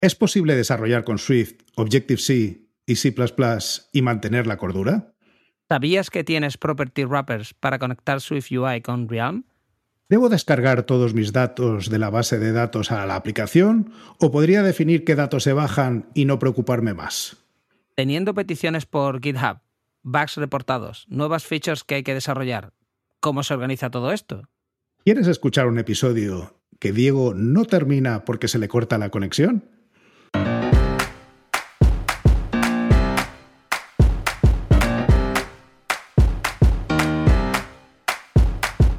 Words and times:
¿Es 0.00 0.14
posible 0.14 0.54
desarrollar 0.54 1.04
con 1.04 1.18
Swift, 1.18 1.62
Objective-C 1.74 2.68
y 2.86 2.96
C⁇ 2.96 3.14
y 3.92 4.02
mantener 4.02 4.46
la 4.46 4.58
cordura? 4.58 5.14
¿Sabías 5.68 6.10
que 6.10 6.22
tienes 6.22 6.58
property 6.58 7.04
wrappers 7.04 7.54
para 7.54 7.78
conectar 7.78 8.20
Swift 8.20 8.52
UI 8.52 8.82
con 8.82 9.08
Realm? 9.08 9.44
¿Debo 10.08 10.28
descargar 10.28 10.84
todos 10.84 11.14
mis 11.14 11.32
datos 11.32 11.90
de 11.90 11.98
la 11.98 12.10
base 12.10 12.38
de 12.38 12.52
datos 12.52 12.92
a 12.92 13.06
la 13.06 13.16
aplicación 13.16 13.92
o 14.20 14.30
podría 14.30 14.62
definir 14.62 15.04
qué 15.04 15.16
datos 15.16 15.42
se 15.42 15.54
bajan 15.54 16.08
y 16.14 16.26
no 16.26 16.38
preocuparme 16.38 16.94
más? 16.94 17.38
Teniendo 17.96 18.34
peticiones 18.34 18.84
por 18.86 19.20
GitHub, 19.20 19.60
bugs 20.02 20.36
reportados, 20.36 21.06
nuevas 21.08 21.44
features 21.44 21.82
que 21.82 21.96
hay 21.96 22.02
que 22.04 22.14
desarrollar, 22.14 22.74
¿cómo 23.18 23.42
se 23.42 23.54
organiza 23.54 23.90
todo 23.90 24.12
esto? 24.12 24.48
¿Quieres 25.04 25.26
escuchar 25.26 25.66
un 25.66 25.78
episodio 25.78 26.60
que 26.78 26.92
Diego 26.92 27.32
no 27.34 27.64
termina 27.64 28.24
porque 28.24 28.46
se 28.46 28.58
le 28.58 28.68
corta 28.68 28.98
la 28.98 29.10
conexión? 29.10 29.75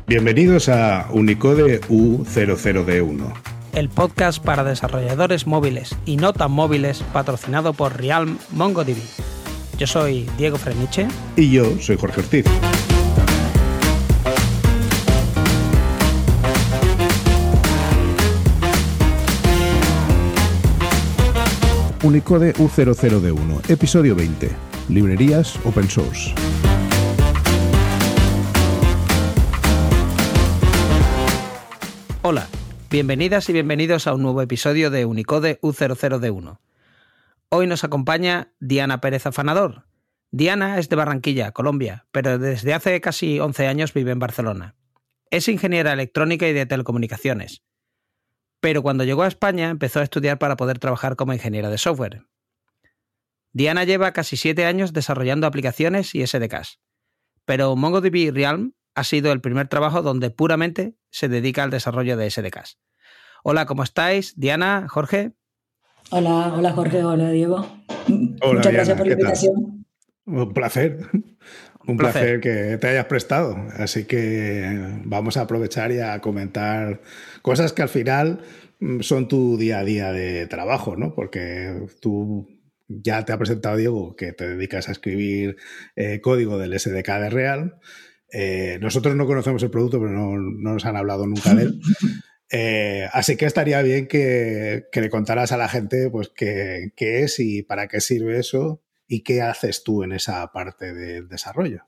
Bienvenidos 0.09 0.69
a 0.69 1.09
Unicode 1.11 1.81
U00D1. 1.81 3.33
El 3.73 3.89
podcast 3.89 4.41
para 4.41 4.63
desarrolladores 4.63 5.45
móviles 5.45 5.97
y 6.05 6.15
no 6.15 6.31
tan 6.31 6.49
móviles 6.51 7.03
patrocinado 7.11 7.73
por 7.73 7.97
Realm 7.97 8.37
MongoDB. 8.53 8.95
Yo 9.77 9.85
soy 9.85 10.25
Diego 10.37 10.57
Freniche. 10.57 11.09
Y 11.35 11.51
yo 11.51 11.77
soy 11.81 11.97
Jorge 11.97 12.21
Ortiz. 12.21 12.45
Unicode 22.01 22.53
U00D1, 22.53 23.69
episodio 23.69 24.15
20. 24.15 24.51
Librerías 24.87 25.59
open 25.65 25.89
source. 25.89 26.33
Hola, 32.29 32.49
bienvenidas 32.89 33.47
y 33.47 33.53
bienvenidos 33.53 34.05
a 34.05 34.13
un 34.13 34.21
nuevo 34.21 34.41
episodio 34.41 34.89
de 34.91 35.05
Unicode 35.05 35.61
U00D1. 35.61 36.59
Hoy 37.47 37.67
nos 37.67 37.85
acompaña 37.85 38.51
Diana 38.59 38.99
Pérez 38.99 39.25
Afanador. 39.25 39.85
Diana 40.31 40.77
es 40.77 40.89
de 40.89 40.97
Barranquilla, 40.97 41.53
Colombia, 41.53 42.05
pero 42.11 42.37
desde 42.37 42.73
hace 42.73 42.99
casi 42.99 43.39
11 43.39 43.67
años 43.67 43.93
vive 43.93 44.11
en 44.11 44.19
Barcelona. 44.19 44.75
Es 45.31 45.47
ingeniera 45.47 45.93
electrónica 45.93 46.45
y 46.49 46.51
de 46.51 46.65
telecomunicaciones. 46.65 47.63
Pero 48.59 48.83
cuando 48.83 49.05
llegó 49.05 49.23
a 49.23 49.29
España 49.29 49.69
empezó 49.69 50.01
a 50.01 50.03
estudiar 50.03 50.37
para 50.37 50.57
poder 50.57 50.79
trabajar 50.79 51.15
como 51.15 51.31
ingeniera 51.31 51.69
de 51.69 51.77
software. 51.77 52.25
Diana 53.53 53.85
lleva 53.85 54.11
casi 54.11 54.35
7 54.35 54.65
años 54.65 54.91
desarrollando 54.91 55.47
aplicaciones 55.47 56.13
y 56.13 56.27
SDKs. 56.27 56.81
Pero 57.45 57.73
MongoDB 57.77 58.33
Realm 58.33 58.73
ha 58.97 59.03
sido 59.03 59.31
el 59.31 59.41
primer 59.41 59.67
trabajo 59.67 60.01
donde 60.01 60.31
puramente 60.31 60.95
se 61.11 61.29
dedica 61.29 61.61
al 61.61 61.69
desarrollo 61.69 62.17
de 62.17 62.31
SDKs. 62.31 62.79
Hola, 63.43 63.67
¿cómo 63.67 63.83
estáis? 63.83 64.33
Diana, 64.39 64.87
Jorge. 64.89 65.33
Hola, 66.09 66.51
hola 66.55 66.71
Jorge, 66.71 67.03
hola 67.03 67.29
Diego. 67.29 67.63
Muchas 68.07 68.73
gracias 68.73 68.97
por 68.97 69.05
la 69.05 69.13
invitación. 69.13 69.85
Un 70.25 70.51
placer. 70.51 70.97
Un, 71.85 71.95
placer. 71.95 72.39
que 72.39 72.79
te 72.81 72.87
hayas 72.87 73.05
prestado. 73.05 73.55
Así 73.77 74.05
que 74.05 74.99
vamos 75.05 75.37
a 75.37 75.41
aprovechar 75.41 75.91
y 75.91 75.99
a 75.99 76.19
comentar 76.19 77.01
cosas 77.43 77.73
que 77.73 77.83
al 77.83 77.89
final 77.89 78.41
mm, 78.79 79.01
son 79.01 79.27
tu 79.27 79.57
día 79.57 79.77
a 79.77 79.83
día 79.83 80.11
de 80.11 80.47
trabajo, 80.47 80.95
¿no? 80.95 81.13
Porque 81.13 81.85
tú 82.01 82.47
ya 82.87 83.23
te 83.25 83.31
ha 83.31 83.37
presentado 83.37 83.77
Diego 83.77 84.15
que 84.15 84.33
te 84.33 84.47
dedicas 84.47 84.89
a 84.89 84.91
escribir 84.91 85.57
eh, 85.95 86.19
código 86.19 86.57
del 86.57 86.77
SDK 86.79 87.07
de 87.07 87.29
Real 87.29 87.79
eh, 88.31 88.77
nosotros 88.81 89.15
no 89.15 89.25
conocemos 89.25 89.63
el 89.63 89.71
producto, 89.71 89.99
pero 89.99 90.11
no, 90.11 90.37
nos 90.37 90.85
han 90.85 90.97
hablado 90.97 91.25
nunca 91.25 91.53
de 91.53 91.63
él. 91.63 91.81
Eh, 92.49 93.09
así 93.11 93.35
que 93.35 93.45
estaría 93.45 93.81
bien 93.81 94.07
que, 94.07 94.85
le 94.93 95.09
contaras 95.09 95.51
a 95.51 95.57
la 95.57 95.67
gente 95.67 96.09
pues, 96.09 96.31
qué, 96.33 96.93
es 96.97 97.41
y 97.41 97.61
para 97.61 97.89
qué 97.89 97.99
sirve 97.99 98.39
eso 98.39 98.81
y 99.05 99.21
qué 99.21 99.41
haces 99.41 99.83
tú 99.83 100.03
en 100.03 100.13
esa 100.13 100.49
parte 100.53 100.93
del 100.93 101.27
desarrollo. 101.27 101.83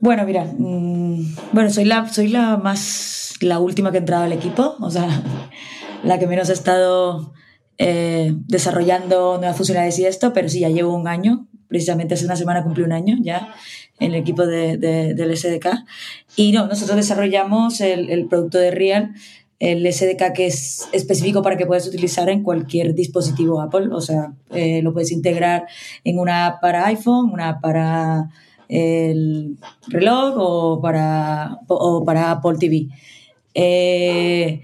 Bueno, 0.00 0.26
mira, 0.26 0.44
mm, 0.44 1.36
bueno, 1.52 1.70
soy 1.70 1.86
la, 1.86 2.06
soy 2.06 2.28
la 2.28 2.58
más, 2.58 3.36
la 3.40 3.58
última 3.60 3.90
que 3.92 3.96
ha 3.96 4.00
entrado 4.00 4.24
al 4.24 4.32
equipo, 4.34 4.76
o 4.78 4.90
sea, 4.90 5.08
la 6.04 6.18
que 6.18 6.26
menos 6.26 6.50
ha 6.50 6.52
estado 6.52 7.32
eh, 7.78 8.34
desarrollando 8.46 9.38
nuevas 9.38 9.56
funcionalidades 9.56 9.98
y 10.00 10.04
esto, 10.04 10.34
pero 10.34 10.50
sí, 10.50 10.60
ya 10.60 10.68
llevo 10.68 10.94
un 10.94 11.08
año, 11.08 11.48
precisamente 11.66 12.12
hace 12.12 12.26
una 12.26 12.36
semana 12.36 12.62
cumplí 12.62 12.82
un 12.82 12.92
año 12.92 13.16
ya 13.22 13.54
el 14.00 14.14
equipo 14.14 14.46
de, 14.46 14.76
del 14.76 15.36
SDK. 15.36 15.84
Y 16.36 16.52
no, 16.52 16.66
nosotros 16.66 16.96
desarrollamos 16.96 17.80
el, 17.80 18.10
el, 18.10 18.26
producto 18.26 18.58
de 18.58 18.70
Real, 18.70 19.14
el 19.58 19.92
SDK 19.92 20.32
que 20.34 20.46
es 20.46 20.88
específico 20.92 21.42
para 21.42 21.56
que 21.56 21.66
puedas 21.66 21.86
utilizar 21.86 22.28
en 22.28 22.42
cualquier 22.42 22.94
dispositivo 22.94 23.60
Apple. 23.60 23.88
O 23.92 24.00
sea, 24.00 24.32
eh, 24.50 24.82
lo 24.82 24.92
puedes 24.92 25.10
integrar 25.10 25.66
en 26.04 26.18
una 26.18 26.46
app 26.46 26.60
para 26.60 26.86
iPhone, 26.86 27.30
una 27.32 27.50
app 27.50 27.60
para 27.60 28.30
el 28.68 29.56
reloj 29.88 30.34
o 30.36 30.80
para, 30.80 31.58
o 31.66 32.04
para 32.04 32.30
Apple 32.30 32.56
TV. 32.58 32.88
Eh, 33.54 34.62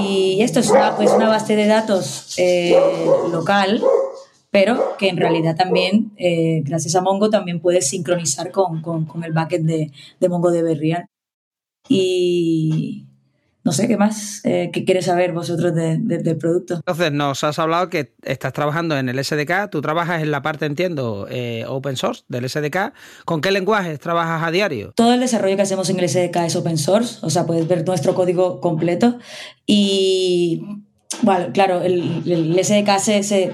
y 0.00 0.38
esto 0.40 0.60
es 0.60 0.70
una, 0.70 0.96
pues 0.96 1.12
una 1.12 1.28
base 1.28 1.54
de 1.54 1.66
datos 1.66 2.34
eh, 2.38 2.76
local 3.30 3.80
pero 4.50 4.96
que 4.98 5.08
en 5.08 5.16
realidad 5.16 5.56
también, 5.56 6.12
eh, 6.16 6.62
gracias 6.64 6.94
a 6.94 7.02
Mongo, 7.02 7.30
también 7.30 7.60
puedes 7.60 7.88
sincronizar 7.88 8.50
con, 8.50 8.82
el 9.22 9.32
backend 9.32 9.66
de, 9.66 9.92
de 10.18 10.28
MongoDB 10.28 10.78
Real. 10.78 11.06
Y 11.88 13.08
no 13.68 13.72
sé, 13.72 13.86
¿qué 13.86 13.98
más? 13.98 14.40
Eh, 14.44 14.70
¿Qué 14.72 14.86
quieres 14.86 15.04
saber 15.04 15.32
vosotros 15.32 15.74
del 15.74 16.38
producto? 16.38 16.76
Entonces, 16.76 17.12
nos 17.12 17.44
has 17.44 17.58
hablado 17.58 17.90
que 17.90 18.14
estás 18.22 18.54
trabajando 18.54 18.96
en 18.96 19.10
el 19.10 19.22
SDK, 19.22 19.68
tú 19.70 19.82
trabajas 19.82 20.22
en 20.22 20.30
la 20.30 20.40
parte, 20.40 20.64
entiendo, 20.64 21.26
eh, 21.30 21.66
open 21.68 21.96
source 21.96 22.22
del 22.28 22.48
SDK. 22.48 22.94
¿Con 23.26 23.42
qué 23.42 23.50
lenguajes 23.50 24.00
trabajas 24.00 24.42
a 24.42 24.50
diario? 24.50 24.92
Todo 24.96 25.12
el 25.12 25.20
desarrollo 25.20 25.56
que 25.56 25.62
hacemos 25.62 25.90
en 25.90 25.98
el 25.98 26.08
SDK 26.08 26.36
es 26.46 26.56
open 26.56 26.78
source, 26.78 27.18
o 27.20 27.28
sea, 27.28 27.44
puedes 27.44 27.68
ver 27.68 27.86
nuestro 27.86 28.14
código 28.14 28.60
completo. 28.62 29.18
Y, 29.66 30.62
bueno, 31.20 31.52
claro, 31.52 31.82
el, 31.82 32.22
el 32.24 32.64
SDK 32.64 32.98
se, 32.98 33.22
se 33.22 33.52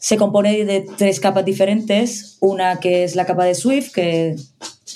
se 0.00 0.16
compone 0.16 0.64
de 0.64 0.86
tres 0.96 1.20
capas 1.20 1.44
diferentes. 1.44 2.38
Una 2.40 2.80
que 2.80 3.04
es 3.04 3.14
la 3.16 3.26
capa 3.26 3.44
de 3.44 3.54
Swift, 3.54 3.92
que 3.92 4.34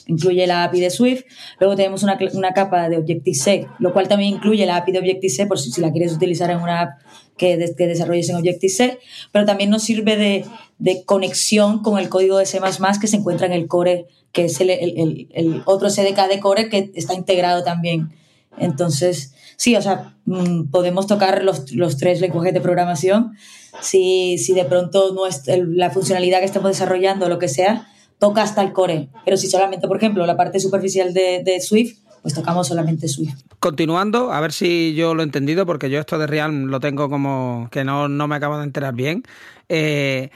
incluye 0.06 0.46
la 0.46 0.64
API 0.64 0.80
de 0.80 0.90
Swift. 0.90 1.24
Luego 1.60 1.76
tenemos 1.76 2.02
una, 2.02 2.18
una 2.32 2.52
capa 2.52 2.88
de 2.88 2.96
Objective-C, 2.96 3.68
lo 3.78 3.92
cual 3.92 4.08
también 4.08 4.34
incluye 4.34 4.64
la 4.64 4.76
API 4.76 4.92
de 4.92 4.98
Objective-C 5.00 5.46
por 5.46 5.58
si, 5.58 5.70
si, 5.70 5.82
la 5.82 5.92
quieres 5.92 6.14
utilizar 6.14 6.50
en 6.50 6.58
una 6.58 6.80
app 6.80 6.90
que, 7.36 7.74
que 7.76 7.86
desarrolles 7.86 8.30
en 8.30 8.36
Objective-C. 8.36 8.98
Pero 9.30 9.44
también 9.44 9.68
nos 9.68 9.82
sirve 9.82 10.16
de, 10.16 10.46
de, 10.78 11.04
conexión 11.04 11.82
con 11.82 11.98
el 11.98 12.08
código 12.08 12.38
de 12.38 12.46
C++ 12.46 12.58
que 12.98 13.06
se 13.06 13.16
encuentra 13.16 13.46
en 13.46 13.52
el 13.52 13.66
core, 13.66 14.06
que 14.32 14.46
es 14.46 14.58
el, 14.62 14.70
el, 14.70 15.28
el 15.34 15.62
otro 15.66 15.90
SDK 15.90 16.28
de 16.30 16.40
core 16.40 16.70
que 16.70 16.90
está 16.94 17.12
integrado 17.12 17.62
también. 17.62 18.08
Entonces, 18.56 19.34
sí, 19.56 19.76
o 19.76 19.82
sea, 19.82 20.14
mm, 20.24 20.70
podemos 20.70 21.06
tocar 21.06 21.42
los, 21.42 21.72
los 21.72 21.96
tres 21.96 22.20
lenguajes 22.20 22.54
de 22.54 22.60
programación 22.60 23.36
si, 23.80 24.38
si 24.38 24.54
de 24.54 24.64
pronto 24.64 25.12
no 25.14 25.26
es 25.26 25.42
la 25.46 25.90
funcionalidad 25.90 26.40
que 26.40 26.44
estamos 26.46 26.70
desarrollando, 26.70 27.28
lo 27.28 27.38
que 27.38 27.48
sea, 27.48 27.88
toca 28.18 28.42
hasta 28.42 28.62
el 28.62 28.72
core. 28.72 29.08
Pero 29.24 29.36
si 29.36 29.48
solamente, 29.48 29.88
por 29.88 29.96
ejemplo, 29.96 30.26
la 30.26 30.36
parte 30.36 30.60
superficial 30.60 31.12
de, 31.12 31.42
de 31.44 31.60
Swift, 31.60 31.98
pues 32.22 32.34
tocamos 32.34 32.68
solamente 32.68 33.06
Swift. 33.06 33.34
Continuando, 33.58 34.32
a 34.32 34.40
ver 34.40 34.52
si 34.52 34.94
yo 34.94 35.14
lo 35.14 35.22
he 35.22 35.24
entendido, 35.24 35.66
porque 35.66 35.90
yo 35.90 36.00
esto 36.00 36.18
de 36.18 36.26
Realm 36.26 36.66
lo 36.66 36.80
tengo 36.80 37.10
como 37.10 37.68
que 37.70 37.84
no, 37.84 38.08
no 38.08 38.28
me 38.28 38.36
acabo 38.36 38.56
de 38.56 38.64
enterar 38.64 38.94
bien. 38.94 39.24
Eh, 39.68 40.30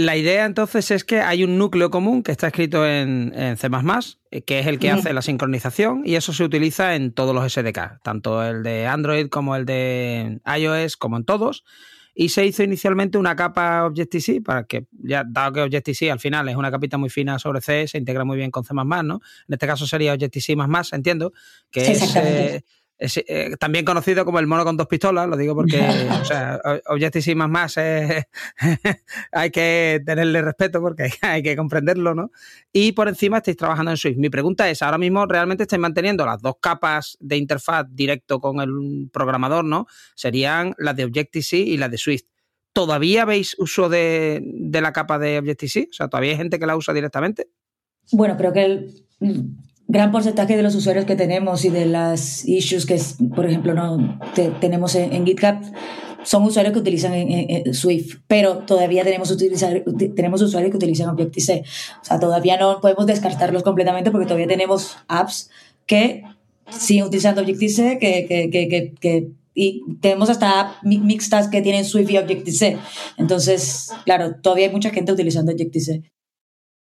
la 0.00 0.16
idea 0.16 0.46
entonces 0.46 0.90
es 0.90 1.04
que 1.04 1.20
hay 1.20 1.44
un 1.44 1.58
núcleo 1.58 1.90
común 1.90 2.22
que 2.22 2.32
está 2.32 2.46
escrito 2.46 2.86
en, 2.86 3.32
en 3.36 3.56
C, 3.56 3.68
que 4.46 4.58
es 4.60 4.66
el 4.66 4.78
que 4.78 4.90
hace 4.90 5.12
la 5.12 5.22
sincronización, 5.22 6.02
y 6.04 6.14
eso 6.14 6.32
se 6.32 6.44
utiliza 6.44 6.94
en 6.94 7.12
todos 7.12 7.34
los 7.34 7.52
SDK, 7.52 8.00
tanto 8.02 8.42
el 8.42 8.62
de 8.62 8.86
Android 8.86 9.28
como 9.28 9.56
el 9.56 9.66
de 9.66 10.40
iOS, 10.46 10.96
como 10.96 11.16
en 11.16 11.24
todos. 11.24 11.64
Y 12.14 12.30
se 12.30 12.44
hizo 12.44 12.62
inicialmente 12.62 13.18
una 13.18 13.36
capa 13.36 13.84
Objective-C 13.84 14.40
para 14.42 14.64
que, 14.64 14.86
ya 14.92 15.22
dado 15.26 15.52
que 15.52 15.62
Objective-C 15.62 16.10
al 16.10 16.18
final 16.18 16.48
es 16.48 16.56
una 16.56 16.70
capita 16.70 16.98
muy 16.98 17.08
fina 17.08 17.38
sobre 17.38 17.60
C, 17.60 17.86
se 17.86 17.98
integra 17.98 18.24
muy 18.24 18.36
bien 18.36 18.50
con 18.50 18.64
C++, 18.64 18.74
¿no? 18.74 19.20
En 19.48 19.52
este 19.52 19.66
caso 19.66 19.86
sería 19.86 20.12
Objective-C++, 20.14 20.56
entiendo, 20.92 21.32
que 21.70 21.92
es... 21.92 22.16
Eh, 22.16 22.62
eh, 23.00 23.56
también 23.58 23.86
conocido 23.86 24.26
como 24.26 24.38
el 24.38 24.46
mono 24.46 24.62
con 24.62 24.76
dos 24.76 24.86
pistolas, 24.86 25.26
lo 25.26 25.36
digo 25.36 25.54
porque, 25.54 25.80
o 26.20 26.24
sea, 26.24 26.60
Objective-C 26.86 27.34
más 27.34 27.48
más 27.48 27.78
hay 29.32 29.50
que 29.50 30.02
tenerle 30.04 30.42
respeto 30.42 30.80
porque 30.80 31.10
hay, 31.22 31.42
que 31.42 31.56
comprenderlo, 31.56 32.14
¿no? 32.14 32.30
Y 32.72 32.92
por 32.92 33.08
encima 33.08 33.38
estáis 33.38 33.56
trabajando 33.56 33.90
en 33.90 33.96
Swift. 33.96 34.18
Mi 34.18 34.28
pregunta 34.28 34.68
es, 34.68 34.82
ahora 34.82 34.98
mismo 34.98 35.24
realmente 35.24 35.64
estáis 35.64 35.80
manteniendo 35.80 36.26
las 36.26 36.42
dos 36.42 36.56
capas 36.60 37.16
de 37.20 37.38
interfaz 37.38 37.86
directo 37.90 38.38
con 38.38 38.60
el 38.60 39.08
programador, 39.10 39.64
¿no? 39.64 39.86
Serían 40.14 40.74
las 40.76 40.94
de 40.94 41.04
Objective-C 41.04 41.56
y 41.56 41.76
las 41.78 41.90
de 41.90 41.98
Swift. 41.98 42.24
¿Todavía 42.72 43.24
veis 43.24 43.56
uso 43.58 43.88
de, 43.88 44.40
de 44.44 44.80
la 44.80 44.92
capa 44.92 45.18
de 45.18 45.38
Objective-C? 45.38 45.88
O 45.90 45.92
sea, 45.92 46.08
¿todavía 46.08 46.32
hay 46.32 46.36
gente 46.36 46.58
que 46.58 46.66
la 46.66 46.76
usa 46.76 46.92
directamente? 46.92 47.48
Bueno, 48.12 48.36
creo 48.36 48.52
que 48.52 48.64
el 48.64 49.06
gran 49.90 50.12
porcentaje 50.12 50.56
de 50.56 50.62
los 50.62 50.74
usuarios 50.76 51.04
que 51.04 51.16
tenemos 51.16 51.64
y 51.64 51.68
de 51.68 51.84
las 51.84 52.46
issues 52.46 52.86
que, 52.86 53.00
por 53.34 53.44
ejemplo, 53.44 53.74
no 53.74 54.20
tenemos 54.60 54.94
en, 54.94 55.26
GitHub 55.26 55.56
son 56.22 56.44
usuarios 56.44 56.74
que 56.74 56.80
utilizan 56.80 57.12
Swift, 57.72 58.18
pero 58.26 58.58
todavía 58.58 59.02
tenemos, 59.04 59.30
utilizar, 59.30 59.82
tenemos 60.14 60.42
usuarios 60.42 60.70
que 60.70 60.76
utilizan 60.76 61.08
Objective-C. 61.08 61.64
O 62.02 62.04
sea, 62.04 62.20
todavía 62.20 62.58
no 62.58 62.80
podemos 62.80 63.06
descartarlos 63.06 63.62
completamente 63.62 64.10
porque 64.10 64.26
todavía 64.26 64.46
tenemos 64.46 64.98
apps 65.08 65.50
que 65.86 66.22
siguen 66.70 67.04
utilizando 67.06 67.40
Objective-C, 67.40 67.98
que, 67.98 68.26
que, 68.28 68.50
que, 68.50 68.94
que, 69.00 69.30
y 69.54 69.82
tenemos 70.00 70.30
hasta 70.30 70.76
mixtas 70.82 71.48
que 71.48 71.62
tienen 71.62 71.84
Swift 71.84 72.10
y 72.10 72.18
Objective-C. 72.18 72.76
Entonces, 73.16 73.90
claro, 74.04 74.36
todavía 74.40 74.66
hay 74.66 74.72
mucha 74.72 74.90
gente 74.90 75.12
utilizando 75.12 75.52
Objective-C. 75.52 76.02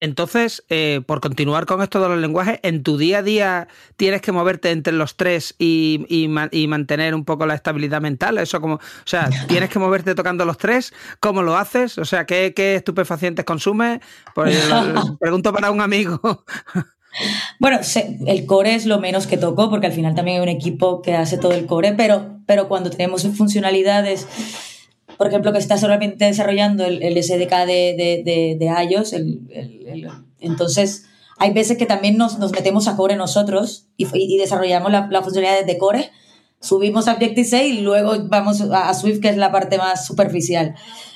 Entonces, 0.04 0.66
eh, 0.68 1.00
por 1.08 1.22
continuar 1.22 1.66
con 1.66 1.82
esto 1.82 2.02
de 2.02 2.10
los 2.10 2.18
lenguajes, 2.18 2.60
en 2.64 2.84
tu 2.84 2.98
día 2.98 3.20
a 3.20 3.24
día 3.24 3.68
tienes 3.96 4.20
que 4.22 4.34
moverte 4.34 4.70
entre 4.72 4.92
los 4.92 5.16
tres 5.16 5.56
y, 5.58 6.06
y, 6.10 6.68
mantener 6.68 7.16
un 7.16 7.24
poco 7.24 7.46
la 7.46 7.56
estabilidad 7.56 8.02
mental. 8.02 8.38
Eso 8.38 8.60
como, 8.60 8.76
o 8.76 8.80
sea, 9.06 9.30
tienes 9.48 9.70
que 9.70 9.80
moverte 9.80 10.14
tocando 10.14 10.44
los 10.44 10.58
tres. 10.58 10.94
¿Cómo 11.22 11.42
lo 11.42 11.56
haces? 11.56 11.98
O 11.98 12.04
sea, 12.04 12.26
¿qué, 12.26 12.54
qué 12.54 12.76
estupefacientes 12.76 13.46
consumes? 13.46 14.02
Pues, 14.36 14.62
pregunto 15.22 15.54
para 15.54 15.72
un 15.72 15.80
amigo. 15.80 16.20
Bueno, 17.60 17.80
el 18.26 18.46
core 18.48 18.74
es 18.74 18.88
lo 18.88 19.00
menos 19.00 19.28
que 19.28 19.38
toco 19.38 19.70
porque 19.70 19.86
al 19.86 19.94
final 19.94 20.16
también 20.16 20.38
hay 20.38 20.42
un 20.42 20.50
equipo 20.50 21.04
que 21.04 21.14
hace 21.16 21.38
todo 21.38 21.54
el 21.54 21.68
core, 21.68 21.94
pero, 21.94 22.40
pero 22.48 22.68
cuando 22.68 22.90
tenemos 22.90 23.22
funcionalidades 23.38 24.28
por 25.18 25.28
ejemplo, 25.28 25.52
que 25.52 25.60
está 25.60 25.78
solamente 25.78 26.26
desarrollando 26.26 26.86
el, 26.86 27.24
SDK 27.24 27.66
de, 27.66 28.24
de, 28.26 28.58
de, 28.60 28.86
iOS. 28.90 29.16
entonces, 30.40 31.06
hay 31.38 31.52
veces 31.52 31.78
que 31.78 31.86
también 31.86 32.18
nos, 32.18 32.40
nos 32.40 32.52
metemos 32.52 32.88
a 32.88 32.96
Core 32.96 33.16
nosotros 33.16 33.88
y, 33.98 34.08
y 34.14 34.38
desarrollamos 34.38 34.92
la, 34.92 35.08
la, 35.10 35.22
funcionalidad 35.22 35.66
de 35.66 35.78
Core, 35.78 36.12
subimos 36.60 37.08
a 37.08 37.14
Objective-C 37.14 37.68
y 37.68 37.82
luego 37.82 38.14
vamos 38.26 38.62
a, 38.62 38.94
Swift, 38.94 39.20
que 39.20 39.30
es 39.30 39.38
la 39.38 39.52
parte 39.52 39.78
más 39.78 40.06
superficial. 40.06 40.76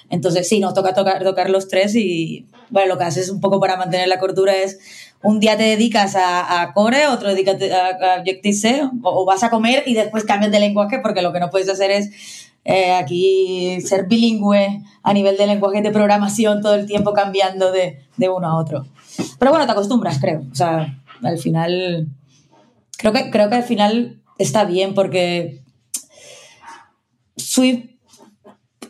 Entonces, 0.09 0.47
sí, 0.47 0.59
nos 0.59 0.73
toca 0.73 0.93
tocar, 0.93 1.23
tocar 1.23 1.49
los 1.49 1.67
tres 1.67 1.95
y, 1.95 2.47
bueno, 2.69 2.89
lo 2.89 2.97
que 2.97 3.05
haces 3.05 3.29
un 3.29 3.41
poco 3.41 3.59
para 3.59 3.77
mantener 3.77 4.07
la 4.07 4.19
cordura 4.19 4.55
es 4.55 4.79
un 5.23 5.39
día 5.39 5.57
te 5.57 5.63
dedicas 5.63 6.15
a, 6.15 6.61
a 6.61 6.73
Core, 6.73 7.07
otro 7.07 7.29
dedicas 7.29 7.55
a, 7.61 8.19
Objective-C, 8.19 8.83
o, 9.03 9.21
o, 9.21 9.25
vas 9.25 9.43
a 9.43 9.49
comer 9.49 9.83
y 9.85 9.93
después 9.93 10.23
cambias 10.25 10.51
de 10.51 10.59
lenguaje 10.59 10.99
porque 10.99 11.21
lo 11.21 11.33
que 11.33 11.39
no 11.39 11.49
puedes 11.49 11.69
hacer 11.69 11.91
es 11.91 12.46
eh, 12.67 12.91
aquí 12.91 13.79
ser 13.79 14.07
bilingüe 14.07 14.83
a 15.01 15.13
nivel 15.13 15.37
de 15.37 15.47
lenguaje 15.47 15.81
de 15.81 15.89
programación 15.89 16.61
todo 16.61 16.75
el 16.75 16.85
tiempo 16.85 17.13
cambiando 17.13 17.71
de, 17.71 17.99
de, 18.17 18.29
uno 18.29 18.45
a 18.45 18.57
otro. 18.57 18.85
Pero 19.39 19.51
bueno, 19.51 19.65
te 19.65 19.71
acostumbras, 19.71 20.19
creo. 20.19 20.43
O 20.51 20.55
sea, 20.55 20.99
al 21.23 21.37
final, 21.37 22.09
creo 22.97 23.13
que, 23.13 23.31
creo 23.31 23.47
que 23.49 23.55
al 23.55 23.63
final 23.63 24.21
está 24.37 24.65
bien 24.65 24.93
porque 24.93 25.63
Swift 27.37 27.85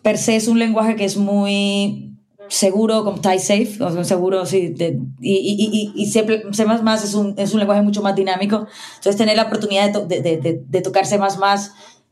per 0.01 0.17
se 0.17 0.35
es 0.35 0.47
un 0.47 0.57
lenguaje 0.57 0.95
que 0.95 1.05
es 1.05 1.15
muy 1.15 2.17
seguro, 2.49 3.03
como 3.03 3.21
type 3.21 3.39
safe, 3.39 3.77
o 3.83 3.91
sea, 3.91 4.03
seguro, 4.03 4.45
sí, 4.45 4.73
y, 5.19 5.33
y, 5.33 5.93
y, 5.95 6.01
y 6.01 6.05
C++ 6.07 6.25
es 6.25 7.13
un, 7.13 7.35
es 7.37 7.53
un 7.53 7.59
lenguaje 7.59 7.81
mucho 7.83 8.01
más 8.01 8.15
dinámico. 8.15 8.65
Entonces, 8.95 9.17
tener 9.17 9.35
la 9.35 9.43
oportunidad 9.43 9.91
de, 9.91 10.21
de, 10.21 10.37
de, 10.37 10.63
de 10.65 10.81
tocar 10.81 11.05
C++ 11.05 11.19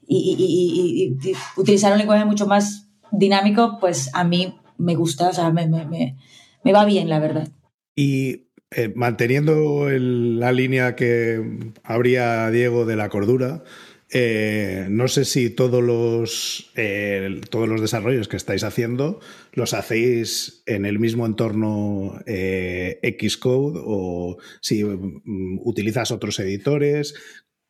y, 0.07 1.17
utilizar 1.57 1.91
un 1.91 1.99
lenguaje 1.99 2.25
mucho 2.25 2.47
más 2.47 2.87
dinámico, 3.11 3.77
pues 3.79 4.09
a 4.13 4.23
mí 4.23 4.55
me 4.77 4.95
gusta, 4.95 5.29
o 5.29 5.33
sea, 5.33 5.51
me, 5.51 5.67
va 6.73 6.85
bien, 6.85 7.09
la 7.09 7.19
verdad. 7.19 7.49
Y 7.95 8.47
eh, 8.71 8.91
manteniendo 8.95 9.89
la 9.89 10.51
línea 10.51 10.95
que 10.95 11.41
habría 11.83 12.49
Diego 12.51 12.85
de 12.85 12.95
la 12.95 13.09
cordura, 13.09 13.63
eh, 14.11 14.85
no 14.89 15.07
sé 15.07 15.25
si 15.25 15.49
todos 15.49 15.83
los, 15.83 16.71
eh, 16.75 17.41
todos 17.49 17.67
los 17.67 17.81
desarrollos 17.81 18.27
que 18.27 18.37
estáis 18.37 18.63
haciendo 18.63 19.19
los 19.53 19.73
hacéis 19.73 20.61
en 20.67 20.85
el 20.85 20.99
mismo 20.99 21.25
entorno 21.25 22.19
Xcode 22.27 23.81
o 23.83 24.37
si 24.61 24.83
mm, 24.83 25.59
utilizas 25.63 26.11
otros 26.11 26.39
editores. 26.39 27.15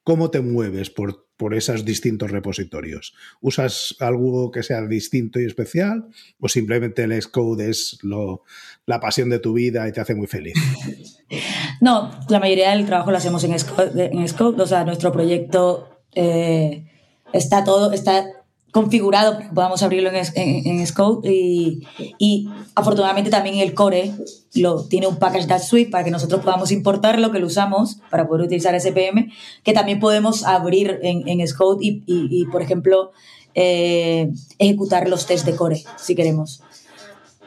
¿Cómo 0.04 0.30
te 0.30 0.42
mueves 0.42 0.90
por 0.90 1.25
por 1.38 1.54
esos 1.54 1.86
distintos 1.86 2.32
repositorios? 2.32 3.14
¿Usas 3.42 3.96
algo 4.00 4.52
que 4.52 4.64
sea 4.64 4.82
distinto 4.82 5.40
y 5.40 5.46
especial 5.46 6.08
o 6.40 6.48
simplemente 6.48 7.04
el 7.04 7.22
Xcode 7.22 7.70
es 7.70 8.00
lo, 8.02 8.44
la 8.86 9.00
pasión 9.00 9.30
de 9.30 9.40
tu 9.40 9.54
vida 9.54 9.88
y 9.88 9.92
te 9.92 10.02
hace 10.02 10.16
muy 10.16 10.28
feliz? 10.28 10.56
No, 11.82 12.12
la 12.30 12.40
mayoría 12.40 12.72
del 12.72 12.86
trabajo 12.86 13.12
lo 13.12 13.18
hacemos 13.18 13.44
en 13.44 13.58
Xcode, 13.60 14.06
en 14.06 14.26
o 14.26 14.66
sea, 14.66 14.86
nuestro 14.86 15.12
proyecto 15.12 16.04
eh, 16.14 16.86
está 17.34 17.64
todo, 17.64 17.92
está 17.92 18.26
configurado 18.76 19.36
para 19.36 19.48
que 19.48 19.54
podamos 19.54 19.82
abrirlo 19.84 20.10
en, 20.10 20.26
en, 20.36 20.68
en 20.68 20.86
Scope 20.86 21.32
y, 21.32 21.88
y, 22.20 22.50
afortunadamente 22.76 23.30
también 23.30 23.60
el 23.60 23.74
core 23.74 24.12
lo, 24.54 24.84
tiene 24.84 25.08
un 25.08 25.16
package 25.16 25.48
that 25.48 25.62
suite 25.62 25.90
para 25.90 26.04
que 26.04 26.12
nosotros 26.12 26.44
podamos 26.44 26.74
importarlo, 26.74 27.32
que 27.32 27.40
lo 27.40 27.48
usamos 27.48 28.00
para 28.10 28.28
poder 28.28 28.48
utilizar 28.48 28.78
SPM, 28.78 29.32
que 29.64 29.72
también 29.72 30.02
podemos 30.02 30.44
abrir 30.44 31.00
en, 31.04 31.26
en 31.26 31.48
Scope 31.48 31.86
y, 31.86 32.04
y, 32.06 32.46
por 32.48 32.62
ejemplo, 32.62 33.14
eh, 33.54 34.30
ejecutar 34.60 35.08
los 35.08 35.26
test 35.26 35.46
de 35.46 35.56
core 35.56 35.82
si 35.96 36.14
queremos. 36.14 36.62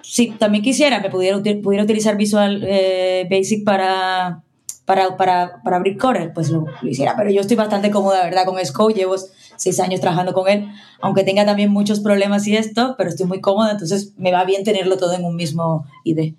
Si 0.00 0.30
también 0.30 0.64
quisiera, 0.64 0.98
me 0.98 1.10
pudiera, 1.10 1.36
pudiera 1.62 1.84
utilizar 1.84 2.16
Visual 2.16 2.64
eh, 2.66 3.28
Basic 3.30 3.64
para, 3.64 4.44
para, 4.86 5.18
para, 5.18 5.60
para, 5.62 5.76
abrir 5.76 5.98
core, 5.98 6.30
pues 6.30 6.48
lo, 6.48 6.64
lo, 6.80 6.88
hiciera, 6.88 7.14
pero 7.18 7.30
yo 7.30 7.42
estoy 7.42 7.58
bastante 7.58 7.90
cómoda, 7.90 8.24
¿verdad? 8.24 8.46
Con 8.46 8.64
Scope, 8.64 8.94
llevo 8.94 9.16
seis 9.58 9.78
años 9.80 10.00
trabajando 10.00 10.32
con 10.32 10.48
él, 10.48 10.68
aunque 11.00 11.24
tenga 11.24 11.44
también 11.44 11.70
muchos 11.70 12.00
problemas 12.00 12.46
y 12.46 12.56
esto, 12.56 12.94
pero 12.96 13.10
estoy 13.10 13.26
muy 13.26 13.40
cómoda, 13.40 13.72
entonces 13.72 14.14
me 14.16 14.32
va 14.32 14.44
bien 14.44 14.64
tenerlo 14.64 14.96
todo 14.96 15.12
en 15.12 15.24
un 15.24 15.36
mismo 15.36 15.86
ID. 16.04 16.34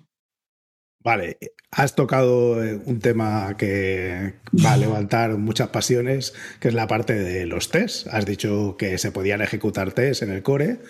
Vale, 1.02 1.38
has 1.70 1.94
tocado 1.94 2.62
eh, 2.62 2.78
un 2.84 3.00
tema 3.00 3.56
que 3.56 4.34
va 4.64 4.74
a 4.74 4.76
levantar 4.76 5.36
muchas 5.38 5.68
pasiones, 5.68 6.34
que 6.60 6.68
es 6.68 6.74
la 6.74 6.86
parte 6.86 7.14
de 7.14 7.46
los 7.46 7.70
tests. 7.70 8.06
Has 8.08 8.26
dicho 8.26 8.76
que 8.78 8.98
se 8.98 9.12
podían 9.12 9.40
ejecutar 9.40 9.92
tests 9.92 10.22
en 10.22 10.30
el 10.30 10.42
core. 10.42 10.80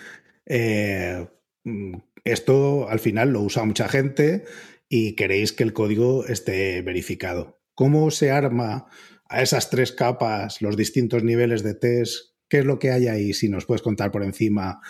Eh, 0.45 1.27
mm, 1.63 1.95
esto 2.25 2.89
al 2.89 2.99
final 2.99 3.31
lo 3.31 3.41
usa 3.41 3.63
mucha 3.63 3.87
gente 3.87 4.43
y 4.89 5.13
queréis 5.13 5.53
que 5.53 5.63
el 5.63 5.73
código 5.73 6.25
esté 6.25 6.81
verificado. 6.81 7.61
¿Cómo 7.73 8.11
se 8.11 8.31
arma 8.31 8.87
a 9.31 9.41
esas 9.41 9.69
tres 9.69 9.93
capas, 9.93 10.61
los 10.61 10.75
distintos 10.75 11.23
niveles 11.23 11.63
de 11.63 11.73
test, 11.73 12.35
¿qué 12.49 12.59
es 12.59 12.65
lo 12.65 12.79
que 12.79 12.91
hay 12.91 13.07
ahí? 13.07 13.33
Si 13.33 13.47
nos 13.47 13.65
puedes 13.65 13.81
contar 13.81 14.11
por 14.11 14.23
encima 14.23 14.81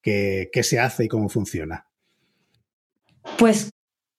qué, 0.00 0.48
qué 0.52 0.62
se 0.62 0.78
hace 0.78 1.04
y 1.04 1.08
cómo 1.08 1.28
funciona. 1.28 1.86
Pues 3.36 3.70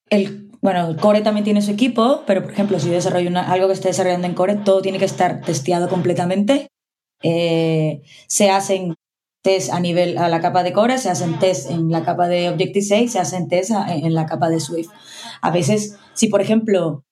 el, 0.09 0.49
bueno, 0.61 0.89
el 0.89 0.97
Core 0.97 1.21
también 1.21 1.45
tiene 1.45 1.61
su 1.61 1.71
equipo, 1.71 2.23
pero 2.27 2.43
por 2.43 2.51
ejemplo, 2.51 2.79
si 2.79 2.89
desarrollo 2.89 3.31
algo 3.39 3.67
que 3.67 3.73
esté 3.73 3.87
desarrollando 3.87 4.27
en 4.27 4.33
Core, 4.33 4.57
todo 4.57 4.81
tiene 4.81 4.99
que 4.99 5.05
estar 5.05 5.41
testeado 5.41 5.87
completamente. 5.87 6.67
Eh, 7.23 8.01
se 8.27 8.49
hacen 8.49 8.95
test 9.41 9.71
a 9.71 9.79
nivel 9.79 10.17
a 10.17 10.27
la 10.27 10.41
capa 10.41 10.63
de 10.63 10.73
Core, 10.73 10.97
se 10.97 11.09
hacen 11.09 11.39
test 11.39 11.69
en 11.71 11.89
la 11.89 12.03
capa 12.03 12.27
de 12.27 12.49
Objective-C, 12.49 13.07
se 13.07 13.19
hacen 13.19 13.47
test 13.47 13.71
en 13.87 14.13
la 14.13 14.25
capa 14.25 14.49
de 14.49 14.59
Swift. 14.59 14.89
A 15.41 15.51
veces, 15.51 15.97
si 16.13 16.27
por 16.27 16.41
ejemplo 16.41 17.05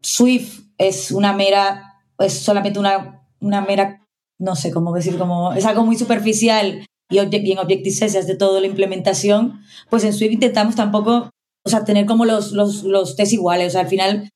Swift 0.00 0.60
es 0.78 1.10
una 1.10 1.32
mera 1.32 1.87
es 2.18 2.32
solamente 2.34 2.78
una, 2.78 3.26
una 3.40 3.60
mera, 3.60 4.04
no 4.38 4.56
sé 4.56 4.70
cómo 4.70 4.94
decir, 4.94 5.18
como 5.18 5.52
es 5.52 5.64
algo 5.64 5.84
muy 5.84 5.96
superficial 5.96 6.86
y, 7.10 7.18
en 7.18 7.58
Objective-C 7.58 8.08
se 8.08 8.18
hace 8.18 8.36
toda 8.36 8.60
la 8.60 8.66
implementación, 8.66 9.60
pues 9.88 10.04
en 10.04 10.12
Swift 10.12 10.32
intentamos 10.32 10.76
tampoco, 10.76 11.30
o 11.64 11.70
sea, 11.70 11.84
tener 11.84 12.06
como 12.06 12.24
los, 12.24 12.52
los, 12.52 12.84
los 12.84 13.16
test 13.16 13.32
iguales, 13.32 13.68
o 13.68 13.70
sea, 13.70 13.80
al 13.82 13.88
final 13.88 14.28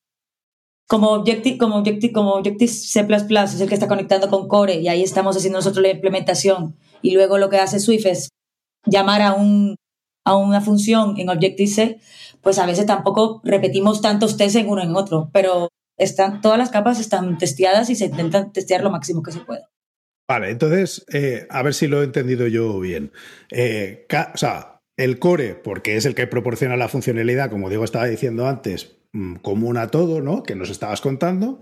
como 0.89 1.11
Objective, 1.11 1.59
como 1.59 1.77
Objective, 1.77 2.13
como 2.13 2.33
Objective 2.33 2.71
C++ 2.71 3.01
es 3.01 3.61
el 3.61 3.69
que 3.69 3.75
está 3.75 3.89
conectando 3.89 4.29
con 4.29 4.49
Core 4.49 4.81
y 4.81 4.89
ahí 4.89 5.03
estamos 5.03 5.37
haciendo 5.37 5.59
nosotros 5.59 5.83
la 5.83 5.91
implementación 5.91 6.77
y 7.01 7.13
luego 7.13 7.39
lo 7.39 7.49
que 7.49 7.59
hace 7.59 7.81
Swift 7.81 8.07
es 8.07 8.29
llamar 8.85 9.23
a, 9.23 9.33
un, 9.33 9.77
a 10.27 10.37
una 10.37 10.61
función 10.61 11.15
en 11.19 11.31
Objective-C, 11.31 12.01
pues 12.43 12.59
a 12.59 12.67
veces 12.67 12.87
tampoco 12.87 13.41
repetimos 13.45 14.03
tantos 14.03 14.37
tests 14.37 14.57
en 14.57 14.69
uno 14.69 14.83
en 14.83 14.95
otro, 14.97 15.31
pero 15.33 15.69
están, 15.97 16.41
todas 16.41 16.59
las 16.59 16.71
capas 16.71 17.01
están 17.01 17.39
testeadas 17.39 17.91
y 17.91 17.97
se 17.97 18.07
intentan 18.07 18.53
testear 18.53 18.83
lo 18.83 18.91
máximo 18.91 19.23
que 19.23 19.33
se 19.33 19.41
pueda. 19.41 19.73
Vale, 20.29 20.51
entonces, 20.51 21.05
eh, 21.13 21.47
a 21.51 21.63
ver 21.63 21.75
si 21.75 21.89
lo 21.89 22.01
he 22.01 22.05
entendido 22.05 22.47
yo 22.47 22.81
bien. 22.81 23.13
Eh, 23.51 24.07
o 24.33 24.37
sea, 24.39 24.81
el 24.97 25.19
core, 25.19 25.55
porque 25.55 25.97
es 25.97 26.07
el 26.07 26.15
que 26.15 26.27
proporciona 26.27 26.77
la 26.77 26.89
funcionalidad, 26.89 27.51
como 27.51 27.69
Diego 27.69 27.85
estaba 27.85 28.07
diciendo 28.07 28.47
antes, 28.47 28.97
mm, 29.13 29.37
común 29.37 29.77
a 29.77 29.89
todo, 29.89 30.23
¿no? 30.23 30.43
Que 30.43 30.55
nos 30.55 30.71
estabas 30.71 31.01
contando. 31.01 31.61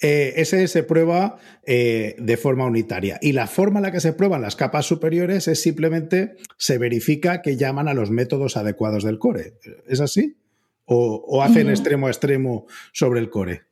Eh, 0.00 0.32
ese 0.36 0.66
se 0.66 0.82
prueba 0.82 1.38
de 1.64 2.36
forma 2.36 2.64
unitaria. 2.66 3.20
Y 3.22 3.32
la 3.32 3.46
forma 3.46 3.78
en 3.78 3.84
la 3.84 3.92
que 3.92 4.00
se 4.00 4.12
prueban 4.12 4.42
las 4.42 4.56
capas 4.56 4.84
superiores 4.84 5.46
es 5.46 5.62
simplemente 5.62 6.34
se 6.56 6.78
verifica 6.78 7.40
que 7.40 7.56
llaman 7.56 7.86
a 7.86 7.94
los 7.94 8.10
métodos 8.10 8.56
adecuados 8.56 9.04
del 9.04 9.20
core. 9.20 9.60
¿Es 9.86 10.00
así? 10.00 10.41
¿O, 10.84 11.42
hacen 11.42 11.70
extremo 11.70 12.06
a 12.06 12.10
extremo 12.10 12.66
sobre 12.92 13.20
el 13.20 13.30
core? 13.30 13.62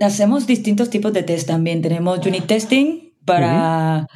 Hacemos 0.00 0.46
distintos 0.46 0.90
tipos 0.90 1.12
de 1.12 1.22
test 1.22 1.46
también. 1.46 1.80
Tenemos 1.80 2.24
unit 2.26 2.46
testing 2.46 3.12
para, 3.24 4.06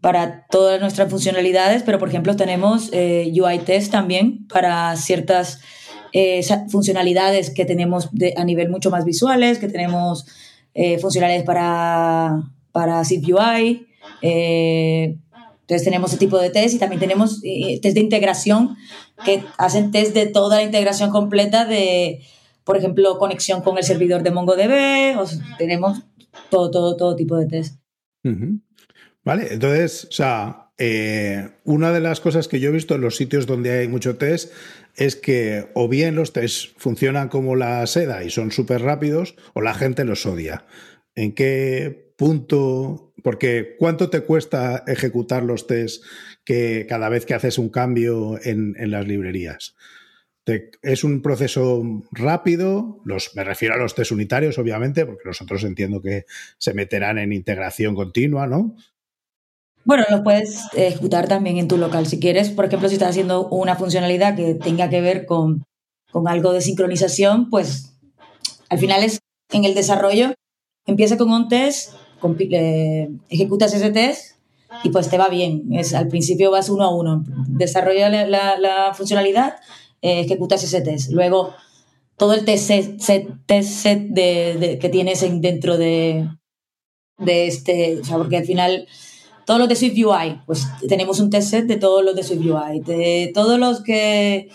para 0.00 0.46
todas 0.46 0.80
nuestras 0.80 1.10
funcionalidades, 1.10 1.82
pero 1.82 1.98
por 1.98 2.08
ejemplo 2.08 2.36
tenemos 2.36 2.88
eh, 2.92 3.30
UI 3.34 3.58
test 3.60 3.90
también 3.92 4.46
para 4.48 4.96
ciertas 4.96 5.60
eh, 6.12 6.42
funcionalidades 6.68 7.50
que 7.50 7.64
tenemos 7.64 8.08
a 8.36 8.44
nivel 8.44 8.70
mucho 8.70 8.90
más 8.90 9.04
visuales, 9.04 9.58
que 9.58 9.68
tenemos 9.68 10.26
eh, 10.74 10.98
funcionalidades 10.98 11.44
para, 11.44 12.42
para 12.72 13.04
Zip 13.04 13.24
UI. 13.28 13.88
Entonces 15.72 15.84
tenemos 15.84 16.10
ese 16.10 16.18
tipo 16.18 16.38
de 16.38 16.50
test 16.50 16.74
y 16.74 16.78
también 16.78 17.00
tenemos 17.00 17.40
test 17.40 17.94
de 17.94 18.00
integración 18.00 18.76
que 19.24 19.42
hacen 19.58 19.90
test 19.90 20.14
de 20.14 20.26
toda 20.26 20.56
la 20.56 20.62
integración 20.62 21.10
completa 21.10 21.64
de 21.64 22.20
por 22.64 22.76
ejemplo, 22.76 23.18
conexión 23.18 23.62
con 23.62 23.78
el 23.78 23.84
servidor 23.84 24.22
de 24.22 24.30
MongoDB, 24.30 25.18
o 25.18 25.24
tenemos 25.58 26.02
todo, 26.50 26.70
todo, 26.70 26.96
todo 26.96 27.16
tipo 27.16 27.36
de 27.36 27.46
test. 27.46 27.80
Vale, 29.24 29.52
entonces, 29.52 30.06
o 30.08 30.12
sea, 30.12 30.70
eh, 30.78 31.50
una 31.64 31.92
de 31.92 32.00
las 32.00 32.20
cosas 32.20 32.48
que 32.48 32.60
yo 32.60 32.70
he 32.70 32.72
visto 32.72 32.94
en 32.94 33.00
los 33.00 33.16
sitios 33.16 33.46
donde 33.46 33.78
hay 33.78 33.88
mucho 33.88 34.16
test 34.16 34.52
es 34.96 35.16
que 35.16 35.70
o 35.74 35.88
bien 35.88 36.14
los 36.14 36.32
tests 36.32 36.72
funcionan 36.76 37.28
como 37.28 37.56
la 37.56 37.86
seda 37.86 38.24
y 38.24 38.30
son 38.30 38.52
súper 38.52 38.82
rápidos, 38.82 39.34
o 39.54 39.60
la 39.60 39.74
gente 39.74 40.04
los 40.04 40.26
odia. 40.26 40.66
¿En 41.14 41.34
qué 41.34 42.11
punto? 42.22 43.12
Porque 43.24 43.74
¿cuánto 43.80 44.10
te 44.10 44.20
cuesta 44.20 44.84
ejecutar 44.86 45.42
los 45.42 45.66
tests 45.66 46.06
que 46.44 46.86
cada 46.88 47.08
vez 47.08 47.26
que 47.26 47.34
haces 47.34 47.58
un 47.58 47.68
cambio 47.68 48.38
en, 48.44 48.76
en 48.78 48.92
las 48.92 49.08
librerías? 49.08 49.74
es 50.82 51.04
un 51.04 51.22
proceso 51.22 51.82
rápido, 52.10 53.00
los, 53.04 53.34
me 53.36 53.44
refiero 53.44 53.74
a 53.74 53.78
los 53.78 53.94
test 53.94 54.10
unitarios, 54.10 54.58
obviamente, 54.58 55.06
porque 55.06 55.22
nosotros 55.24 55.62
entiendo 55.64 56.00
que 56.02 56.24
se 56.58 56.74
meterán 56.74 57.18
en 57.18 57.32
integración 57.32 57.94
continua, 57.94 58.46
¿no? 58.46 58.74
Bueno, 59.84 60.04
lo 60.10 60.22
puedes 60.22 60.62
ejecutar 60.74 61.26
también 61.28 61.58
en 61.58 61.68
tu 61.68 61.76
local 61.76 62.06
si 62.06 62.20
quieres. 62.20 62.50
Por 62.50 62.64
ejemplo, 62.64 62.88
si 62.88 62.94
estás 62.94 63.10
haciendo 63.10 63.48
una 63.48 63.76
funcionalidad 63.76 64.36
que 64.36 64.54
tenga 64.54 64.88
que 64.88 65.00
ver 65.00 65.26
con, 65.26 65.64
algo 66.26 66.52
de 66.52 66.60
sincronización, 66.60 67.50
pues 67.50 67.94
al 68.68 68.78
final 68.78 69.02
es 69.02 69.20
en 69.52 69.64
el 69.64 69.74
desarrollo, 69.74 70.34
empieza 70.86 71.16
con 71.16 71.30
un 71.30 71.48
test, 71.48 71.94
eh, 72.38 73.10
ejecutas 73.28 73.74
ese 73.74 73.92
y 74.84 74.90
pues 74.90 75.08
te 75.08 75.18
va 75.18 75.28
bien. 75.28 75.72
Es, 75.72 75.94
al 75.94 76.08
principio 76.08 76.50
vas 76.50 76.68
uno 76.68 76.84
a 76.84 76.94
uno, 76.94 77.24
desarrolla 77.48 78.08
la 78.26 78.92
funcionalidad 78.94 79.56
eh, 80.02 80.20
ejecutas 80.20 80.64
ese. 80.64 81.12
Luego, 81.12 81.54
todo 82.16 82.34
el 82.34 82.44
test 82.44 82.68
set, 82.68 84.08
de, 84.08 84.78
que 84.80 84.88
tienes 84.88 85.20
dentro 85.40 85.78
de, 85.78 86.28
de 87.18 87.46
este, 87.46 88.00
o 88.00 88.18
porque 88.18 88.38
al 88.38 88.44
final 88.44 88.88
todos 89.46 89.60
los 89.60 89.68
de 89.68 89.76
Swift 89.76 89.94
UI, 89.96 90.40
pues 90.44 90.66
tenemos 90.88 91.20
un 91.20 91.30
test 91.30 91.50
set 91.50 91.66
de 91.66 91.76
todos 91.76 92.04
los 92.04 92.16
de 92.16 92.24
Swift 92.24 92.44
UI, 92.44 92.80
de 92.80 93.30
todos 93.32 93.60
los 93.60 93.82
que 93.84 94.50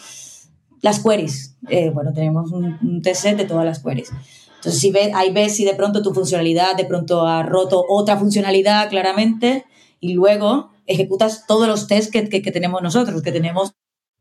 las 0.82 1.00
queries, 1.00 1.56
eh, 1.70 1.90
bueno, 1.90 2.12
tenemos 2.14 2.52
un, 2.52 3.02
test 3.02 3.22
set 3.22 3.38
de 3.38 3.46
todas 3.46 3.64
las 3.64 3.80
queries. 3.82 4.12
Entonces, 4.58 4.80
si 4.80 4.92
ves, 4.92 5.12
ahí 5.16 5.32
ves 5.32 5.56
si 5.56 5.66
de 5.66 5.74
pronto 5.74 6.02
tu 6.02 6.14
funcionalidad 6.14 6.76
de 6.76 6.86
pronto 6.86 7.26
ha 7.26 7.44
roto 7.44 7.86
otra 7.88 8.18
funcionalidad 8.18 8.90
claramente 8.90 9.66
y 10.00 10.14
luego 10.14 10.72
ejecutas 10.86 11.46
todos 11.48 11.68
los 11.68 11.88
tests 11.88 12.12
que, 12.12 12.28
que 12.28 12.52
tenemos 12.52 12.82
nosotros, 12.82 13.22
que 13.22 13.32
tenemos 13.32 13.74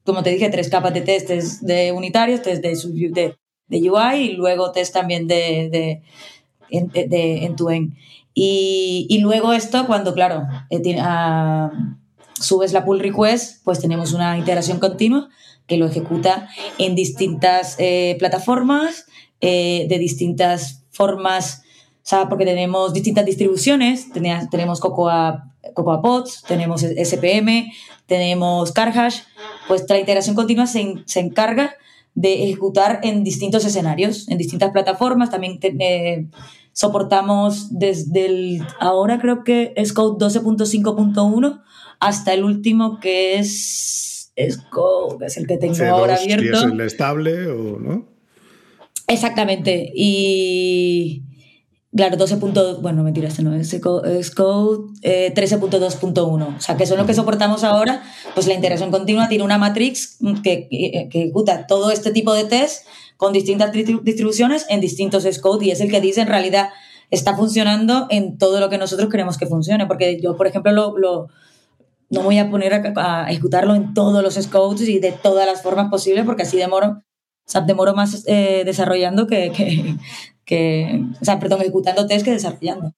como 0.06 0.22
te 0.22 0.30
dije, 0.30 0.48
tres 0.48 0.70
capas 0.70 0.94
de 0.94 1.02
test 1.02 1.28
de 1.60 1.92
unitarios, 1.92 2.40
test 2.40 2.62
de, 2.62 2.70
de, 3.10 3.36
de 3.66 3.90
UI 3.90 4.22
y 4.22 4.32
luego 4.32 4.72
test 4.72 4.94
también 4.94 5.26
de, 5.26 5.68
de, 6.70 7.06
de, 7.08 7.44
end-to-end. 7.44 7.94
Y, 8.32 9.06
y, 9.10 9.18
luego 9.18 9.52
esto, 9.52 9.86
cuando, 9.86 10.14
claro, 10.14 10.46
eh, 10.70 10.96
ah, 11.00 11.70
subes 12.40 12.72
la 12.72 12.84
pull 12.84 13.00
request, 13.00 13.64
pues 13.64 13.80
tenemos 13.80 14.12
una 14.12 14.38
integración 14.38 14.78
continua 14.78 15.28
que 15.66 15.78
lo 15.78 15.86
ejecuta 15.86 16.48
en 16.78 16.94
distintas 16.94 17.74
eh, 17.78 18.14
plataformas, 18.20 19.06
eh, 19.40 19.86
de 19.88 19.98
distintas 19.98 20.84
formas, 20.90 21.62
o 21.96 22.08
sea, 22.08 22.28
porque 22.28 22.44
tenemos 22.44 22.92
distintas 22.92 23.26
distribuciones, 23.26 24.12
tenemos 24.12 24.80
Cocoa, 24.80 25.52
Cocoa 25.74 26.00
Pods, 26.00 26.42
tenemos 26.46 26.82
SPM, 26.82 27.70
tenemos 28.06 28.72
CarHash, 28.72 29.20
pues 29.68 29.84
la 29.88 29.98
integración 29.98 30.36
continua 30.36 30.66
se, 30.66 31.02
encarga 31.16 31.74
de 32.14 32.44
ejecutar 32.44 33.00
en 33.02 33.24
distintos 33.24 33.64
escenarios, 33.64 34.28
en 34.28 34.38
distintas 34.38 34.70
plataformas. 34.70 35.30
También 35.30 35.58
eh, 35.62 36.26
soportamos 36.72 37.78
desde 37.78 38.26
el, 38.26 38.66
ahora 38.80 39.18
creo 39.18 39.44
que 39.44 39.74
es 39.76 39.92
Code 39.92 40.24
12.5.1 40.24 41.62
hasta 42.00 42.32
el 42.32 42.44
último 42.44 43.00
que 43.00 43.38
es, 43.38 44.32
es 44.36 44.58
Code, 44.58 45.18
que 45.18 45.24
es 45.26 45.36
el 45.36 45.46
que 45.46 45.58
tengo 45.58 45.84
ahora 45.84 46.14
abierto. 46.16 46.56
¿Es 46.56 46.62
el 46.62 46.80
estable 46.80 47.48
o 47.48 47.78
no? 47.78 48.15
Exactamente. 49.06 49.92
Y 49.94 51.22
Claro, 51.96 52.18
12. 52.18 52.36
bueno, 52.82 53.02
mentira, 53.02 53.28
este 53.28 53.42
no 53.42 53.54
es, 53.54 53.72
es 53.72 54.30
Code 54.30 54.92
13.2.1. 55.02 56.42
Eh, 56.42 56.54
o 56.58 56.60
sea, 56.60 56.76
que 56.76 56.84
son 56.84 56.98
lo 56.98 57.06
que 57.06 57.14
soportamos 57.14 57.64
ahora. 57.64 58.02
Pues 58.34 58.46
la 58.46 58.52
integración 58.52 58.90
continua 58.90 59.28
tiene 59.28 59.44
una 59.44 59.56
matrix 59.56 60.18
que, 60.42 60.68
ejecuta 60.70 61.66
todo 61.66 61.90
este 61.90 62.10
tipo 62.10 62.34
de 62.34 62.44
test 62.44 62.86
con 63.16 63.32
distintas 63.32 63.72
distribuciones 63.72 64.66
en 64.68 64.82
distintos 64.82 65.26
scopes 65.30 65.66
y 65.66 65.70
es 65.70 65.80
el 65.80 65.90
que 65.90 66.02
dice 66.02 66.20
en 66.20 66.28
realidad 66.28 66.68
está 67.10 67.34
funcionando 67.34 68.08
en 68.10 68.36
todo 68.36 68.60
lo 68.60 68.68
que 68.68 68.76
nosotros 68.76 69.08
queremos 69.08 69.38
que 69.38 69.46
funcione. 69.46 69.86
Porque 69.86 70.20
yo, 70.20 70.36
por 70.36 70.48
ejemplo, 70.48 70.98
lo, 70.98 71.28
no 72.10 72.22
voy 72.22 72.36
a 72.36 72.50
poner 72.50 72.74
a, 72.74 73.30
ejecutarlo 73.30 73.74
en 73.74 73.94
todos 73.94 74.22
los 74.22 74.34
scopes 74.34 74.86
y 74.86 74.98
de 74.98 75.12
todas 75.12 75.46
las 75.46 75.62
formas 75.62 75.88
posibles 75.88 76.26
porque 76.26 76.42
así 76.42 76.58
demoro, 76.58 77.04
o 77.46 77.48
sea, 77.48 77.60
demoro 77.60 77.94
más 77.94 78.24
eh, 78.26 78.62
desarrollando 78.64 79.26
que, 79.26 79.52
que, 80.44 81.04
o 81.20 81.24
sea, 81.24 81.38
perdón, 81.38 81.60
ejecutando 81.60 82.06
test 82.06 82.24
que 82.24 82.32
desarrollando. 82.32 82.92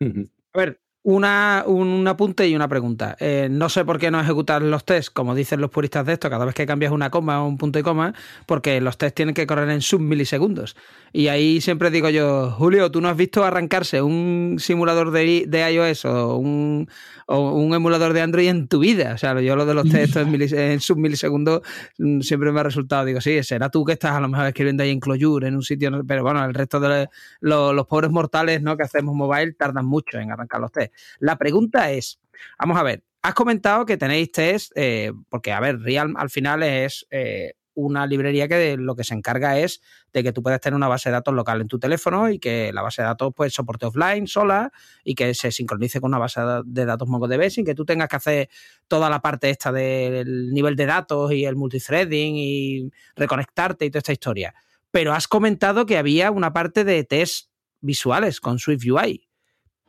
A 0.00 0.58
ver, 0.58 0.81
una, 1.04 1.64
un 1.66 2.06
apunte 2.06 2.48
y 2.48 2.54
una 2.54 2.68
pregunta. 2.68 3.16
Eh, 3.18 3.48
no 3.50 3.68
sé 3.68 3.84
por 3.84 3.98
qué 3.98 4.10
no 4.10 4.20
ejecutar 4.20 4.62
los 4.62 4.84
tests, 4.84 5.10
como 5.10 5.34
dicen 5.34 5.60
los 5.60 5.70
puristas 5.70 6.06
de 6.06 6.12
esto, 6.12 6.30
cada 6.30 6.44
vez 6.44 6.54
que 6.54 6.66
cambias 6.66 6.92
una 6.92 7.10
coma 7.10 7.42
o 7.42 7.48
un 7.48 7.58
punto 7.58 7.78
y 7.78 7.82
coma, 7.82 8.14
porque 8.46 8.80
los 8.80 8.98
tests 8.98 9.14
tienen 9.14 9.34
que 9.34 9.46
correr 9.46 9.68
en 9.70 9.80
submilisegundos. 9.80 10.76
Y 11.12 11.28
ahí 11.28 11.60
siempre 11.60 11.90
digo 11.90 12.08
yo, 12.08 12.52
Julio, 12.52 12.90
¿tú 12.90 13.00
no 13.00 13.08
has 13.08 13.16
visto 13.16 13.44
arrancarse 13.44 14.00
un 14.00 14.56
simulador 14.58 15.10
de, 15.10 15.46
iOS 15.72 16.04
o 16.04 16.36
un, 16.36 16.88
un 17.26 17.74
emulador 17.74 18.12
de 18.12 18.20
Android 18.20 18.48
en 18.48 18.68
tu 18.68 18.78
vida. 18.78 19.14
O 19.14 19.18
sea, 19.18 19.40
yo 19.40 19.56
lo 19.56 19.66
de 19.66 19.74
los 19.74 19.88
textos 19.88 20.26
en, 20.26 20.42
en 20.58 20.80
submilisegundos 20.80 21.62
mm, 21.98 22.20
siempre 22.20 22.52
me 22.52 22.60
ha 22.60 22.62
resultado, 22.62 23.04
digo, 23.04 23.20
sí, 23.20 23.42
será 23.42 23.70
tú 23.70 23.84
que 23.84 23.92
estás 23.92 24.12
a 24.12 24.20
lo 24.20 24.28
mejor 24.28 24.46
escribiendo 24.46 24.82
ahí 24.82 24.90
en 24.90 25.00
Clojure, 25.00 25.48
en 25.48 25.56
un 25.56 25.62
sitio, 25.62 25.90
pero 26.06 26.22
bueno, 26.22 26.44
el 26.44 26.54
resto 26.54 26.80
de 26.80 27.08
los, 27.40 27.86
pobres 27.86 28.10
mortales 28.10 28.62
¿no? 28.62 28.76
que 28.76 28.84
hacemos 28.84 29.14
mobile 29.14 29.52
tardan 29.52 29.86
mucho 29.86 30.18
en 30.18 30.30
arrancar 30.30 30.60
los 30.60 30.72
test. 30.72 30.91
La 31.18 31.36
pregunta 31.36 31.90
es, 31.90 32.20
vamos 32.58 32.78
a 32.78 32.82
ver, 32.82 33.04
has 33.22 33.34
comentado 33.34 33.86
que 33.86 33.96
tenéis 33.96 34.32
test, 34.32 34.72
eh, 34.74 35.12
porque 35.28 35.52
a 35.52 35.60
ver, 35.60 35.80
Real 35.80 36.14
al 36.16 36.30
final 36.30 36.62
es... 36.62 37.06
Eh, 37.10 37.54
una 37.74 38.06
librería 38.06 38.48
que 38.48 38.76
lo 38.76 38.94
que 38.94 39.04
se 39.04 39.14
encarga 39.14 39.58
es 39.58 39.80
de 40.12 40.22
que 40.22 40.32
tú 40.32 40.42
puedes 40.42 40.60
tener 40.60 40.76
una 40.76 40.88
base 40.88 41.08
de 41.08 41.14
datos 41.14 41.34
local 41.34 41.60
en 41.60 41.68
tu 41.68 41.78
teléfono 41.78 42.30
y 42.30 42.38
que 42.38 42.72
la 42.72 42.82
base 42.82 43.02
de 43.02 43.08
datos 43.08 43.32
pues 43.34 43.54
soporte 43.54 43.86
offline 43.86 44.26
sola 44.26 44.72
y 45.04 45.14
que 45.14 45.34
se 45.34 45.50
sincronice 45.50 46.00
con 46.00 46.10
una 46.10 46.18
base 46.18 46.40
de 46.64 46.84
datos 46.84 47.08
MongoDB 47.08 47.50
sin 47.50 47.64
que 47.64 47.74
tú 47.74 47.84
tengas 47.84 48.08
que 48.08 48.16
hacer 48.16 48.48
toda 48.88 49.08
la 49.08 49.20
parte 49.20 49.50
esta 49.50 49.72
del 49.72 50.52
nivel 50.52 50.76
de 50.76 50.86
datos 50.86 51.32
y 51.32 51.44
el 51.44 51.56
multithreading 51.56 52.36
y 52.36 52.90
reconectarte 53.16 53.86
y 53.86 53.90
toda 53.90 54.00
esta 54.00 54.12
historia. 54.12 54.54
Pero 54.90 55.14
has 55.14 55.26
comentado 55.26 55.86
que 55.86 55.96
había 55.96 56.30
una 56.30 56.52
parte 56.52 56.84
de 56.84 57.04
test 57.04 57.48
visuales 57.80 58.40
con 58.40 58.58
Swift 58.58 58.84
UI. 58.86 59.28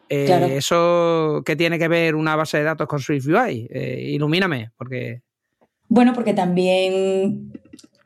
Eh, 0.10 0.58
¿Eso 0.58 1.42
qué 1.46 1.56
tiene 1.56 1.80
que 1.80 1.88
ver 1.88 2.16
una 2.16 2.36
base 2.36 2.58
de 2.58 2.64
datos 2.64 2.88
con 2.88 3.00
Swift 3.00 3.28
UI? 3.28 3.68
Eh, 3.70 4.10
ilumíname, 4.12 4.72
porque... 4.78 5.22
Bueno, 5.88 6.14
porque 6.14 6.34
también 6.34 7.52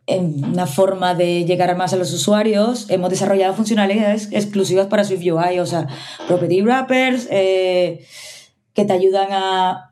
en 0.08 0.46
una 0.46 0.66
forma 0.66 1.14
de 1.16 1.44
llegar 1.44 1.76
más 1.76 1.94
a 1.94 1.98
los 1.98 2.14
usuarios, 2.14 2.90
hemos 2.90 3.10
desarrollado 3.10 3.54
funcionalidades 3.54 4.30
exclusivas 4.32 4.88
para 4.88 5.04
SwiftUI, 5.04 5.60
o 5.60 5.66
sea, 5.66 5.88
property 6.28 6.62
wrappers 6.62 7.28
eh, 7.30 8.06
que 8.74 8.86
te 8.86 8.94
ayudan 8.94 9.28
a, 9.32 9.92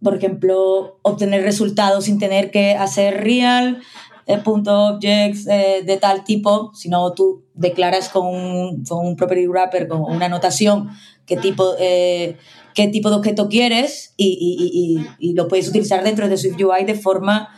por 0.00 0.14
ejemplo, 0.14 1.00
obtener 1.02 1.42
resultados 1.42 2.04
sin 2.04 2.20
tener 2.20 2.52
que 2.52 2.76
hacer 2.76 3.24
real, 3.24 3.82
eh, 4.26 4.38
punto 4.38 4.88
objects 4.88 5.46
eh, 5.46 5.82
de 5.86 5.96
tal 5.96 6.24
tipo, 6.24 6.72
sino 6.74 7.12
tú 7.12 7.44
declaras 7.54 8.08
con 8.08 8.26
un, 8.26 8.84
con 8.84 9.06
un 9.06 9.16
property 9.16 9.46
wrapper, 9.46 9.88
con 9.88 10.02
una 10.02 10.26
anotación, 10.26 10.90
qué 11.24 11.36
tipo, 11.36 11.74
qué 11.78 12.88
tipo 12.92 13.10
de 13.10 13.16
objeto 13.16 13.48
quieres 13.48 14.14
y, 14.16 15.32
lo 15.34 15.48
puedes 15.48 15.68
utilizar 15.68 16.04
dentro 16.04 16.28
de 16.28 16.36
SwiftUI 16.36 16.84
de 16.84 16.94
forma 16.94 17.48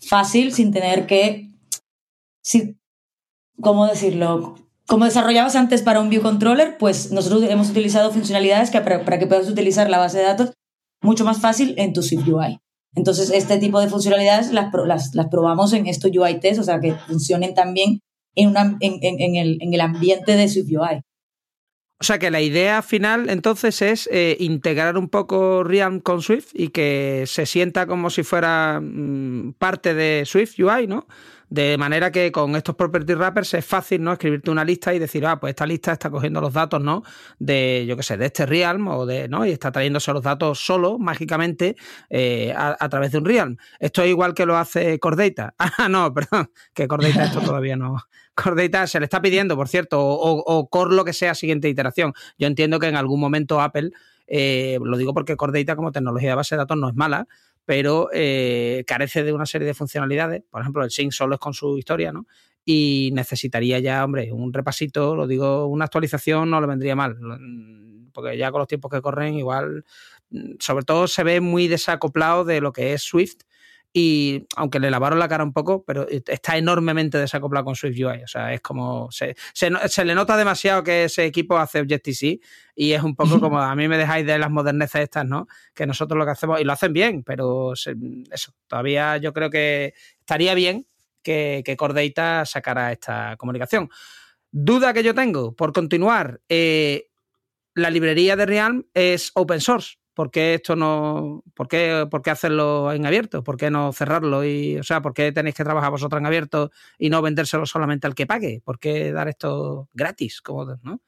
fácil 0.00 0.52
sin 0.52 0.72
tener 0.72 1.06
que, 1.06 1.50
¿cómo 3.60 3.86
decirlo? 3.86 4.54
Como 4.86 5.04
desarrollabas 5.04 5.56
antes 5.56 5.82
para 5.82 6.00
un 6.00 6.08
view 6.08 6.22
controller, 6.22 6.78
pues 6.78 7.12
nosotros 7.12 7.42
hemos 7.50 7.68
utilizado 7.70 8.10
funcionalidades 8.10 8.70
que 8.70 8.80
para, 8.80 9.18
que 9.18 9.26
puedas 9.26 9.48
utilizar 9.48 9.90
la 9.90 9.98
base 9.98 10.18
de 10.18 10.24
datos 10.24 10.52
mucho 11.02 11.24
más 11.24 11.40
fácil 11.40 11.74
en 11.76 11.92
tu 11.92 12.02
Swift 12.02 12.26
UI. 12.26 12.58
Entonces, 12.94 13.30
este 13.30 13.58
tipo 13.58 13.80
de 13.80 13.88
funcionalidades 13.88 14.52
las, 14.52 15.14
las, 15.14 15.28
probamos 15.30 15.72
en 15.72 15.86
estos 15.86 16.10
UI 16.14 16.40
test, 16.40 16.60
o 16.60 16.64
sea, 16.64 16.80
que 16.80 16.94
funcionen 16.94 17.54
también 17.54 18.00
en, 18.34 18.48
una, 18.48 18.76
en, 18.80 18.98
en, 19.02 19.36
el, 19.36 19.58
en 19.60 19.74
el 19.74 19.80
ambiente 19.80 20.36
de 20.36 20.48
Swift 20.48 20.70
UI. 20.70 21.02
O 22.00 22.04
sea 22.04 22.20
que 22.20 22.30
la 22.30 22.40
idea 22.40 22.80
final 22.82 23.28
entonces 23.28 23.82
es 23.82 24.08
eh, 24.12 24.36
integrar 24.38 24.96
un 24.96 25.08
poco 25.08 25.64
Realm 25.64 25.98
con 25.98 26.22
Swift 26.22 26.50
y 26.54 26.68
que 26.68 27.24
se 27.26 27.44
sienta 27.44 27.86
como 27.88 28.08
si 28.08 28.22
fuera 28.22 28.80
mm, 28.80 29.54
parte 29.58 29.94
de 29.94 30.22
Swift 30.24 30.60
UI, 30.60 30.86
¿no? 30.86 31.08
De 31.50 31.78
manera 31.78 32.12
que 32.12 32.30
con 32.30 32.56
estos 32.56 32.74
property 32.74 33.14
wrappers 33.14 33.54
es 33.54 33.64
fácil, 33.64 34.02
¿no? 34.02 34.12
Escribirte 34.12 34.50
una 34.50 34.64
lista 34.64 34.94
y 34.94 34.98
decir, 34.98 35.24
ah, 35.26 35.40
pues 35.40 35.52
esta 35.52 35.66
lista 35.66 35.92
está 35.92 36.10
cogiendo 36.10 36.40
los 36.40 36.52
datos, 36.52 36.82
¿no? 36.82 37.02
De, 37.38 37.84
yo 37.86 37.96
qué 37.96 38.02
sé, 38.02 38.16
de 38.16 38.26
este 38.26 38.46
Realm 38.46 38.88
o 38.88 39.06
de, 39.06 39.28
¿no? 39.28 39.46
Y 39.46 39.50
está 39.50 39.72
trayéndose 39.72 40.12
los 40.12 40.22
datos 40.22 40.58
solo, 40.58 40.98
mágicamente, 40.98 41.76
eh, 42.10 42.52
a, 42.56 42.88
través 42.88 43.12
de 43.12 43.18
un 43.18 43.24
Realm. 43.24 43.56
Esto 43.80 44.02
es 44.02 44.10
igual 44.10 44.34
que 44.34 44.46
lo 44.46 44.56
hace 44.56 44.98
Cordata. 44.98 45.54
Ah, 45.78 45.88
no, 45.88 46.12
perdón, 46.12 46.50
que 46.74 46.88
Cordata 46.88 47.24
esto 47.24 47.40
todavía 47.40 47.76
no, 47.76 47.98
Core 48.42 48.70
se 48.86 49.00
le 49.00 49.04
está 49.04 49.20
pidiendo, 49.20 49.56
por 49.56 49.68
cierto, 49.68 50.00
o, 50.00 50.68
Core 50.68 50.94
lo 50.94 51.04
que 51.04 51.12
sea 51.12 51.34
siguiente 51.34 51.68
iteración. 51.68 52.12
Yo 52.38 52.46
entiendo 52.46 52.78
que 52.78 52.86
en 52.86 52.94
algún 52.94 53.18
momento 53.18 53.60
Apple, 53.60 53.90
eh, 54.28 54.78
lo 54.80 54.96
digo 54.96 55.12
porque 55.12 55.36
Core 55.36 55.64
como 55.74 55.90
tecnología 55.90 56.30
de 56.30 56.34
base 56.36 56.54
de 56.54 56.58
datos 56.58 56.76
no 56.76 56.88
es 56.88 56.94
mala, 56.94 57.26
pero 57.68 58.08
eh, 58.14 58.82
carece 58.86 59.22
de 59.22 59.34
una 59.34 59.44
serie 59.44 59.66
de 59.66 59.74
funcionalidades. 59.74 60.42
Por 60.50 60.62
ejemplo, 60.62 60.82
el 60.82 60.90
sync 60.90 61.12
solo 61.12 61.34
es 61.34 61.38
con 61.38 61.52
su 61.52 61.76
historia, 61.76 62.14
¿no? 62.14 62.26
Y 62.64 63.10
necesitaría 63.12 63.78
ya, 63.78 64.02
hombre, 64.02 64.32
un 64.32 64.54
repasito, 64.54 65.14
lo 65.14 65.26
digo, 65.26 65.66
una 65.66 65.84
actualización 65.84 66.48
no 66.48 66.62
le 66.62 66.66
vendría 66.66 66.96
mal, 66.96 67.18
porque 68.14 68.38
ya 68.38 68.50
con 68.50 68.60
los 68.60 68.68
tiempos 68.68 68.90
que 68.90 69.02
corren, 69.02 69.34
igual, 69.34 69.84
sobre 70.58 70.86
todo 70.86 71.06
se 71.08 71.22
ve 71.24 71.42
muy 71.42 71.68
desacoplado 71.68 72.46
de 72.46 72.62
lo 72.62 72.72
que 72.72 72.94
es 72.94 73.02
Swift 73.02 73.42
y 73.92 74.46
aunque 74.56 74.80
le 74.80 74.90
lavaron 74.90 75.18
la 75.18 75.28
cara 75.28 75.42
un 75.42 75.52
poco, 75.52 75.82
pero 75.84 76.06
está 76.08 76.56
enormemente 76.56 77.18
desacoplado 77.18 77.64
con 77.64 77.74
Swift 77.74 77.96
UI. 77.98 78.22
O 78.22 78.26
sea, 78.26 78.52
es 78.52 78.60
como. 78.60 79.08
Se, 79.10 79.34
le 80.04 80.14
nota 80.14 80.36
demasiado 80.36 80.82
que 80.82 81.04
ese 81.04 81.24
equipo 81.24 81.56
hace 81.56 81.80
Objective-C 81.80 82.40
y 82.74 82.92
es 82.92 83.02
un 83.02 83.16
poco 83.16 83.40
como 83.40 83.60
a 83.60 83.74
mí 83.74 83.88
me 83.88 83.96
dejáis 83.96 84.26
de 84.26 84.38
las 84.38 84.50
moderneces 84.50 85.02
estas, 85.02 85.24
¿no? 85.24 85.48
Que 85.74 85.86
nosotros 85.86 86.18
lo 86.18 86.24
que 86.24 86.32
hacemos, 86.32 86.60
y 86.60 86.64
lo 86.64 86.72
hacen 86.72 86.92
bien, 86.92 87.24
pero 87.24 87.72
eso, 87.72 88.52
todavía 88.66 89.16
yo 89.16 89.32
creo 89.32 89.50
que 89.50 89.94
estaría 90.20 90.54
bien 90.54 90.86
que, 91.22 91.62
que 91.64 91.76
Cordata 91.76 92.44
sacara 92.44 92.92
esta 92.92 93.36
comunicación. 93.36 93.88
Duda 94.50 94.92
que 94.92 95.02
yo 95.02 95.14
tengo, 95.14 95.54
por 95.54 95.72
continuar, 95.72 96.40
eh, 96.48 97.08
la 97.74 97.90
librería 97.90 98.36
de 98.36 98.46
Realm 98.46 98.86
es 98.94 99.30
open 99.34 99.60
source. 99.60 99.96
¿Por 100.18 100.32
qué 100.32 100.54
esto 100.54 100.74
no, 100.74 101.44
por 101.54 101.68
qué, 101.68 102.08
por 102.10 102.22
qué 102.22 102.30
hacerlo 102.30 102.92
en 102.92 103.06
abierto? 103.06 103.44
¿Por 103.44 103.56
qué 103.56 103.70
no 103.70 103.92
cerrarlo? 103.92 104.44
Y, 104.44 104.76
o 104.76 104.82
sea, 104.82 105.00
¿por 105.00 105.14
qué 105.14 105.30
tenéis 105.30 105.54
que 105.54 105.62
trabajar 105.62 105.92
vosotros 105.92 106.18
en 106.18 106.26
abierto 106.26 106.72
y 106.98 107.08
no 107.08 107.22
vendérselo 107.22 107.66
solamente 107.66 108.08
al 108.08 108.16
que 108.16 108.26
pague? 108.26 108.60
¿Por 108.64 108.80
qué 108.80 109.12
dar 109.12 109.28
esto 109.28 109.88
gratis? 109.94 110.40
Como, 110.40 110.64
¿no? 110.82 111.00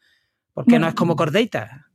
¿Por 0.55 0.65
qué 0.65 0.79
no 0.79 0.87
es 0.87 0.95
como 0.95 1.17
Cordata? 1.17 1.89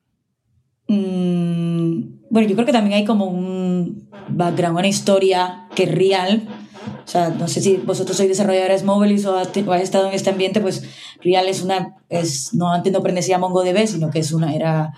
Mm, 0.90 2.28
bueno, 2.30 2.50
yo 2.50 2.56
creo 2.56 2.66
que 2.66 2.74
también 2.74 2.98
hay 2.98 3.06
como 3.06 3.28
un 3.28 4.10
background, 4.28 4.78
una 4.78 4.88
historia 4.90 5.70
que 5.74 5.84
es 5.84 5.96
real. 5.96 6.50
O 7.06 7.08
sea, 7.08 7.30
no 7.30 7.48
sé 7.48 7.62
si 7.62 7.78
vosotros 7.78 8.18
sois 8.18 8.28
desarrolladores 8.28 8.84
móviles 8.84 9.26
o 9.26 9.38
has, 9.38 9.56
estado 9.82 10.10
en 10.10 10.16
este 10.16 10.32
ambiente, 10.32 10.60
pues 10.60 10.84
Real 11.24 11.48
es 11.48 11.62
una, 11.62 11.96
es, 12.10 12.54
no 12.54 12.74
antes 12.74 12.92
no 12.92 13.02
pertenecía 13.02 13.38
a 13.38 13.40
MongoDB, 13.40 13.88
sino 13.88 14.12
que 14.12 14.20
es 14.20 14.34
una, 14.34 14.54
era, 14.54 14.92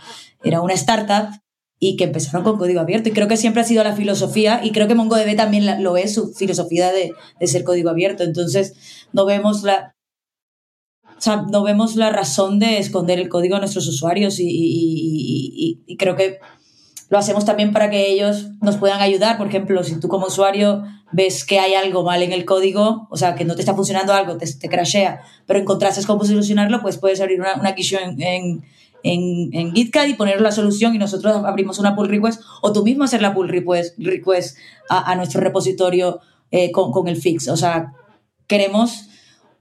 era 0.43 0.61
una 0.61 0.73
startup 0.73 1.29
y 1.79 1.95
que 1.95 2.05
empezaron 2.05 2.43
con 2.43 2.57
código 2.57 2.79
abierto. 2.79 3.09
Y 3.09 3.11
creo 3.11 3.27
que 3.27 3.37
siempre 3.37 3.61
ha 3.61 3.65
sido 3.65 3.83
la 3.83 3.95
filosofía, 3.95 4.61
y 4.63 4.71
creo 4.71 4.87
que 4.87 4.95
MongoDB 4.95 5.35
también 5.35 5.83
lo 5.83 5.97
es, 5.97 6.13
su 6.13 6.33
filosofía 6.33 6.91
de, 6.91 7.13
de 7.39 7.47
ser 7.47 7.63
código 7.63 7.89
abierto. 7.89 8.23
Entonces, 8.23 8.73
no 9.13 9.25
vemos 9.25 9.63
la, 9.63 9.95
o 11.17 11.21
sea, 11.21 11.43
no 11.49 11.63
vemos 11.63 11.95
la 11.95 12.11
razón 12.11 12.59
de 12.59 12.77
esconder 12.77 13.19
el 13.19 13.29
código 13.29 13.55
a 13.55 13.59
nuestros 13.59 13.87
usuarios 13.87 14.39
y, 14.39 14.47
y, 14.47 15.81
y, 15.87 15.97
creo 15.97 16.15
que 16.15 16.39
lo 17.09 17.17
hacemos 17.17 17.43
también 17.45 17.73
para 17.73 17.89
que 17.89 18.11
ellos 18.11 18.49
nos 18.61 18.77
puedan 18.77 19.01
ayudar. 19.01 19.37
Por 19.37 19.47
ejemplo, 19.47 19.83
si 19.83 19.99
tú 19.99 20.09
como 20.09 20.27
usuario 20.27 20.83
ves 21.11 21.43
que 21.43 21.59
hay 21.59 21.73
algo 21.73 22.03
mal 22.03 22.21
en 22.21 22.33
el 22.33 22.45
código, 22.45 23.07
o 23.09 23.17
sea, 23.17 23.33
que 23.33 23.45
no 23.45 23.55
te 23.55 23.61
está 23.61 23.73
funcionando 23.73 24.13
algo, 24.13 24.37
te, 24.37 24.45
te 24.45 24.69
crashea, 24.69 25.21
pero 25.47 25.59
encontraste 25.59 26.05
cómo 26.05 26.23
solucionarlo, 26.23 26.81
pues 26.81 26.97
puedes 26.97 27.19
abrir 27.19 27.39
una, 27.39 27.55
una 27.55 27.73
en, 27.73 28.21
en 28.21 28.63
en, 29.07 29.49
en 29.53 29.73
y 29.75 30.13
poner 30.13 30.41
la 30.41 30.51
solución 30.51 30.95
y 30.95 30.97
nosotros 30.97 31.43
abrimos 31.45 31.79
una 31.79 31.95
pull 31.95 32.09
request 32.09 32.41
o 32.61 32.73
tú 32.73 32.83
mismo 32.83 33.03
hacer 33.03 33.21
la 33.21 33.33
pull 33.33 33.49
request, 33.49 33.97
request 33.97 34.57
a, 34.89 35.15
nuestro 35.15 35.41
repositorio 35.41 36.19
eh, 36.51 36.71
con, 36.71 37.07
el 37.07 37.17
fix. 37.17 37.47
O 37.47 37.57
sea, 37.57 37.93
queremos 38.47 39.09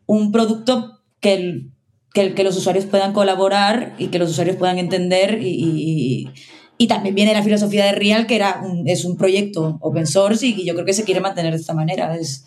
un 0.06 0.32
producto 0.32 1.00
que, 1.20 1.66
que, 2.12 2.44
los 2.44 2.56
usuarios 2.56 2.86
puedan 2.86 3.12
colaborar 3.12 3.94
y 3.98 4.08
que 4.08 4.18
los 4.18 4.30
usuarios 4.30 4.56
puedan 4.56 4.78
entender 4.78 5.38
y, 5.42 6.30
y, 6.78 6.86
también 6.86 7.14
viene 7.14 7.32
la 7.32 7.42
filosofía 7.42 7.86
de 7.86 7.92
Real, 7.92 8.26
que 8.26 8.36
era 8.36 8.62
es 8.84 9.04
un 9.04 9.16
proyecto 9.16 9.78
open 9.80 10.06
source 10.06 10.46
y 10.46 10.64
yo 10.64 10.74
creo 10.74 10.86
que 10.86 10.92
se 10.92 11.04
quiere 11.04 11.20
mantener 11.20 11.52
de 11.52 11.60
esta 11.60 11.74
manera. 11.74 12.14
Es, 12.14 12.44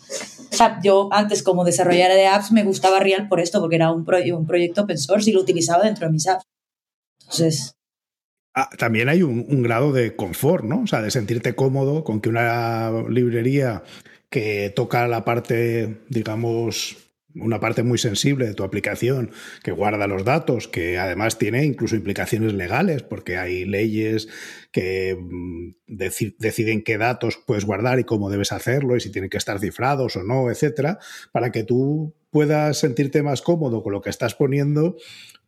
o 0.52 0.56
sea, 0.56 0.80
yo 0.82 1.08
antes 1.12 1.42
como 1.42 1.64
desarrolladora 1.64 2.14
de 2.14 2.26
apps 2.26 2.52
me 2.52 2.64
gustaba 2.64 3.00
Real 3.00 3.28
por 3.28 3.40
esto, 3.40 3.60
porque 3.60 3.76
era 3.76 3.92
un, 3.92 4.06
un 4.34 4.46
proyecto 4.46 4.82
open 4.82 4.98
source 4.98 5.30
y 5.30 5.32
lo 5.32 5.40
utilizaba 5.40 5.84
dentro 5.84 6.06
de 6.06 6.12
mis 6.12 6.26
apps. 6.26 6.44
Ah, 8.54 8.68
también 8.76 9.08
hay 9.08 9.22
un, 9.22 9.62
grado 9.62 9.92
de 9.92 10.16
confort, 10.16 10.64
¿no? 10.64 10.82
O 10.82 10.86
sea, 10.86 11.02
de 11.02 11.10
sentirte 11.10 11.54
cómodo 11.54 12.02
con 12.02 12.20
que 12.20 12.28
una 12.28 12.90
librería 13.08 13.84
que 14.28 14.72
toca 14.74 15.06
la 15.06 15.24
parte, 15.24 16.00
digamos, 16.08 16.96
una 17.34 17.60
parte 17.60 17.84
muy 17.84 17.96
sensible 17.98 18.46
de 18.46 18.54
tu 18.54 18.64
aplicación 18.64 19.30
que 19.62 19.70
guarda 19.70 20.08
los 20.08 20.24
datos, 20.24 20.66
que 20.66 20.98
además 20.98 21.38
tiene 21.38 21.64
incluso 21.64 21.94
implicaciones 21.94 22.52
legales, 22.52 23.04
porque 23.04 23.36
hay 23.36 23.64
leyes 23.64 24.28
que 24.72 25.16
mm, 25.16 25.74
deciden 25.86 26.82
qué 26.82 26.98
datos 26.98 27.40
puedes 27.46 27.64
guardar 27.64 28.00
y 28.00 28.04
cómo 28.04 28.30
debes 28.30 28.50
hacerlo 28.50 28.96
y 28.96 29.00
si 29.00 29.12
tienen 29.12 29.30
que 29.30 29.38
estar 29.38 29.60
cifrados 29.60 30.16
o 30.16 30.24
no, 30.24 30.50
etcétera, 30.50 30.98
para 31.30 31.52
que 31.52 31.62
tú 31.62 32.14
puedas 32.30 32.78
sentirte 32.78 33.22
más 33.22 33.42
cómodo 33.42 33.82
con 33.82 33.92
lo 33.92 34.00
que 34.00 34.10
estás 34.10 34.34
poniendo 34.34 34.96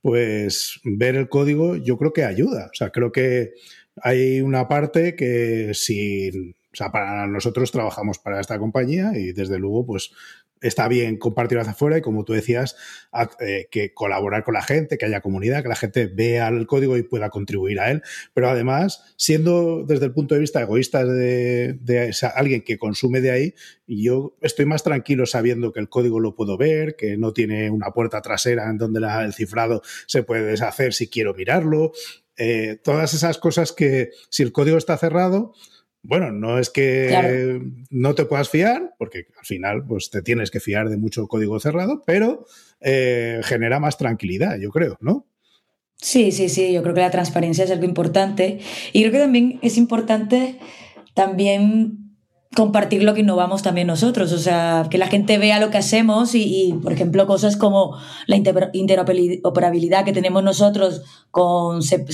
pues 0.02 0.80
ver 0.84 1.14
el 1.16 1.28
código 1.28 1.76
yo 1.76 1.96
creo 1.96 2.12
que 2.12 2.24
ayuda. 2.24 2.66
O 2.66 2.74
sea, 2.74 2.90
creo 2.90 3.12
que 3.12 3.52
hay 4.02 4.40
una 4.40 4.68
parte 4.68 5.14
que 5.16 5.72
si, 5.74 6.30
o 6.30 6.74
sea, 6.76 6.90
para 6.90 7.26
nosotros 7.26 7.70
trabajamos 7.70 8.18
para 8.18 8.40
esta 8.40 8.58
compañía 8.58 9.12
y 9.16 9.32
desde 9.32 9.58
luego, 9.58 9.86
pues 9.86 10.10
está 10.62 10.88
bien 10.88 11.18
compartir 11.18 11.58
hacia 11.58 11.72
afuera 11.72 11.98
y 11.98 12.00
como 12.00 12.24
tú 12.24 12.32
decías, 12.32 12.76
eh, 13.40 13.68
que 13.70 13.92
colaborar 13.92 14.44
con 14.44 14.54
la 14.54 14.62
gente, 14.62 14.96
que 14.96 15.06
haya 15.06 15.20
comunidad, 15.20 15.62
que 15.62 15.68
la 15.68 15.76
gente 15.76 16.06
vea 16.06 16.48
el 16.48 16.66
código 16.66 16.96
y 16.96 17.02
pueda 17.02 17.30
contribuir 17.30 17.80
a 17.80 17.90
él, 17.90 18.02
pero 18.32 18.48
además, 18.48 19.14
siendo 19.16 19.84
desde 19.84 20.06
el 20.06 20.12
punto 20.12 20.34
de 20.34 20.40
vista 20.40 20.62
egoísta 20.62 21.04
de, 21.04 21.78
alguien 22.34 22.62
que 22.62 22.78
consume 22.78 23.20
de 23.20 23.30
ahí, 23.30 23.54
yo 23.86 24.36
estoy 24.40 24.64
más 24.64 24.82
tranquilo 24.82 25.26
sabiendo 25.26 25.72
que 25.72 25.80
el 25.80 25.88
código 25.88 26.20
lo 26.20 26.34
puedo 26.34 26.56
ver, 26.56 26.96
que 26.96 27.16
no 27.16 27.32
tiene 27.32 27.70
una 27.70 27.90
puerta 27.90 28.22
trasera 28.22 28.70
en 28.70 28.78
donde 28.78 29.00
el 29.24 29.34
cifrado 29.34 29.82
se 30.06 30.22
puede 30.22 30.44
deshacer 30.44 30.94
si 30.94 31.08
quiero 31.08 31.34
mirarlo. 31.34 31.92
Eh, 32.38 32.78
todas 32.82 33.12
esas 33.12 33.38
cosas 33.38 33.72
que 33.72 34.10
si 34.30 34.42
el 34.42 34.52
código 34.52 34.78
está 34.78 34.96
cerrado, 34.96 35.52
bueno, 36.02 36.32
no 36.32 36.58
es 36.58 36.68
que 36.68 37.60
no 37.90 38.14
te 38.14 38.24
puedas 38.24 38.48
fiar, 38.48 38.94
porque 38.98 39.26
al 39.38 39.44
final 39.44 39.84
pues, 39.86 40.10
te 40.10 40.22
tienes 40.22 40.50
que 40.50 40.60
fiar 40.60 40.88
de 40.88 40.96
mucho 40.96 41.28
código 41.28 41.60
cerrado, 41.60 42.02
pero 42.04 42.46
eh, 42.80 43.40
genera 43.44 43.78
más 43.78 43.98
tranquilidad, 43.98 44.58
yo 44.58 44.70
creo, 44.70 44.98
¿no? 45.00 45.26
Sí, 45.96 46.32
sí, 46.32 46.48
sí, 46.48 46.72
yo 46.72 46.82
creo 46.82 46.94
que 46.94 47.00
la 47.00 47.12
transparencia 47.12 47.64
es 47.64 47.70
algo 47.70 47.84
importante. 47.84 48.58
Y 48.92 49.02
creo 49.02 49.12
que 49.12 49.18
también 49.18 49.60
es 49.62 49.76
importante 49.78 50.58
también 51.14 52.11
compartir 52.54 53.02
lo 53.02 53.14
que 53.14 53.20
innovamos 53.20 53.62
también 53.62 53.86
nosotros, 53.86 54.30
o 54.32 54.38
sea, 54.38 54.86
que 54.90 54.98
la 54.98 55.06
gente 55.06 55.38
vea 55.38 55.58
lo 55.58 55.70
que 55.70 55.78
hacemos 55.78 56.34
y, 56.34 56.78
por 56.82 56.92
ejemplo, 56.92 57.26
cosas 57.26 57.56
como 57.56 57.96
la 58.26 58.36
interoperabilidad 58.36 60.04
que 60.04 60.12
tenemos 60.12 60.44
nosotros 60.44 61.02
con 61.30 61.82
C++ 61.82 62.04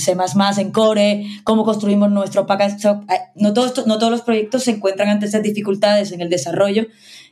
en 0.57 0.71
Core, 0.71 1.25
cómo 1.43 1.65
construimos 1.65 2.09
nuestro 2.09 2.45
package. 2.45 2.87
No 3.35 3.53
todos, 3.53 3.85
no 3.85 3.99
todos 3.99 4.11
los 4.11 4.21
proyectos 4.21 4.63
se 4.63 4.71
encuentran 4.71 5.09
ante 5.09 5.25
esas 5.25 5.43
dificultades 5.43 6.13
en 6.13 6.21
el 6.21 6.29
desarrollo 6.29 6.87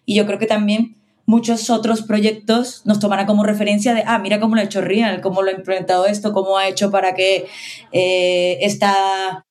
y 0.05 0.15
yo 0.15 0.25
creo 0.25 0.37
que 0.37 0.47
también 0.47 0.95
muchos 1.25 1.69
otros 1.69 2.01
proyectos 2.01 2.81
nos 2.85 2.99
tomarán 2.99 3.25
como 3.25 3.43
referencia 3.43 3.93
de, 3.93 4.03
ah, 4.05 4.19
mira 4.19 4.39
cómo 4.39 4.55
lo 4.55 4.61
ha 4.61 4.65
hecho 4.65 4.81
Real, 4.81 5.21
cómo 5.21 5.43
lo 5.43 5.51
ha 5.51 5.53
implementado 5.53 6.05
esto, 6.07 6.33
cómo 6.33 6.57
ha 6.57 6.67
hecho 6.67 6.91
para 6.91 7.13
que 7.13 7.45
eh, 7.91 8.57
esta 8.61 9.45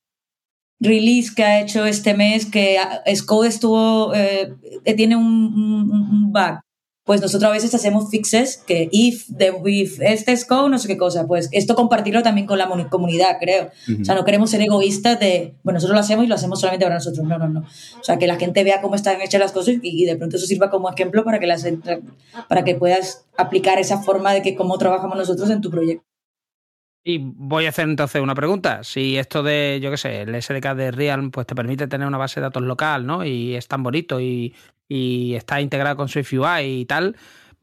release 0.80 1.34
que 1.34 1.44
ha 1.44 1.60
hecho 1.60 1.84
este 1.86 2.14
mes, 2.14 2.46
que 2.46 2.78
Scode 3.14 3.48
estuvo, 3.48 4.14
eh, 4.14 4.54
tiene 4.96 5.16
un, 5.16 6.32
bug. 6.32 6.60
Pues 7.04 7.20
nosotros 7.20 7.48
a 7.48 7.52
veces 7.52 7.72
hacemos 7.72 8.10
fixes 8.10 8.56
que 8.56 8.88
if, 8.90 9.28
de 9.28 9.54
if 9.66 10.00
este 10.00 10.32
es 10.32 10.40
Scode, 10.40 10.70
no 10.70 10.78
sé 10.78 10.88
qué 10.88 10.96
cosa. 10.96 11.24
Pues 11.28 11.48
esto 11.52 11.76
compartirlo 11.76 12.24
también 12.24 12.48
con 12.48 12.58
la 12.58 12.68
comunidad, 12.90 13.36
creo. 13.40 13.70
O 14.00 14.04
sea, 14.04 14.16
no 14.16 14.24
queremos 14.24 14.50
ser 14.50 14.60
egoístas 14.60 15.20
de, 15.20 15.54
bueno, 15.62 15.76
nosotros 15.76 15.94
lo 15.94 16.00
hacemos 16.00 16.24
y 16.24 16.28
lo 16.28 16.34
hacemos 16.34 16.58
solamente 16.60 16.84
para 16.84 16.96
nosotros. 16.96 17.24
No, 17.24 17.38
no, 17.38 17.48
no. 17.48 17.60
O 17.60 18.04
sea, 18.04 18.18
que 18.18 18.26
la 18.26 18.34
gente 18.36 18.64
vea 18.64 18.80
cómo 18.80 18.96
están 18.96 19.20
hechas 19.20 19.40
las 19.40 19.52
cosas 19.52 19.76
y, 19.82 20.04
de 20.04 20.16
pronto 20.16 20.36
eso 20.36 20.46
sirva 20.46 20.68
como 20.68 20.90
ejemplo 20.90 21.22
para 21.22 21.38
que, 21.38 21.46
las, 21.46 21.64
para 22.48 22.64
que 22.64 22.74
puedas 22.74 23.24
aplicar 23.36 23.78
esa 23.78 24.02
forma 24.02 24.34
de 24.34 24.42
que 24.42 24.56
cómo 24.56 24.76
trabajamos 24.76 25.16
nosotros 25.16 25.48
en 25.50 25.60
tu 25.60 25.70
proyecto. 25.70 26.15
Y 27.08 27.18
voy 27.22 27.66
a 27.66 27.68
hacer 27.68 27.88
entonces 27.88 28.20
una 28.20 28.34
pregunta. 28.34 28.82
Si 28.82 29.16
esto 29.16 29.44
de, 29.44 29.78
yo 29.80 29.92
qué 29.92 29.96
sé, 29.96 30.22
el 30.22 30.42
SDK 30.42 30.74
de 30.74 30.90
Realm, 30.90 31.30
pues 31.30 31.46
te 31.46 31.54
permite 31.54 31.86
tener 31.86 32.08
una 32.08 32.18
base 32.18 32.40
de 32.40 32.46
datos 32.46 32.64
local, 32.64 33.06
¿no? 33.06 33.24
Y 33.24 33.54
es 33.54 33.68
tan 33.68 33.84
bonito 33.84 34.20
y, 34.20 34.52
está 34.88 35.60
integrado 35.60 35.94
con 35.94 36.08
SwiftUI 36.08 36.80
y 36.80 36.84
tal. 36.84 37.14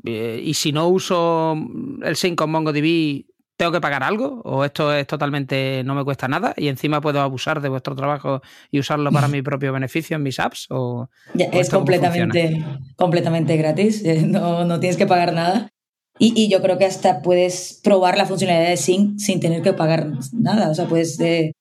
Eh, 0.05 0.39
y 0.41 0.53
si 0.53 0.71
no 0.71 0.87
uso 0.87 1.57
el 2.03 2.15
sync 2.15 2.37
con 2.37 2.51
MongoDB, 2.51 3.25
¿tengo 3.57 3.73
que 3.73 3.81
pagar 3.81 4.03
algo? 4.03 4.41
¿O 4.45 4.63
esto 4.63 4.93
es 4.93 5.05
totalmente, 5.07 5.83
no 5.83 5.93
me 5.93 6.05
cuesta 6.05 6.29
nada? 6.29 6.53
¿Y 6.55 6.69
encima 6.69 7.01
puedo 7.01 7.19
abusar 7.19 7.59
de 7.59 7.67
vuestro 7.67 7.97
trabajo 7.97 8.41
y 8.71 8.79
usarlo 8.79 9.11
para 9.11 9.27
mi 9.27 9.41
propio 9.41 9.73
beneficio 9.73 10.15
en 10.15 10.23
mis 10.23 10.39
apps? 10.39 10.67
¿O, 10.69 11.09
es 11.35 11.69
completamente, 11.69 12.63
completamente 12.95 13.57
gratis. 13.57 14.01
No, 14.25 14.63
no 14.63 14.79
tienes 14.79 14.95
que 14.95 15.05
pagar 15.05 15.33
nada. 15.33 15.72
Y, 16.19 16.47
yo 16.47 16.61
creo 16.61 16.77
que 16.77 16.85
hasta 16.85 17.21
puedes 17.21 17.79
probar 17.83 18.17
la 18.17 18.25
funcionalidad 18.25 18.69
de 18.69 18.77
Sync 18.77 19.17
sin 19.19 19.39
tener 19.39 19.61
que 19.61 19.73
pagar 19.73 20.11
nada. 20.31 20.69
O 20.69 20.75
sea, 20.75 20.87
puedes 20.87 21.19
eh, 21.19 21.53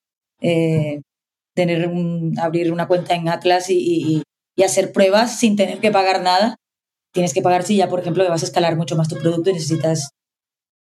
tener 1.54 1.90
abrir 2.38 2.72
una 2.72 2.86
cuenta 2.86 3.14
en 3.14 3.28
Atlas 3.28 3.70
y, 3.70 4.22
hacer 4.62 4.92
pruebas 4.92 5.38
sin 5.38 5.56
tener 5.56 5.80
que 5.80 5.90
pagar 5.90 6.22
nada. 6.22 6.56
Tienes 7.12 7.34
que 7.34 7.42
pagar 7.42 7.64
si 7.64 7.76
ya, 7.76 7.88
por 7.88 8.00
ejemplo, 8.00 8.28
vas 8.28 8.42
a 8.42 8.46
escalar 8.46 8.76
mucho 8.76 8.96
más 8.96 9.08
tu 9.08 9.16
producto 9.16 9.50
y 9.50 9.54
necesitas 9.54 10.10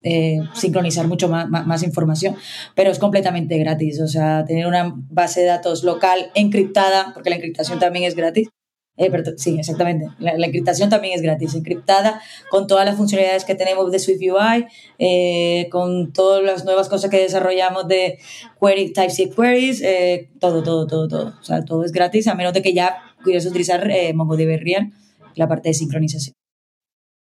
eh, 0.03 0.39
sincronizar 0.53 1.07
mucho 1.07 1.29
más, 1.29 1.49
más, 1.49 1.81
información, 1.83 2.35
pero 2.75 2.91
es 2.91 2.99
completamente 2.99 3.57
gratis. 3.57 3.99
O 4.01 4.07
sea, 4.07 4.45
tener 4.45 4.67
una 4.67 4.93
base 5.09 5.41
de 5.41 5.47
datos 5.47 5.83
local 5.83 6.31
encriptada, 6.35 7.11
porque 7.13 7.31
la 7.31 7.37
encriptación 7.37 7.79
también 7.79 8.05
es 8.05 8.15
gratis, 8.15 8.49
eh, 8.97 9.09
sí, 9.37 9.57
exactamente. 9.57 10.07
La, 10.19 10.33
encriptación 10.45 10.89
también 10.89 11.15
es 11.15 11.21
gratis, 11.21 11.55
encriptada 11.55 12.21
con 12.49 12.67
todas 12.67 12.85
las 12.85 12.97
funcionalidades 12.97 13.45
que 13.45 13.55
tenemos 13.55 13.91
de 13.91 13.99
SwiftUI, 13.99 14.67
eh, 14.99 15.69
con 15.71 16.11
todas 16.11 16.43
las 16.43 16.65
nuevas 16.65 16.89
cosas 16.89 17.09
que 17.09 17.19
desarrollamos 17.19 17.87
de 17.87 18.19
query, 18.59 18.91
TypeScript 18.93 19.35
queries, 19.35 19.81
eh, 19.81 20.29
todo, 20.39 20.61
todo, 20.61 20.87
todo, 20.87 21.07
todo. 21.07 21.33
O 21.39 21.43
sea, 21.43 21.63
todo 21.63 21.83
es 21.85 21.91
gratis, 21.91 22.27
a 22.27 22.35
menos 22.35 22.53
de 22.53 22.61
que 22.61 22.73
ya 22.73 22.97
quieras 23.23 23.45
utilizar 23.45 23.89
MongoDB 24.13 24.59
Real, 24.59 24.91
la 25.35 25.47
parte 25.47 25.69
de 25.69 25.73
sincronización. 25.73 26.35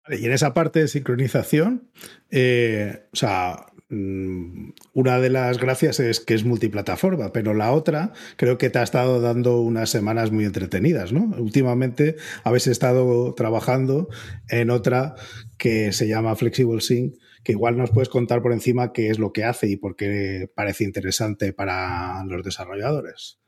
Y 0.10 0.26
en 0.26 0.32
esa 0.32 0.54
parte 0.54 0.80
de 0.80 0.88
sincronización, 0.88 1.90
o 2.32 3.16
sea, 3.16 3.66
una 3.90 5.20
de 5.20 5.30
las 5.30 5.60
gracias 5.60 6.02
es 6.02 6.20
que 6.20 6.34
es 6.34 6.44
multiplataforma, 6.44 7.32
pero 7.32 7.54
la 7.54 7.72
otra 7.72 8.12
creo 8.36 8.58
que 8.58 8.70
te 8.70 8.80
ha 8.80 8.84
estado 8.84 9.22
dando 9.22 9.62
unas 9.62 9.90
semanas 9.90 10.32
muy 10.32 10.44
entretenidas, 10.44 11.14
¿no? 11.14 11.34
Últimamente 11.38 12.18
habéis 12.44 12.68
estado 12.68 13.34
trabajando 13.34 14.10
en 14.50 14.72
otra 14.72 15.16
que 15.58 15.94
se 15.94 16.08
llama 16.08 16.36
Flexible 16.36 16.82
Sync, 16.82 17.16
que 17.44 17.54
igual 17.54 17.78
nos 17.78 17.92
puedes 17.92 18.10
contar 18.10 18.42
por 18.42 18.52
encima 18.52 18.92
qué 18.92 19.10
es 19.10 19.20
lo 19.20 19.32
que 19.32 19.46
hace 19.46 19.70
y 19.70 19.78
por 19.78 19.96
qué 19.96 20.50
parece 20.54 20.84
interesante 20.84 21.54
para 21.54 22.26
los 22.26 22.44
desarrolladores. 22.44 23.40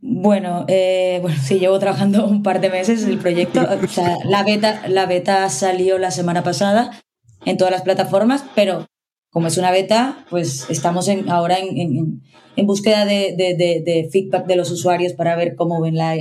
Bueno, 0.00 0.64
eh, 0.68 1.18
bueno, 1.20 1.36
sí, 1.42 1.58
llevo 1.58 1.78
trabajando 1.78 2.26
un 2.26 2.42
par 2.42 2.60
de 2.60 2.70
meses 2.70 3.04
el 3.04 3.18
proyecto. 3.18 3.60
O 3.82 3.86
sea, 3.88 4.16
la 4.24 4.44
beta, 4.44 4.88
la 4.88 5.06
beta 5.06 5.48
salió 5.50 5.98
la 5.98 6.10
semana 6.10 6.42
pasada 6.42 7.02
en 7.44 7.56
todas 7.56 7.72
las 7.72 7.82
plataformas, 7.82 8.44
pero 8.54 8.86
como 9.30 9.46
es 9.46 9.56
una 9.58 9.70
beta, 9.70 10.24
pues 10.28 10.68
estamos 10.70 11.08
en, 11.08 11.30
ahora 11.30 11.58
en, 11.58 12.22
en, 12.56 12.66
búsqueda 12.66 13.04
de, 13.04 13.34
de, 13.36 13.54
de, 13.54 14.08
feedback 14.10 14.46
de 14.46 14.56
los 14.56 14.70
usuarios 14.70 15.12
para 15.12 15.36
ver 15.36 15.54
cómo 15.54 15.80
ven 15.80 15.96
la, 15.96 16.16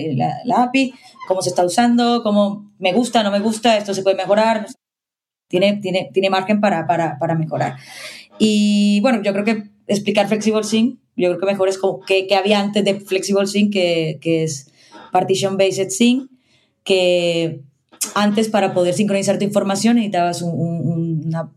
la, 0.45 0.63
API, 0.63 0.93
cómo 1.27 1.41
se 1.41 1.49
está 1.49 1.65
usando, 1.65 2.21
cómo 2.23 2.71
me 2.77 2.93
gusta, 2.93 3.23
no 3.23 3.31
me 3.31 3.39
gusta, 3.39 3.77
esto 3.77 3.93
se 3.93 4.03
puede 4.03 4.15
mejorar. 4.15 4.67
Tiene, 5.49 5.77
tiene, 5.81 6.11
tiene 6.13 6.29
margen 6.29 6.61
para, 6.61 6.85
para, 6.85 7.17
para 7.17 7.35
mejorar. 7.35 7.77
Y 8.37 9.01
bueno, 9.01 9.21
yo 9.23 9.33
creo 9.33 9.43
que 9.43 9.63
explicar 9.87 10.27
Flexible 10.27 10.63
Sync, 10.63 10.99
yo 11.15 11.29
creo 11.29 11.39
que 11.39 11.45
mejor 11.47 11.67
es 11.67 11.77
como 11.77 11.99
que, 12.01 12.27
que 12.27 12.35
había 12.35 12.59
antes 12.59 12.85
de 12.85 12.99
Flexible 12.99 13.47
Sync, 13.47 13.73
que, 13.73 14.19
que 14.21 14.43
es 14.43 14.71
Partition 15.11 15.57
Based 15.57 15.89
Sync, 15.89 16.29
que 16.83 17.63
antes 18.15 18.47
para 18.49 18.73
poder 18.73 18.93
sincronizar 18.93 19.37
tu 19.37 19.45
información 19.45 19.95
necesitabas 19.95 20.41
un, 20.41 20.51
un, 20.51 21.23
una, 21.25 21.51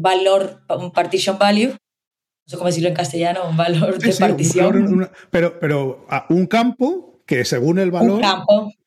valor, 0.00 0.62
un 0.68 0.90
partition 0.90 1.38
value, 1.38 1.68
no 1.68 2.50
sé 2.50 2.56
cómo 2.56 2.66
decirlo 2.66 2.88
en 2.88 2.94
castellano, 2.94 3.40
un 3.48 3.56
valor 3.56 3.98
de 3.98 4.12
partición. 4.14 5.10
pero, 5.30 5.60
pero 5.60 6.06
ah, 6.08 6.26
un 6.28 6.46
campo 6.46 7.22
que 7.26 7.44
según 7.44 7.78
el 7.78 7.90
valor, 7.90 8.20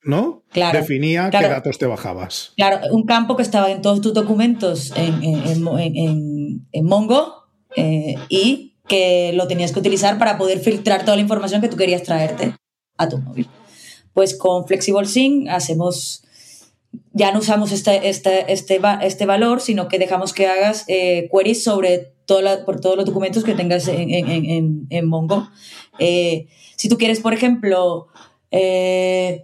¿no? 0.04 0.44
Definía 0.54 1.30
qué 1.30 1.48
datos 1.48 1.78
te 1.78 1.86
bajabas. 1.86 2.54
Claro, 2.58 2.80
un 2.92 3.06
campo 3.06 3.36
que 3.36 3.44
estaba 3.44 3.72
en 3.72 3.82
todos 3.82 4.02
tus 4.02 4.14
documentos 4.14 4.92
en, 4.96 5.24
en, 5.24 6.68
en, 6.72 6.86
Mongo 6.86 7.46
eh, 7.76 8.16
y 8.30 8.76
que 8.88 9.32
lo 9.34 9.48
tenías 9.48 9.72
que 9.72 9.80
utilizar 9.80 10.18
para 10.18 10.38
poder 10.38 10.60
filtrar 10.60 11.06
toda 11.06 11.16
la 11.16 11.22
información 11.22 11.62
que 11.62 11.70
tú 11.70 11.78
querías 11.78 12.04
traerte 12.04 12.54
a 12.98 13.10
tu 13.10 13.18
móvil. 13.20 13.48
Pues 14.14 14.38
con 14.38 14.68
Flexible 14.68 15.08
Sync 15.08 15.50
hacemos 15.50 16.25
ya 17.14 17.32
no 17.32 17.40
usamos 17.40 17.72
este, 17.72 18.10
este, 18.10 18.52
este, 18.52 18.80
este 19.02 19.26
valor, 19.26 19.62
sino 19.62 19.88
que 19.88 20.00
dejamos 20.00 20.34
que 20.34 20.48
hagas 20.48 20.86
eh, 20.88 21.30
queries 21.32 21.64
sobre 21.64 22.16
por 22.66 22.80
todos 22.80 22.98
los 22.98 23.06
documentos 23.06 23.44
que 23.44 23.54
tengas 23.54 23.88
en, 23.88 24.10
en, 24.10 24.88
en, 24.90 25.08
Mongo. 25.08 25.48
Eh, 26.00 26.48
si 26.76 26.90
tú 26.90 26.98
quieres, 26.98 27.20
por 27.20 27.34
ejemplo, 27.34 28.08
eh, 28.52 29.44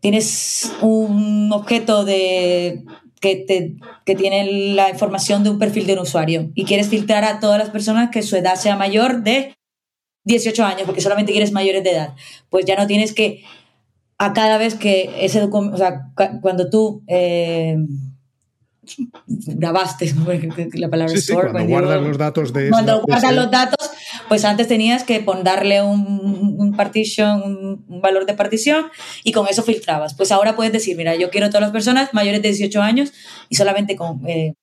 tienes 0.00 0.72
un 0.80 1.50
objeto 1.52 2.04
de, 2.04 2.84
que, 3.20 3.36
te, 3.36 3.76
que 4.04 4.14
tiene 4.14 4.74
la 4.74 4.90
información 4.90 5.44
de 5.44 5.50
un 5.50 5.58
perfil 5.58 5.86
de 5.86 5.92
un 5.94 6.00
usuario 6.00 6.50
y 6.54 6.64
quieres 6.64 6.88
filtrar 6.88 7.24
a 7.24 7.38
todas 7.38 7.58
las 7.58 7.70
personas 7.70 8.10
que 8.10 8.22
su 8.22 8.36
edad 8.36 8.56
sea 8.56 8.76
mayor 8.76 9.22
de 9.22 9.54
18 10.24 10.64
años, 10.64 10.82
porque 10.86 11.00
solamente 11.00 11.32
quieres 11.32 11.52
mayores 11.52 11.84
de 11.84 11.90
edad, 11.90 12.14
pues 12.48 12.64
ya 12.64 12.76
no 12.76 12.86
tienes 12.86 13.12
que 13.12 13.44
a 14.18 14.32
cada 14.32 14.58
vez 14.58 14.74
que 14.74 15.10
ese 15.20 15.40
documento, 15.40 15.74
o 15.74 15.78
sea, 15.78 16.12
cuando 16.40 16.70
tú 16.70 17.02
eh, 17.06 17.76
grabaste, 19.26 20.12
la 20.74 20.88
palabra 20.88 21.14
store, 21.14 21.50
cuando, 21.50 21.68
guardas 21.68 22.02
los 22.02 22.18
datos 22.18 22.52
de 22.52 22.70
Cuando 22.70 23.02
guardas 23.02 23.34
los 23.34 23.50
datos, 23.50 23.90
pues 24.28 24.44
antes 24.44 24.68
tenías 24.68 25.04
que 25.04 25.24
darle 25.42 25.82
un, 25.82 26.56
un 26.58 26.76
partition, 26.76 27.84
un, 27.88 28.00
valor 28.00 28.26
de 28.26 28.34
partición 28.34 28.86
y 29.24 29.32
con 29.32 29.46
eso 29.48 29.62
filtrabas. 29.62 30.14
Pues 30.14 30.32
ahora 30.32 30.56
puedes 30.56 30.72
decir, 30.72 30.96
mira, 30.96 31.14
yo 31.16 31.30
quiero 31.30 31.48
todas 31.48 31.62
las 31.62 31.70
personas 31.70 32.12
mayores 32.12 32.42
de 32.42 32.48
18 32.48 32.82
años 32.82 33.12
y 33.48 33.56
solamente 33.56 33.96
con, 33.96 34.26
eh, 34.26 34.54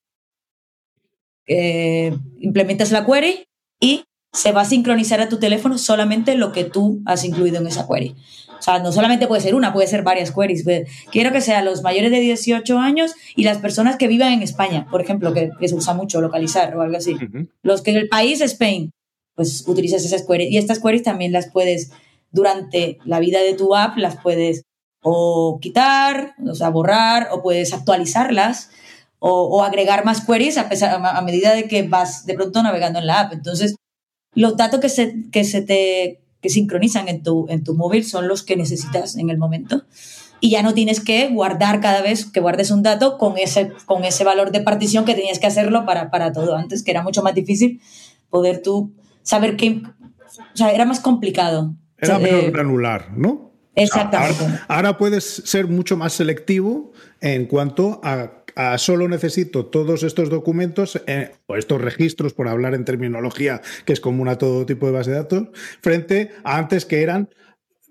eh, 1.48 2.16
implementas 2.40 2.92
la 2.92 3.06
query 3.06 3.48
y 3.80 4.04
se 4.32 4.52
va 4.52 4.62
a 4.62 4.66
sincronizar 4.66 5.22
a 5.22 5.30
tu 5.30 5.38
teléfono 5.38 5.78
solamente 5.78 6.36
lo 6.36 6.52
que 6.52 6.64
tú 6.64 7.02
has 7.06 7.24
incluido 7.24 7.58
en 7.58 7.68
esa 7.68 7.88
query. 7.88 8.16
O 8.60 8.62
sea, 8.62 8.80
no 8.80 8.92
solamente 8.92 9.28
puede 9.28 9.42
ser 9.42 9.56
una, 9.56 9.74
puede 9.74 9.88
ser 9.88 10.04
varias 10.04 10.32
queries. 10.32 10.66
Quiero 11.12 11.32
que 11.32 11.42
sean 11.42 11.66
los 11.66 11.82
mayores 11.82 12.12
de 12.12 12.20
18 12.20 12.78
años 12.78 13.14
y 13.36 13.44
las 13.44 13.58
personas 13.60 13.96
que 13.96 14.08
vivan 14.08 14.34
en 14.34 14.44
España, 14.44 14.86
por 14.92 15.02
ejemplo, 15.02 15.34
que, 15.34 15.52
se 15.66 15.76
usa 15.76 15.94
mucho 15.94 16.20
localizar 16.20 16.76
o 16.76 16.82
algo 16.82 16.98
así. 16.98 17.16
Los 17.64 17.82
que 17.82 17.92
en 17.92 17.98
el 17.98 18.10
país 18.10 18.42
Spain, 18.42 18.92
pues 19.36 19.66
utilizas 19.68 20.04
esas 20.04 20.26
queries. 20.28 20.52
Y 20.52 20.58
estas 20.58 20.80
queries 20.80 21.04
también 21.04 21.32
las 21.32 21.50
puedes, 21.50 21.92
durante 22.32 23.00
la 23.06 23.20
vida 23.20 23.40
de 23.40 23.54
tu 23.54 23.76
app, 23.76 23.98
las 23.98 24.18
puedes 24.18 24.64
o 25.02 25.60
quitar, 25.62 26.36
o 26.46 26.54
sea, 26.54 26.70
borrar, 26.70 27.30
o 27.32 27.42
puedes 27.42 27.74
actualizarlas. 27.74 28.72
O, 29.22 29.64
agregar 29.64 30.06
más 30.06 30.26
queries 30.26 30.58
a, 30.58 30.70
a, 30.70 31.18
a 31.18 31.22
medida 31.22 31.54
de 31.54 31.66
que 31.66 31.84
vas 31.84 32.26
de 32.26 32.36
pronto 32.36 32.64
navegando 32.64 33.00
en 33.00 33.08
la 33.08 33.22
app. 33.22 33.34
Entonces, 33.34 33.76
los 34.34 34.58
datos 34.58 34.80
que 34.80 34.90
se, 34.90 35.26
que 35.32 35.44
se 35.44 35.62
te 35.62 36.22
que 36.42 36.50
sincronizan 36.50 37.08
en 37.10 37.24
tu, 37.24 37.48
en 37.50 37.64
tu 37.64 37.76
móvil 37.76 38.06
son 38.06 38.28
los 38.28 38.44
que 38.44 38.56
necesitas 38.56 39.18
en 39.18 39.30
el 39.30 39.38
momento. 39.38 39.84
Y 40.42 40.52
ya 40.52 40.64
no 40.64 40.74
tienes 40.74 41.02
que 41.02 41.28
guardar 41.28 41.82
cada 41.82 42.02
vez 42.02 42.26
que 42.26 42.40
guardes 42.40 42.72
un 42.72 42.82
dato 42.82 43.18
con 43.18 43.38
ese, 43.38 43.74
con 43.86 44.06
ese 44.06 44.24
valor 44.24 44.52
de 44.52 44.62
partición 44.62 45.04
que 45.04 45.16
tenías 45.16 45.38
que 45.38 45.48
hacerlo 45.48 45.86
para, 45.86 46.10
para 46.12 46.32
todo 46.32 46.56
antes, 46.56 46.82
que 46.82 46.92
era 46.92 47.04
mucho 47.04 47.22
más 47.22 47.36
difícil 47.36 47.82
poder 48.30 48.62
tú 48.62 48.94
saber 49.22 49.58
qué... 49.58 49.82
O 50.54 50.58
sea, 50.58 50.72
era 50.72 50.86
más 50.86 51.02
complicado. 51.02 51.76
Era 51.98 52.20
menos 52.20 52.44
eh, 52.44 52.52
granular, 52.52 53.10
¿no? 53.18 53.52
Exactamente. 53.76 54.46
Ahora, 54.68 54.98
puedes 54.98 55.26
ser 55.26 55.68
mucho 55.68 55.98
más 55.98 56.14
selectivo 56.14 56.92
en 57.22 57.46
cuanto 57.46 58.00
a, 58.04 58.39
solo 58.78 59.08
necesito 59.08 59.66
todos 59.68 60.04
estos 60.04 60.30
documentos 60.30 61.02
eh, 61.08 61.32
o 61.48 61.56
estos 61.56 61.82
registros, 61.82 62.34
por 62.34 62.48
hablar 62.48 62.74
en 62.74 62.86
terminología 62.86 63.62
que 63.86 63.94
es 63.94 64.00
común 64.00 64.28
a 64.28 64.38
todo 64.38 64.66
tipo 64.66 64.86
de 64.86 64.92
base 64.92 65.12
de 65.12 65.18
datos, 65.18 65.48
frente 65.82 66.32
a 66.44 66.58
antes 66.58 66.86
que 66.86 67.02
eran 67.02 67.30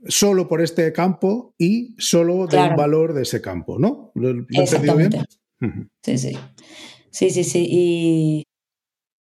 solo 0.07 0.49
por 0.49 0.61
este 0.61 0.93
campo 0.93 1.55
y 1.59 1.95
solo 1.99 2.47
de 2.47 2.59
un 2.59 2.77
valor 2.77 3.15
de 3.15 3.23
ese 3.23 3.41
campo, 3.41 3.79
¿no? 3.79 4.13
¿Lo, 4.15 4.31
Exactamente. 4.51 5.25
Sí, 6.03 6.19
sí. 6.19 6.39
Sí, 7.11 7.31
sí, 7.31 7.45
sí. 7.45 7.67
Y 7.69 8.45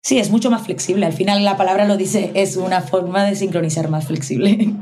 sí, 0.03 0.17
es 0.17 0.31
mucho 0.31 0.49
más 0.49 0.65
flexible. 0.65 1.05
Al 1.05 1.13
final 1.13 1.43
la 1.43 1.57
palabra 1.57 1.85
lo 1.85 1.97
dice, 1.97 2.31
es 2.33 2.57
una 2.57 2.81
forma 2.81 3.25
de 3.25 3.35
sincronizar 3.35 3.89
más 3.89 4.07
flexible. 4.07 4.75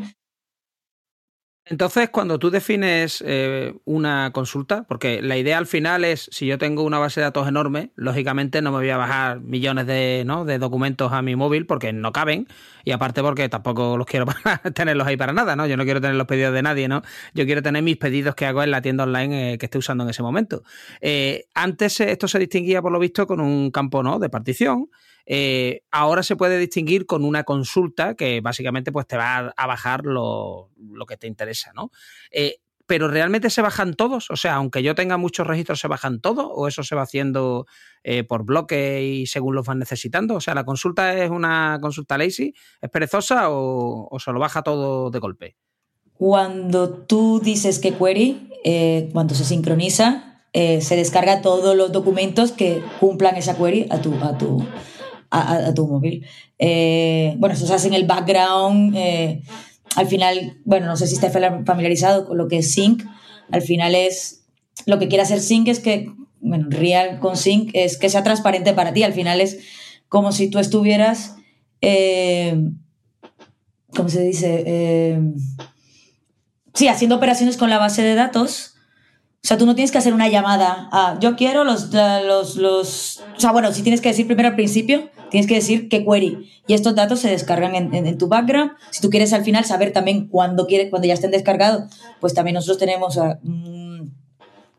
Entonces, 1.66 2.10
cuando 2.10 2.40
tú 2.40 2.50
defines 2.50 3.24
eh, 3.26 3.74
una 3.86 4.32
consulta, 4.34 4.84
porque 4.84 5.22
la 5.22 5.38
idea 5.38 5.58
al 5.58 5.66
final 5.66 6.04
es, 6.04 6.28
si 6.32 6.46
yo 6.46 6.58
tengo 6.58 6.84
una 6.84 7.00
base 7.00 7.22
de 7.22 7.26
datos 7.26 7.48
enorme, 7.48 7.92
lógicamente 7.96 8.62
no 8.62 8.72
me 8.72 8.80
voy 8.80 8.90
a 8.90 8.98
bajar 8.98 9.40
millones 9.40 9.88
de, 9.88 10.24
¿no? 10.26 10.44
de 10.44 10.60
documentos 10.60 11.14
a 11.14 11.22
mi 11.22 11.38
móvil 11.38 11.66
porque 11.66 11.94
no 11.94 12.12
caben, 12.12 12.48
y 12.84 12.92
aparte 12.92 13.22
porque 13.22 13.50
tampoco 13.50 13.98
los 13.98 14.06
quiero 14.06 14.26
tenerlos 14.74 15.08
ahí 15.08 15.18
para 15.18 15.34
nada, 15.34 15.56
¿no? 15.56 15.68
Yo 15.68 15.78
no 15.78 15.84
quiero 15.84 16.02
tener 16.02 16.16
los 16.16 16.28
pedidos 16.28 16.54
de 16.54 16.62
nadie, 16.62 16.88
¿no? 16.88 17.02
Yo 17.34 17.46
quiero 17.46 17.62
tener 17.62 17.84
mis 17.84 17.98
pedidos 17.98 18.36
que 18.36 18.46
hago 18.46 18.64
en 18.64 18.72
la 18.72 18.82
tienda 18.82 19.04
online 19.04 19.54
eh, 19.54 19.58
que 19.58 19.66
esté 19.66 19.78
usando 19.78 20.04
en 20.04 20.10
ese 20.10 20.24
momento. 20.24 20.64
Eh, 21.02 21.46
antes 21.54 22.00
esto 22.00 22.28
se 22.28 22.40
distinguía, 22.40 22.82
por 22.82 22.92
lo 22.92 23.00
visto, 23.00 23.26
con 23.28 23.40
un 23.40 23.72
campo, 23.72 24.04
¿no? 24.04 24.20
De 24.20 24.30
partición. 24.30 24.90
Eh, 25.26 25.84
ahora 25.92 26.22
se 26.22 26.36
puede 26.36 26.58
distinguir 26.60 27.06
con 27.06 27.24
una 27.24 27.44
consulta 27.44 28.16
que 28.16 28.42
básicamente 28.42 28.92
pues, 28.92 29.08
te 29.08 29.18
va 29.18 29.54
a 29.56 29.68
bajar 29.68 30.06
lo, 30.06 30.70
que 31.08 31.18
te 31.18 31.28
interesa, 31.28 31.72
¿no? 31.74 31.92
Eh, 32.32 32.58
pero 32.86 33.08
realmente 33.08 33.50
se 33.50 33.62
bajan 33.62 33.94
todos, 33.94 34.30
o 34.30 34.36
sea, 34.36 34.56
aunque 34.56 34.84
yo 34.84 34.96
tenga 34.96 35.18
muchos 35.18 35.48
registros, 35.48 35.80
¿se 35.80 35.88
bajan 35.88 36.20
todos 36.20 36.48
o 36.50 36.68
eso 36.68 36.84
se 36.84 36.96
va 36.96 37.04
haciendo 37.04 37.66
eh, 38.04 38.24
por 38.24 38.44
bloque 38.44 39.04
y 39.04 39.26
según 39.28 39.56
los 39.56 39.66
van 39.66 39.80
necesitando? 39.80 40.36
O 40.36 40.42
sea, 40.42 40.54
¿la 40.54 40.66
consulta 40.66 41.14
es 41.24 41.30
una 41.30 41.80
consulta 41.82 42.18
lazy, 42.18 42.54
es 42.82 42.90
perezosa 42.90 43.46
o, 43.50 44.10
se 44.20 44.32
lo 44.32 44.40
baja 44.40 44.64
todo 44.64 45.10
de 45.12 45.20
golpe? 45.20 45.56
Cuando 46.14 46.90
tú 46.90 47.40
dices 47.44 47.80
que 47.80 47.94
query, 47.94 48.50
cuando 49.12 49.34
se 49.34 49.46
sincroniza, 49.46 50.42
se 50.54 50.96
descarga 50.96 51.42
todos 51.42 51.76
los 51.76 51.92
documentos 51.92 52.52
que 52.52 52.84
cumplan 53.00 53.36
esa 53.36 53.58
query 53.58 53.88
a 53.90 54.00
tu, 54.02 54.14
a 54.16 54.38
tu, 54.38 54.64
a, 55.34 55.74
tu 55.74 55.88
móvil. 55.88 56.26
Eh, 56.60 57.36
bueno, 57.38 57.56
eso 57.56 57.66
se 57.66 57.74
hace 57.74 57.88
en 57.88 57.94
el 57.96 58.06
background. 58.06 58.96
Eh, 59.96 60.00
al 60.00 60.08
final, 60.08 60.58
bueno, 60.66 60.88
no 60.88 60.96
sé 60.96 61.08
si 61.08 61.16
estás 61.16 61.34
familiarizado 61.66 62.26
con 62.26 62.38
lo 62.38 62.48
que 62.48 62.60
es 62.60 62.74
Sync. 62.74 63.04
Al 63.52 63.62
final 63.62 63.96
es, 63.96 64.46
lo 64.86 65.00
que 65.00 65.08
quiere 65.08 65.24
hacer 65.24 65.40
Sync 65.40 65.68
es 65.68 65.80
que, 65.80 66.12
bueno, 66.40 66.68
Real 66.70 67.20
con 67.20 67.38
Sync 67.38 67.72
es 67.74 67.98
que 67.98 68.10
sea 68.10 68.24
transparente 68.24 68.74
para 68.74 68.94
ti. 68.94 69.04
Al 69.04 69.14
final 69.14 69.42
es 69.42 69.60
como 70.10 70.32
si 70.32 70.50
tú 70.50 70.60
estuvieras, 70.60 71.36
eh, 71.82 72.56
¿cómo 73.96 74.10
se 74.10 74.22
dice? 74.22 75.22
sí, 76.74 76.88
haciendo 76.88 77.16
operaciones 77.16 77.58
con 77.58 77.70
la 77.70 77.78
base 77.78 78.02
de 78.02 78.16
datos 78.16 78.73
o 79.44 79.48
sea, 79.48 79.58
tú 79.58 79.66
no 79.66 79.76
tienes 79.76 79.92
que 79.92 79.98
hacer 79.98 80.14
una 80.14 80.30
llamada 80.30 80.88
a, 80.94 81.20
yo 81.20 81.36
quiero 81.36 81.66
los, 81.66 81.90
los, 81.92 82.56
los, 82.56 83.24
o 83.36 83.40
sea, 83.42 83.52
bueno, 83.52 83.74
si 83.74 83.84
tienes 83.84 84.00
que 84.00 84.08
decir 84.08 84.26
primero 84.26 84.48
al 84.48 84.56
principio, 84.56 85.10
tienes 85.32 85.48
que 85.48 85.56
decir 85.56 85.90
qué 85.90 86.06
query. 86.06 86.50
Y 86.66 86.74
estos 86.74 86.96
datos 86.96 87.20
se 87.20 87.30
descargan 87.30 87.76
en, 87.76 87.94
en, 87.94 88.18
tu 88.18 88.30
background. 88.30 88.72
Si 88.92 89.02
tú 89.02 89.10
quieres 89.10 89.34
al 89.34 89.44
final 89.44 89.66
saber 89.66 89.92
también 89.92 90.30
cuándo, 90.30 90.66
quiere, 90.66 90.90
cuando 90.90 91.10
ya 91.10 91.14
estén 91.14 91.32
descargados, 91.32 91.92
pues 92.22 92.34
también 92.34 92.56
nosotros 92.56 92.78
tenemos 92.78 93.20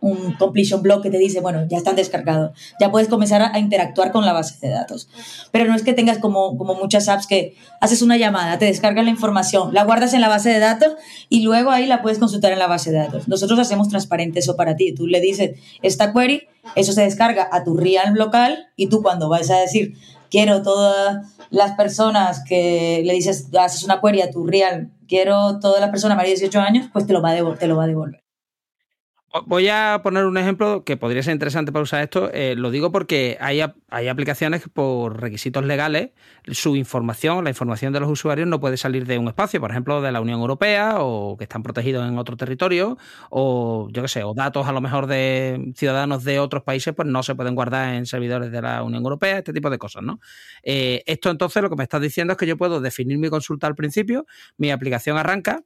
un 0.04 0.34
completion 0.34 0.82
block 0.82 1.02
que 1.02 1.10
te 1.10 1.18
dice, 1.18 1.40
bueno, 1.40 1.66
ya 1.68 1.78
están 1.78 1.96
descargados, 1.96 2.52
ya 2.78 2.90
puedes 2.90 3.08
comenzar 3.08 3.42
a, 3.42 3.58
interactuar 3.58 4.12
con 4.12 4.26
la 4.26 4.32
base 4.32 4.54
de 4.60 4.72
datos. 4.72 5.08
Pero 5.50 5.64
no 5.64 5.74
es 5.74 5.82
que 5.82 5.94
tengas 5.94 6.18
como, 6.18 6.58
como 6.58 6.74
muchas 6.74 7.08
apps 7.08 7.26
que 7.26 7.56
haces 7.80 8.02
una 8.02 8.16
llamada, 8.16 8.58
te 8.58 8.66
descargan 8.66 9.06
la 9.06 9.10
información, 9.10 9.72
la 9.72 9.84
guardas 9.84 10.12
en 10.12 10.20
la 10.20 10.28
base 10.28 10.50
de 10.50 10.58
datos 10.58 10.94
y 11.28 11.42
luego 11.42 11.70
ahí 11.70 11.86
la 11.86 12.02
puedes 12.02 12.18
consultar 12.18 12.52
en 12.52 12.58
la 12.58 12.66
base 12.66 12.92
de 12.92 12.98
datos. 12.98 13.28
Nosotros 13.28 13.58
hacemos 13.58 13.88
transparente 13.88 14.40
eso 14.40 14.56
para 14.56 14.76
ti. 14.76 14.92
Tú 14.94 15.06
le 15.06 15.20
dices 15.20 15.58
esta 15.82 16.12
query, 16.12 16.48
eso 16.74 16.92
se 16.92 17.02
descarga 17.02 17.48
a 17.50 17.64
tu 17.64 17.76
real 17.76 18.14
local 18.14 18.66
y 18.76 18.88
tú 18.88 19.02
cuando 19.02 19.28
vas 19.28 19.50
a 19.50 19.56
decir, 19.56 19.94
quiero 20.30 20.62
todas 20.62 21.26
las 21.50 21.72
personas 21.72 22.42
que 22.44 23.02
le 23.04 23.12
dices, 23.14 23.48
haces 23.58 23.84
una 23.84 24.00
query 24.00 24.20
a 24.22 24.30
tu 24.30 24.46
real, 24.46 24.90
quiero 25.08 25.60
todas 25.60 25.80
las 25.80 25.90
personas 25.90 26.16
mayores 26.16 26.40
de 26.40 26.46
18 26.48 26.60
años, 26.60 26.86
pues 26.92 27.06
te 27.06 27.12
lo 27.12 27.22
va 27.22 27.34
te 27.56 27.66
lo 27.66 27.76
va 27.76 27.84
a 27.84 27.86
devolver. 27.86 28.23
Voy 29.46 29.66
a 29.66 30.00
poner 30.04 30.26
un 30.26 30.36
ejemplo 30.36 30.84
que 30.84 30.96
podría 30.96 31.20
ser 31.24 31.32
interesante 31.32 31.72
para 31.72 31.82
usar 31.82 32.04
esto. 32.04 32.30
Eh, 32.32 32.54
lo 32.56 32.70
digo 32.70 32.92
porque 32.92 33.36
hay, 33.40 33.62
hay, 33.90 34.06
aplicaciones 34.06 34.62
que 34.62 34.68
por 34.68 35.20
requisitos 35.20 35.64
legales 35.64 36.10
su 36.52 36.76
información, 36.76 37.42
la 37.42 37.50
información 37.50 37.92
de 37.92 37.98
los 37.98 38.08
usuarios 38.08 38.46
no 38.46 38.60
puede 38.60 38.76
salir 38.76 39.06
de 39.06 39.18
un 39.18 39.26
espacio, 39.26 39.60
por 39.60 39.72
ejemplo, 39.72 40.00
de 40.02 40.12
la 40.12 40.20
Unión 40.20 40.38
Europea 40.38 40.98
o 41.00 41.36
que 41.36 41.44
están 41.44 41.64
protegidos 41.64 42.08
en 42.08 42.16
otro 42.16 42.36
territorio 42.36 42.96
o 43.28 43.88
yo 43.90 44.02
qué 44.02 44.08
sé, 44.08 44.22
o 44.22 44.34
datos 44.34 44.68
a 44.68 44.72
lo 44.72 44.80
mejor 44.80 45.08
de 45.08 45.72
ciudadanos 45.74 46.22
de 46.22 46.38
otros 46.38 46.62
países 46.62 46.94
pues 46.94 47.08
no 47.08 47.24
se 47.24 47.34
pueden 47.34 47.56
guardar 47.56 47.94
en 47.94 48.06
servidores 48.06 48.52
de 48.52 48.62
la 48.62 48.84
Unión 48.84 49.02
Europea, 49.02 49.38
este 49.38 49.52
tipo 49.52 49.68
de 49.68 49.78
cosas, 49.78 50.04
¿no? 50.04 50.20
Eh, 50.62 51.02
esto 51.06 51.30
entonces 51.30 51.60
lo 51.60 51.70
que 51.70 51.76
me 51.76 51.82
estás 51.82 52.00
diciendo 52.00 52.34
es 52.34 52.38
que 52.38 52.46
yo 52.46 52.56
puedo 52.56 52.80
definir 52.80 53.18
mi 53.18 53.30
consulta 53.30 53.66
al 53.66 53.74
principio, 53.74 54.26
mi 54.58 54.70
aplicación 54.70 55.18
arranca 55.18 55.64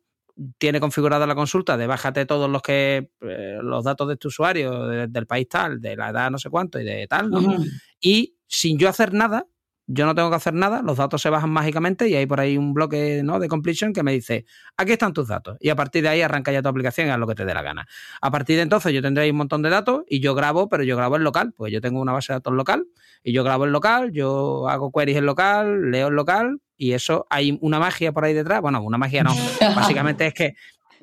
tiene 0.58 0.80
configurada 0.80 1.26
la 1.26 1.34
consulta 1.34 1.76
de 1.76 1.86
bájate 1.86 2.26
todos 2.26 2.48
los 2.48 2.62
que 2.62 3.10
eh, 3.20 3.58
los 3.62 3.84
datos 3.84 4.08
de 4.08 4.16
tu 4.16 4.28
usuario 4.28 4.86
del 4.86 5.26
país 5.26 5.48
tal, 5.48 5.80
de 5.80 5.96
la 5.96 6.10
edad 6.10 6.30
no 6.30 6.38
sé 6.38 6.50
cuánto 6.50 6.78
y 6.78 6.84
de 6.84 7.06
tal, 7.06 7.30
¿no? 7.30 7.56
Y 8.00 8.36
sin 8.46 8.78
yo 8.78 8.88
hacer 8.88 9.12
nada, 9.12 9.46
yo 9.90 10.04
no 10.04 10.14
tengo 10.14 10.28
que 10.28 10.36
hacer 10.36 10.52
nada, 10.52 10.82
los 10.82 10.98
datos 10.98 11.22
se 11.22 11.30
bajan 11.30 11.48
mágicamente 11.48 12.08
y 12.08 12.14
hay 12.14 12.26
por 12.26 12.40
ahí 12.40 12.58
un 12.58 12.74
bloque 12.74 13.22
¿no? 13.24 13.38
de 13.38 13.48
completion 13.48 13.94
que 13.94 14.02
me 14.02 14.12
dice, 14.12 14.44
aquí 14.76 14.92
están 14.92 15.14
tus 15.14 15.28
datos. 15.28 15.56
Y 15.60 15.70
a 15.70 15.76
partir 15.76 16.02
de 16.02 16.10
ahí 16.10 16.20
arranca 16.20 16.52
ya 16.52 16.60
tu 16.60 16.68
aplicación 16.68 17.08
y 17.08 17.10
haz 17.10 17.18
lo 17.18 17.26
que 17.26 17.34
te 17.34 17.46
dé 17.46 17.54
la 17.54 17.62
gana. 17.62 17.88
A 18.20 18.30
partir 18.30 18.56
de 18.56 18.62
entonces 18.62 18.92
yo 18.92 19.00
tendré 19.00 19.30
un 19.30 19.36
montón 19.38 19.62
de 19.62 19.70
datos 19.70 20.02
y 20.06 20.20
yo 20.20 20.34
grabo, 20.34 20.68
pero 20.68 20.82
yo 20.82 20.94
grabo 20.94 21.16
en 21.16 21.24
local, 21.24 21.54
pues 21.56 21.72
yo 21.72 21.80
tengo 21.80 22.02
una 22.02 22.12
base 22.12 22.34
de 22.34 22.36
datos 22.36 22.52
local 22.52 22.86
y 23.24 23.32
yo 23.32 23.44
grabo 23.44 23.64
en 23.64 23.72
local, 23.72 24.12
yo 24.12 24.68
hago 24.68 24.92
queries 24.92 25.16
en 25.16 25.24
local, 25.24 25.90
leo 25.90 26.08
en 26.08 26.16
local 26.16 26.60
y 26.76 26.92
eso 26.92 27.26
hay 27.30 27.58
una 27.62 27.78
magia 27.78 28.12
por 28.12 28.24
ahí 28.24 28.34
detrás. 28.34 28.60
Bueno, 28.60 28.82
una 28.82 28.98
magia 28.98 29.24
no. 29.24 29.34
Básicamente 29.74 30.26
es 30.26 30.34
que 30.34 30.54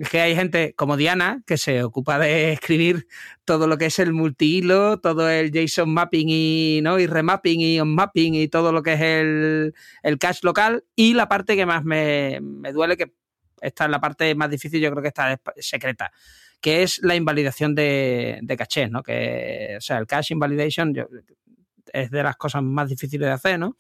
que 0.10 0.20
hay 0.20 0.36
gente 0.36 0.74
como 0.76 0.98
Diana 0.98 1.42
que 1.46 1.58
se 1.58 1.84
ocupa 1.84 2.20
de 2.20 2.52
escribir 2.52 3.08
todo 3.46 3.68
lo 3.68 3.78
que 3.78 3.86
es 3.86 4.00
el 4.00 4.14
multihilo, 4.14 5.00
todo 5.00 5.30
el 5.30 5.52
JSON 5.52 5.94
mapping 5.94 6.28
y, 6.30 6.80
¿no? 6.84 7.00
y 7.00 7.08
remapping 7.08 7.62
y 7.62 7.80
onmapping 7.80 8.36
y 8.36 8.48
todo 8.48 8.72
lo 8.72 8.84
que 8.84 8.94
es 8.94 9.02
el, 9.02 9.74
el 10.04 10.18
cache 10.18 10.42
local. 10.44 10.84
Y 10.96 11.14
la 11.14 11.28
parte 11.28 11.56
que 11.56 11.66
más 11.66 11.84
me, 11.84 12.40
duele, 12.74 12.98
que 12.98 13.14
esta 13.62 13.86
es 13.86 13.92
la 13.92 14.02
parte 14.02 14.36
más 14.36 14.50
difícil, 14.50 14.82
yo 14.82 14.92
creo 14.92 15.02
que 15.02 15.10
esta 15.10 15.34
es 15.34 15.40
secreta, 15.60 16.12
que 16.60 16.84
es 16.84 17.00
la 17.02 17.16
invalidación 17.16 17.74
de, 17.74 18.40
de 18.42 18.58
caché, 18.58 18.90
¿no? 18.90 19.02
Que, 19.02 19.76
o 19.78 19.82
sea, 19.82 19.98
el 19.98 20.08
cache 20.08 20.34
invalidation 20.34 20.94
es 21.94 22.12
de 22.12 22.24
las 22.24 22.36
cosas 22.36 22.64
más 22.64 22.90
difíciles 22.90 23.28
de 23.28 23.34
hacer, 23.34 23.60
¿no? 23.60 23.78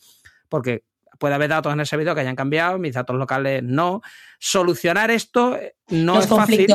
Porque 0.47 0.83
puede 1.17 1.35
haber 1.35 1.49
datos 1.49 1.73
en 1.73 1.79
ese 1.79 1.91
servidor 1.91 2.15
que 2.15 2.21
hayan 2.21 2.35
cambiado, 2.35 2.77
mis 2.77 2.93
datos 2.93 3.15
locales 3.15 3.63
no. 3.63 4.01
Solucionar 4.39 5.11
esto 5.11 5.57
no 5.89 6.19
es 6.19 6.27
fácil. 6.27 6.67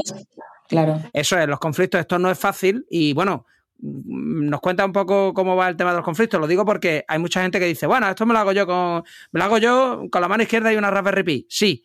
Claro. 0.69 1.03
Eso 1.13 1.39
es, 1.39 1.49
los 1.49 1.59
conflictos, 1.59 2.01
esto 2.01 2.19
no 2.19 2.31
es 2.31 2.39
fácil 2.39 2.87
y 2.89 3.13
bueno, 3.13 3.47
nos 3.83 4.61
cuenta 4.61 4.85
un 4.85 4.93
poco 4.93 5.35
cómo 5.35 5.57
va 5.57 5.69
el 5.69 5.77
tema 5.77 5.91
de 5.91 5.97
los 5.97 6.05
conflictos. 6.05 6.41
Lo 6.41 6.47
digo 6.47 6.65
porque 6.65 7.05
hay 7.09 7.19
mucha 7.19 7.43
gente 7.43 7.59
que 7.59 7.67
dice, 7.67 7.87
bueno, 7.87 8.09
esto 8.09 8.27
me 8.27 8.33
lo 8.33 8.39
hago 8.41 8.53
yo 8.53 8.67
con, 8.67 9.03
me 9.33 9.39
lo 9.39 9.45
hago 9.45 9.59
yo 9.59 10.05
con 10.11 10.21
la 10.21 10.29
mano 10.29 10.43
izquierda 10.43 10.73
y 10.73 10.77
una 10.77 10.91
Raspberry 10.91 11.23
Pi. 11.23 11.47
Sí, 11.49 11.85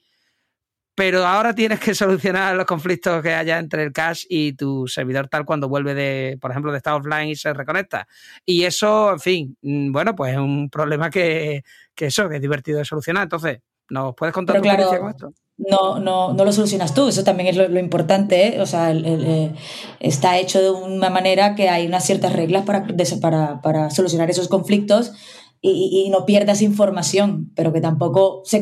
pero 0.95 1.25
ahora 1.25 1.53
tienes 1.53 1.79
que 1.79 1.93
solucionar 1.93 2.55
los 2.55 2.65
conflictos 2.65 3.21
que 3.21 3.34
haya 3.34 3.60
entre 3.60 3.84
el 3.84 3.91
cache 3.91 4.25
y 4.29 4.53
tu 4.53 4.88
servidor 4.88 5.27
tal 5.27 5.45
cuando 5.45 5.67
vuelve 5.67 5.93
de, 5.93 6.38
por 6.39 6.51
ejemplo, 6.51 6.71
de 6.71 6.77
estar 6.77 6.93
offline 6.93 7.29
y 7.29 7.36
se 7.36 7.53
reconecta. 7.53 8.08
Y 8.45 8.63
eso, 8.63 9.12
en 9.12 9.19
fin, 9.19 9.58
mm, 9.62 9.91
bueno, 9.91 10.15
pues 10.15 10.31
es 10.34 10.39
un 10.39 10.69
problema 10.69 11.10
que, 11.10 11.63
eso, 11.97 12.29
que 12.29 12.38
es 12.38 12.41
divertido 12.41 12.77
de 12.77 12.86
solucionar. 12.86 13.23
Entonces, 13.23 13.60
¿nos 13.89 14.15
puedes 14.15 14.34
contar 14.34 14.55
tu 14.55 14.63
experiencia 14.63 14.99
con 14.99 15.10
esto? 15.10 15.34
No, 15.58 15.99
no, 15.99 16.34
no 16.34 16.43
lo 16.43 16.51
solucionas 16.51 16.93
tú, 16.93 17.08
eso 17.08 17.23
también 17.23 17.47
es 17.47 17.55
lo, 17.55 17.79
importante, 17.79 18.47
¿eh? 18.47 18.62
o 18.62 18.65
sea, 18.65 18.91
eh, 18.91 19.53
está 20.01 20.38
hecho 20.38 20.62
de 20.62 20.69
una 20.69 21.10
manera 21.10 21.55
que 21.55 21.69
hay 21.69 21.88
unas 21.88 22.05
ciertas 22.05 22.34
reglas 22.34 22.65
para, 22.65 22.86
para, 23.21 23.62
para 23.62 23.89
solucionar 23.89 24.29
esos 24.29 24.49
conflictos 24.49 25.13
y, 25.61 26.09
no 26.09 26.25
pierdas 26.25 26.61
información, 26.61 27.51
pero 27.55 27.73
que 27.73 27.81
tampoco 27.81 28.43
se, 28.45 28.61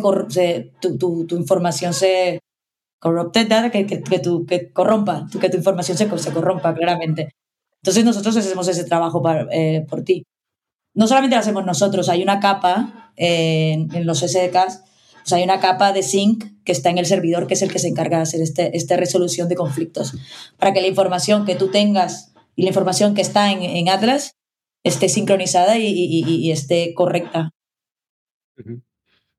tu, 0.79 0.97
tu, 0.97 1.35
información 1.35 1.93
se 1.93 2.39
corrupte, 2.99 3.47
que, 3.71 3.85
que, 3.85 4.01
que, 4.01 4.19
tu, 4.19 4.45
que 4.45 4.71
corrompa, 4.71 5.27
que 5.39 5.49
tu 5.49 5.57
información 5.57 5.97
se, 5.97 6.17
se 6.17 6.31
corrompa 6.31 6.73
claramente. 6.73 7.33
Entonces 7.81 8.05
nosotros 8.05 8.37
hacemos 8.37 8.67
ese 8.69 8.85
trabajo 8.85 9.21
eh, 9.51 9.85
por 9.89 10.03
ti. 10.03 10.23
No 10.95 11.07
solamente 11.07 11.35
lo 11.35 11.41
hacemos 11.41 11.65
nosotros, 11.65 12.07
hay 12.07 12.23
una 12.23 12.39
capa 12.39 13.11
eh, 13.17 13.73
en, 13.73 14.05
los 14.05 14.19
SDKs, 14.19 14.83
hay 15.31 15.43
una 15.43 15.59
capa 15.59 15.91
de 15.91 16.03
sync 16.03 16.45
que 16.63 16.71
está 16.71 16.89
en 16.89 16.97
el 16.97 17.05
servidor, 17.05 17.47
que 17.47 17.55
es 17.55 17.61
el 17.61 17.71
que 17.71 17.79
se 17.79 17.89
encarga 17.89 18.17
de 18.17 18.23
hacer 18.23 18.41
este, 18.41 18.77
esta 18.77 18.95
resolución 18.95 19.49
de 19.49 19.55
conflictos, 19.55 20.13
para 20.57 20.71
que 20.71 20.81
la 20.81 20.87
información 20.87 21.45
que 21.45 21.55
tú 21.55 21.69
tengas 21.69 22.33
y 22.55 22.61
la 22.61 22.69
información 22.69 23.15
que 23.15 23.21
está 23.21 23.51
en 23.51 23.89
Atlas 23.89 24.35
esté 24.83 25.09
sincronizada 25.09 25.77
y, 25.77 26.51
esté 26.51 26.93
correcta. 26.93 27.51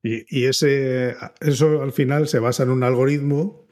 Y, 0.03 0.47
ese, 0.47 1.15
eso 1.41 1.83
al 1.83 1.93
final 1.93 2.29
se 2.29 2.39
basa 2.39 2.63
en 2.63 2.71
un 2.71 2.83
algoritmo 2.83 3.67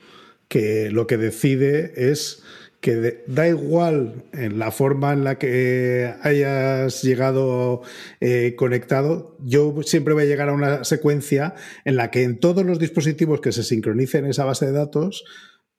que 0.49 0.91
lo 0.91 1.07
que 1.07 1.17
decide 1.17 1.93
es 2.11 2.43
que 2.81 3.23
da 3.29 3.47
igual 3.47 4.25
en 4.33 4.59
la 4.59 4.73
forma 4.73 5.13
en 5.13 5.23
la 5.23 5.39
que 5.39 6.13
hayas 6.21 7.03
llegado 7.03 7.83
eh, 8.21 8.55
conectado, 8.57 9.37
yo 9.41 9.83
siempre 9.85 10.15
voy 10.15 10.25
a 10.25 10.27
llegar 10.27 10.49
a 10.49 10.53
una 10.53 10.83
secuencia 10.83 11.55
en 11.85 11.95
la 11.95 12.11
que 12.11 12.25
en 12.25 12.41
todos 12.41 12.65
los 12.67 12.81
dispositivos 12.81 13.41
que 13.41 13.53
se 13.53 13.63
sincronicen 13.63 14.27
esa 14.27 14.45
base 14.45 14.67
de 14.67 14.73
datos 14.73 15.25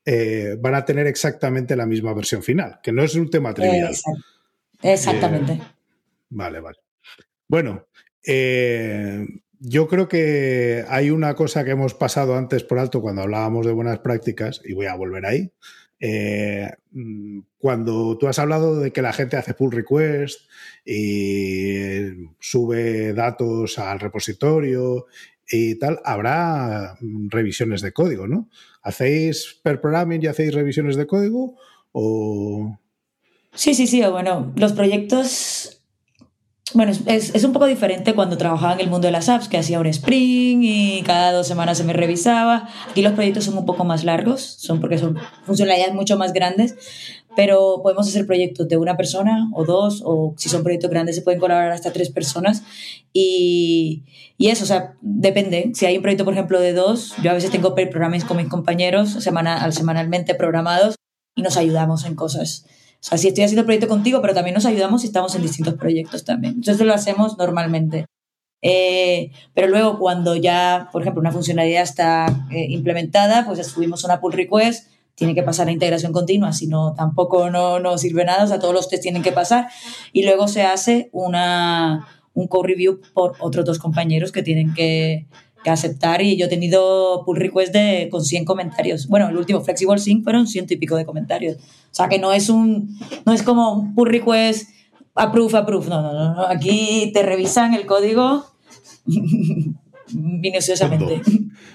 eh, 0.05 0.55
van 0.61 0.75
a 0.75 0.85
tener 0.85 1.07
exactamente 1.07 1.75
la 1.75 1.85
misma 1.85 2.13
versión 2.13 2.41
final, 2.41 2.79
que 2.81 2.93
no 2.93 3.03
es 3.03 3.15
un 3.15 3.29
tema 3.29 3.53
trivial. 3.53 3.93
exactamente. 4.81 5.59
Vale, 6.33 6.59
vale. 6.59 6.77
Bueno, 7.47 7.85
eh, 8.25 9.25
yo 9.59 9.87
creo 9.87 10.07
que 10.07 10.83
hay 10.87 11.11
una 11.11 11.35
cosa 11.35 11.63
que 11.63 11.71
hemos 11.71 11.93
pasado 11.93 12.35
antes 12.35 12.63
por 12.63 12.79
alto 12.79 13.01
cuando 13.01 13.21
hablábamos 13.21 13.65
de 13.65 13.71
buenas 13.71 13.99
prácticas, 13.99 14.61
y 14.65 14.73
voy 14.73 14.87
a 14.87 14.95
volver 14.95 15.25
ahí. 15.25 15.51
Eh, 15.99 16.69
mm, 16.91 17.39
cuando 17.59 18.17
tú 18.17 18.27
has 18.27 18.39
hablado 18.39 18.79
de 18.79 18.91
que 18.91 19.01
la 19.01 19.13
gente 19.13 19.37
hace 19.37 19.53
pull 19.53 19.71
request 19.71 20.49
y 20.83 22.27
sube 22.39 23.13
datos 23.13 23.77
al 23.79 23.99
repositorio 23.99 25.05
y 25.47 25.75
tal, 25.75 26.01
habrá 26.03 26.97
revisiones 27.29 27.81
de 27.81 27.93
código, 27.93 28.27
¿no? 28.27 28.49
¿Hacéis 28.81 29.59
per 29.63 29.79
programming 29.79 30.21
y 30.23 30.27
hacéis 30.27 30.53
revisiones 30.53 30.95
de 30.95 31.07
código? 31.07 31.57
O... 31.91 32.79
Sí, 33.53 33.75
sí, 33.75 33.85
sí. 33.87 34.01
Bueno, 34.01 34.51
los 34.57 34.73
proyectos 34.73 35.82
bueno, 36.73 36.91
es, 36.91 37.35
es, 37.35 37.43
un 37.43 37.53
poco 37.53 37.65
diferente 37.65 38.13
cuando 38.13 38.37
trabajaba 38.37 38.73
en 38.73 38.81
el 38.81 38.89
mundo 38.89 39.07
de 39.07 39.11
las 39.11 39.29
apps, 39.29 39.47
que 39.47 39.57
hacía 39.57 39.79
un 39.79 39.85
sprint 39.87 40.63
y 40.63 41.01
cada 41.03 41.31
dos 41.31 41.47
semanas 41.47 41.77
se 41.77 41.83
me 41.83 41.93
revisaba. 41.93 42.69
Aquí 42.89 43.01
los 43.01 43.13
proyectos 43.13 43.45
son 43.45 43.57
un 43.57 43.65
poco 43.65 43.85
más 43.85 44.03
largos, 44.03 44.41
son 44.41 44.79
porque 44.79 44.97
son 44.97 45.17
funcionalidades 45.45 45.93
mucho 45.93 46.17
más 46.17 46.33
grandes, 46.33 46.75
pero 47.35 47.79
podemos 47.83 48.07
hacer 48.07 48.25
proyectos 48.25 48.67
de 48.67 48.77
una 48.77 48.97
persona 48.97 49.49
o 49.53 49.65
dos, 49.65 50.01
o 50.05 50.33
si 50.37 50.49
son 50.49 50.63
proyectos 50.63 50.89
grandes 50.89 51.15
se 51.15 51.21
pueden 51.21 51.39
colaborar 51.39 51.71
hasta 51.71 51.93
tres 51.93 52.09
personas. 52.09 52.63
Y, 53.13 54.03
y 54.37 54.49
eso, 54.49 54.63
o 54.63 54.67
sea, 54.67 54.95
depende. 55.01 55.71
Si 55.73 55.85
hay 55.85 55.97
un 55.97 56.01
proyecto, 56.01 56.25
por 56.25 56.33
ejemplo, 56.33 56.59
de 56.59 56.73
dos, 56.73 57.13
yo 57.21 57.31
a 57.31 57.33
veces 57.33 57.51
tengo 57.51 57.75
programas 57.75 58.25
con 58.25 58.37
mis 58.37 58.47
compañeros 58.47 59.11
semana, 59.23 59.71
semanalmente 59.71 60.35
programados 60.35 60.95
y 61.35 61.41
nos 61.41 61.57
ayudamos 61.57 62.05
en 62.05 62.15
cosas. 62.15 62.65
O 63.03 63.05
sea, 63.05 63.17
si 63.17 63.27
estoy 63.27 63.43
haciendo 63.43 63.61
el 63.61 63.65
proyecto 63.65 63.89
contigo, 63.89 64.21
pero 64.21 64.33
también 64.33 64.53
nos 64.53 64.65
ayudamos 64.65 65.03
y 65.03 65.07
estamos 65.07 65.35
en 65.35 65.41
distintos 65.41 65.73
proyectos 65.73 66.23
también. 66.23 66.53
Entonces 66.53 66.87
lo 66.87 66.93
hacemos 66.93 67.37
normalmente. 67.37 68.05
Eh, 68.61 69.31
pero 69.53 69.67
luego 69.67 69.99
cuando 69.99 70.37
ya, 70.37 70.87
por 70.93 71.01
ejemplo, 71.01 71.19
una 71.19 71.33
funcionalidad 71.33 71.83
está 71.83 72.47
eh, 72.49 72.65
implementada, 72.69 73.45
pues 73.45 73.67
subimos 73.67 74.05
una 74.05 74.21
pull 74.21 74.31
request, 74.31 74.89
tiene 75.15 75.35
que 75.35 75.43
pasar 75.43 75.65
la 75.65 75.73
integración 75.73 76.13
continua, 76.13 76.53
si 76.53 76.67
no, 76.67 76.93
tampoco 76.93 77.49
no, 77.49 77.97
sirve 77.97 78.23
nada, 78.23 78.45
o 78.45 78.47
sea, 78.47 78.59
todos 78.59 78.73
los 78.73 78.87
test 78.87 79.03
tienen 79.03 79.21
que 79.21 79.33
pasar. 79.33 79.67
Y 80.13 80.23
luego 80.23 80.47
se 80.47 80.63
hace 80.63 81.09
una, 81.11 82.07
un 82.33 82.47
co-review 82.47 83.01
por 83.13 83.35
otros 83.41 83.65
dos 83.65 83.79
compañeros 83.79 84.31
que 84.31 84.43
tienen 84.43 84.73
que 84.73 85.27
aceptar 85.69 86.21
y 86.21 86.37
yo 86.37 86.45
he 86.45 86.49
tenido 86.49 87.23
pull 87.25 87.37
request 87.37 87.73
de, 87.73 88.07
con 88.11 88.23
100 88.23 88.45
comentarios. 88.45 89.07
Bueno, 89.07 89.29
el 89.29 89.37
último 89.37 89.61
Flexible 89.61 89.97
Sync 89.97 90.23
fueron 90.23 90.47
ciento 90.47 90.73
y 90.73 90.77
pico 90.77 90.95
de 90.95 91.05
comentarios. 91.05 91.57
O 91.57 91.95
sea 91.95 92.09
que 92.09 92.19
no 92.19 92.33
es 92.33 92.49
un, 92.49 92.97
no 93.25 93.33
es 93.33 93.43
como 93.43 93.73
un 93.73 93.95
pull 93.95 94.09
request 94.09 94.67
approve, 95.15 95.57
approve. 95.57 95.89
No, 95.89 96.01
no, 96.01 96.35
no. 96.35 96.47
Aquí 96.47 97.11
te 97.13 97.23
revisan 97.23 97.73
el 97.73 97.85
código 97.85 98.45
minuciosamente. 100.13 101.21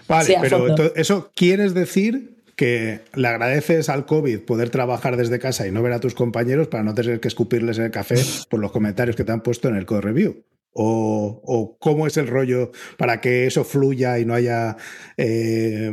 Vale, 0.08 0.38
pero 0.40 0.94
eso 0.94 1.30
quieres 1.34 1.74
decir 1.74 2.38
que 2.56 3.02
le 3.14 3.28
agradeces 3.28 3.88
al 3.88 4.04
COVID 4.04 4.40
poder 4.40 4.70
trabajar 4.70 5.16
desde 5.16 5.38
casa 5.38 5.68
y 5.68 5.70
no 5.70 5.80
ver 5.80 5.92
a 5.92 6.00
tus 6.00 6.14
compañeros 6.14 6.66
para 6.66 6.82
no 6.82 6.92
tener 6.92 7.20
que 7.20 7.28
escupirles 7.28 7.78
en 7.78 7.84
el 7.84 7.90
café 7.92 8.16
por 8.50 8.58
los 8.58 8.72
comentarios 8.72 9.14
que 9.14 9.22
te 9.22 9.30
han 9.30 9.42
puesto 9.42 9.68
en 9.68 9.76
el 9.76 9.86
code 9.86 10.00
review. 10.00 10.42
O, 10.72 11.76
cómo 11.80 12.06
es 12.06 12.16
el 12.16 12.28
rollo 12.28 12.70
para 12.96 13.20
que 13.20 13.46
eso 13.46 13.64
fluya 13.64 14.18
y 14.18 14.24
no 14.24 14.34
haya... 14.34 14.76
Eh, 15.16 15.90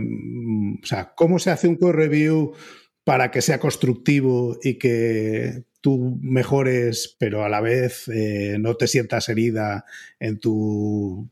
o 0.81 0.85
sea, 0.85 1.13
¿cómo 1.15 1.39
se 1.39 1.51
hace 1.51 1.67
un 1.67 1.75
code 1.75 1.93
review 1.93 2.53
para 3.03 3.31
que 3.31 3.41
sea 3.41 3.59
constructivo 3.59 4.57
y 4.61 4.77
que 4.77 5.63
tú 5.81 6.17
mejores, 6.21 7.15
pero 7.19 7.43
a 7.43 7.49
la 7.49 7.61
vez 7.61 8.07
eh, 8.07 8.57
no 8.59 8.75
te 8.75 8.87
sientas 8.87 9.29
herida 9.29 9.85
en 10.19 10.39
tu 10.39 11.29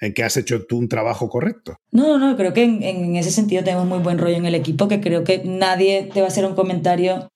en 0.00 0.12
que 0.12 0.24
has 0.24 0.36
hecho 0.36 0.66
tú 0.66 0.78
un 0.78 0.88
trabajo 0.88 1.28
correcto. 1.28 1.76
No, 1.92 2.18
no, 2.18 2.36
creo 2.36 2.52
que 2.52 2.64
en, 2.64 2.82
en, 2.82 3.16
ese 3.16 3.30
sentido 3.30 3.62
tenemos 3.62 3.86
muy 3.86 3.98
buen 3.98 4.18
rollo 4.18 4.36
en 4.36 4.46
el 4.46 4.54
equipo, 4.54 4.88
que 4.88 5.00
creo 5.00 5.24
que 5.24 5.42
nadie 5.44 6.10
te 6.12 6.20
va 6.20 6.26
a 6.26 6.28
hacer 6.28 6.44
un 6.44 6.54
comentario 6.54 7.28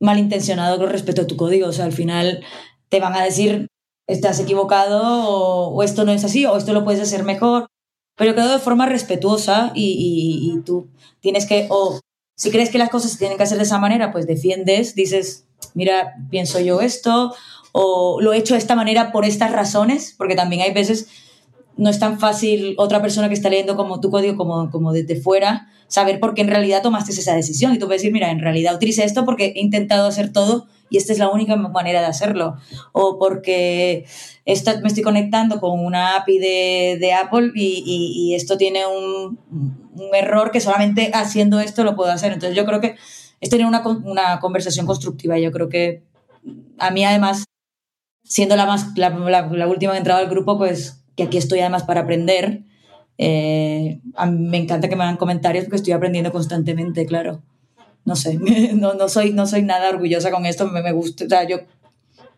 malintencionado 0.00 0.78
con 0.78 0.90
respecto 0.90 1.22
a 1.22 1.26
tu 1.26 1.36
código. 1.36 1.68
O 1.68 1.72
sea, 1.72 1.84
al 1.84 1.92
final 1.92 2.44
te 2.88 3.00
van 3.00 3.14
a 3.14 3.24
decir 3.24 3.68
estás 4.06 4.40
equivocado 4.40 5.00
o, 5.28 5.82
esto 5.82 6.04
no 6.04 6.12
es 6.12 6.24
así 6.24 6.44
o 6.46 6.56
esto 6.56 6.72
lo 6.72 6.84
puedes 6.84 7.00
hacer 7.00 7.24
mejor, 7.24 7.68
pero 8.16 8.34
creo 8.34 8.48
de 8.48 8.58
forma 8.58 8.86
respetuosa 8.86 9.72
y, 9.74 10.60
tú 10.64 10.88
tienes 11.20 11.46
que, 11.46 11.66
o 11.70 12.00
si 12.36 12.50
crees 12.50 12.70
que 12.70 12.78
las 12.78 12.90
cosas 12.90 13.12
se 13.12 13.18
tienen 13.18 13.36
que 13.36 13.44
hacer 13.44 13.58
de 13.58 13.64
esa 13.64 13.78
manera, 13.78 14.12
pues 14.12 14.26
defiendes, 14.26 14.94
dices, 14.94 15.46
mira, 15.74 16.14
pienso 16.30 16.60
yo 16.60 16.80
esto 16.80 17.34
o 17.72 18.20
lo 18.20 18.32
he 18.32 18.38
hecho 18.38 18.54
de 18.54 18.58
esta 18.58 18.76
manera 18.76 19.12
por 19.12 19.24
estas 19.24 19.52
razones, 19.52 20.14
porque 20.18 20.34
también 20.34 20.62
hay 20.62 20.72
veces 20.72 21.08
no 21.76 21.88
es 21.88 21.98
tan 21.98 22.18
fácil 22.20 22.74
otra 22.76 23.00
persona 23.00 23.28
que 23.28 23.34
está 23.34 23.48
leyendo 23.48 23.76
como 23.76 24.00
tu 24.00 24.10
código 24.10 24.36
como, 24.36 24.70
como 24.70 24.92
desde 24.92 25.16
fuera 25.16 25.68
saber 25.88 26.20
por 26.20 26.34
qué 26.34 26.42
en 26.42 26.48
realidad 26.48 26.82
tomaste 26.82 27.12
esa 27.12 27.34
decisión. 27.34 27.74
Y 27.74 27.78
tú 27.78 27.86
puedes 27.86 28.02
decir, 28.02 28.12
mira, 28.12 28.30
en 28.30 28.40
realidad 28.40 28.74
utilicé 28.74 29.04
esto 29.04 29.24
porque 29.24 29.52
he 29.56 29.60
intentado 29.60 30.06
hacer 30.06 30.32
todo 30.32 30.66
y 30.92 30.98
esta 30.98 31.14
es 31.14 31.18
la 31.18 31.30
única 31.30 31.56
manera 31.56 32.00
de 32.00 32.06
hacerlo. 32.06 32.58
O 32.92 33.18
porque 33.18 34.04
esta, 34.44 34.78
me 34.82 34.88
estoy 34.88 35.02
conectando 35.02 35.58
con 35.58 35.82
una 35.82 36.16
API 36.16 36.38
de, 36.38 36.98
de 37.00 37.14
Apple 37.14 37.52
y, 37.54 37.82
y, 38.14 38.34
esto 38.34 38.58
tiene 38.58 38.84
un, 38.86 39.40
un, 39.96 40.14
error 40.14 40.50
que 40.50 40.60
solamente 40.60 41.10
haciendo 41.14 41.60
esto 41.60 41.82
lo 41.82 41.96
puedo 41.96 42.12
hacer. 42.12 42.34
Entonces 42.34 42.54
yo 42.54 42.66
creo 42.66 42.82
que 42.82 42.96
es 43.40 43.48
tener 43.48 43.66
una, 43.66 43.82
una 44.04 44.38
conversación 44.38 44.84
constructiva. 44.84 45.38
Yo 45.38 45.50
creo 45.50 45.70
que 45.70 46.02
a 46.78 46.90
mí 46.90 47.06
además, 47.06 47.46
siendo 48.22 48.54
la, 48.54 48.66
más, 48.66 48.88
la, 48.96 49.66
última 49.66 49.96
entrada 49.96 50.20
al 50.20 50.28
grupo, 50.28 50.58
pues 50.58 51.02
que 51.16 51.22
aquí 51.22 51.38
estoy 51.38 51.60
además 51.60 51.84
para 51.84 52.02
aprender. 52.02 52.64
Eh, 53.16 53.98
me 54.30 54.58
encanta 54.58 54.90
que 54.90 54.96
me 54.96 55.04
hagan 55.04 55.16
comentarios 55.16 55.64
porque 55.64 55.76
estoy 55.76 55.94
aprendiendo 55.94 56.32
constantemente, 56.32 57.06
claro 57.06 57.42
no 58.04 58.16
sé, 58.16 58.38
no, 58.74 58.94
no, 58.94 59.08
soy, 59.08 59.32
no 59.32 59.46
soy 59.46 59.62
nada 59.62 59.90
orgullosa 59.90 60.30
con 60.30 60.46
esto, 60.46 60.68
me, 60.68 60.82
me 60.82 60.92
gusta, 60.92 61.24
o 61.24 61.28
sea, 61.28 61.46
yo 61.46 61.60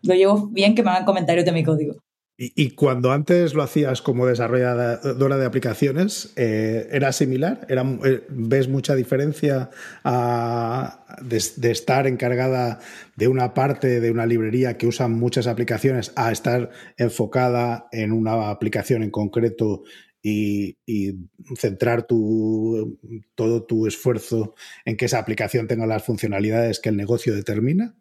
lo 0.03 0.13
llevo 0.13 0.47
bien 0.47 0.75
que 0.75 0.83
me 0.83 0.91
hagan 0.91 1.05
comentarios 1.05 1.45
de 1.45 1.51
mi 1.51 1.63
código. 1.63 1.95
Y, 2.37 2.71
cuando 2.71 3.13
antes 3.13 3.53
lo 3.53 3.63
hacías 3.63 4.01
como 4.01 4.25
desarrolladora 4.25 5.37
de 5.37 5.45
aplicaciones, 5.45 6.33
eh, 6.35 6.89
¿era 6.91 7.13
similar? 7.13 7.65
¿Era, 7.69 7.83
eh, 8.03 8.25
¿Ves 8.27 8.67
mucha 8.67 8.93
diferencia 8.93 9.69
de, 10.03 11.71
estar 11.71 12.07
encargada 12.07 12.79
de 13.15 13.29
una 13.29 13.53
parte 13.53 14.01
de 14.01 14.11
una 14.11 14.25
librería 14.25 14.75
que 14.77 14.85
usan 14.85 15.13
muchas 15.13 15.47
aplicaciones 15.47 16.11
a 16.17 16.29
estar 16.29 16.71
enfocada 16.97 17.87
en 17.93 18.11
una 18.11 18.49
aplicación 18.49 19.01
en 19.03 19.11
concreto 19.11 19.83
y, 20.27 21.17
centrar 21.55 22.07
tu, 22.07 22.97
todo 23.35 23.63
tu 23.63 23.85
esfuerzo 23.85 24.55
en 24.83 24.97
que 24.97 25.05
esa 25.05 25.19
aplicación 25.19 25.67
tenga 25.67 25.85
las 25.85 26.03
funcionalidades 26.03 26.79
que 26.79 26.89
el 26.89 26.97
negocio 26.97 27.35
determina? 27.35 27.95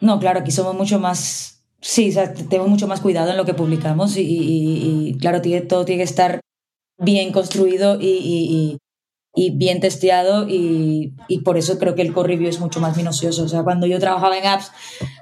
No, 0.00 0.18
claro, 0.18 0.40
aquí 0.40 0.50
somos 0.50 0.74
mucho 0.74 0.98
más, 0.98 1.62
sí, 1.80 2.14
tenemos 2.48 2.70
mucho 2.70 2.86
más 2.86 3.00
cuidado 3.00 3.30
en 3.30 3.36
lo 3.36 3.44
que 3.44 3.52
publicamos 3.52 4.14
y, 4.16 5.16
claro, 5.20 5.42
todo 5.68 5.84
tiene 5.84 6.00
que 6.00 6.08
estar 6.08 6.40
bien 6.96 7.32
construido 7.32 7.98
y, 8.00 8.78
bien 9.34 9.80
testeado 9.80 10.46
y, 10.48 11.12
por 11.44 11.58
eso 11.58 11.78
creo 11.78 11.94
que 11.94 12.02
el 12.02 12.14
core 12.14 12.34
review 12.34 12.48
es 12.48 12.60
mucho 12.60 12.80
más 12.80 12.96
minucioso. 12.96 13.44
O 13.44 13.48
sea, 13.48 13.62
cuando 13.62 13.86
yo 13.86 13.98
trabajaba 13.98 14.38
en 14.38 14.46
apps, 14.46 14.72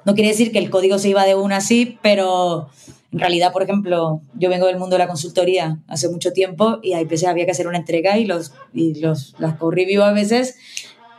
no 0.05 0.15
quiere 0.15 0.31
decir 0.31 0.53
que 0.53 0.59
el 0.59 0.71
código 0.71 0.99
se 0.99 1.09
iba 1.09 1.25
de 1.25 1.35
una 1.35 1.57
así, 1.57 1.99
pero 2.03 2.69
En 3.17 3.21
realidad, 3.21 3.51
por 3.51 3.63
ejemplo, 3.63 4.21
yo 4.35 4.51
vengo 4.51 4.67
del 4.67 4.77
mundo 4.77 4.97
de 4.97 4.99
la 4.99 5.09
consultoría 5.09 5.79
hace 5.89 6.11
mucho 6.11 6.35
tiempo 6.35 6.81
y 6.83 6.93
a 6.93 7.03
veces 7.03 7.25
había 7.25 7.47
que 7.47 7.53
hacer 7.53 7.67
una 7.67 7.79
entrega 7.79 8.19
y, 8.19 8.27
los, 8.27 8.53
y 8.75 9.01
los, 9.01 9.35
las 9.39 9.57
co-review 9.57 10.03
a 10.03 10.13
veces 10.13 10.59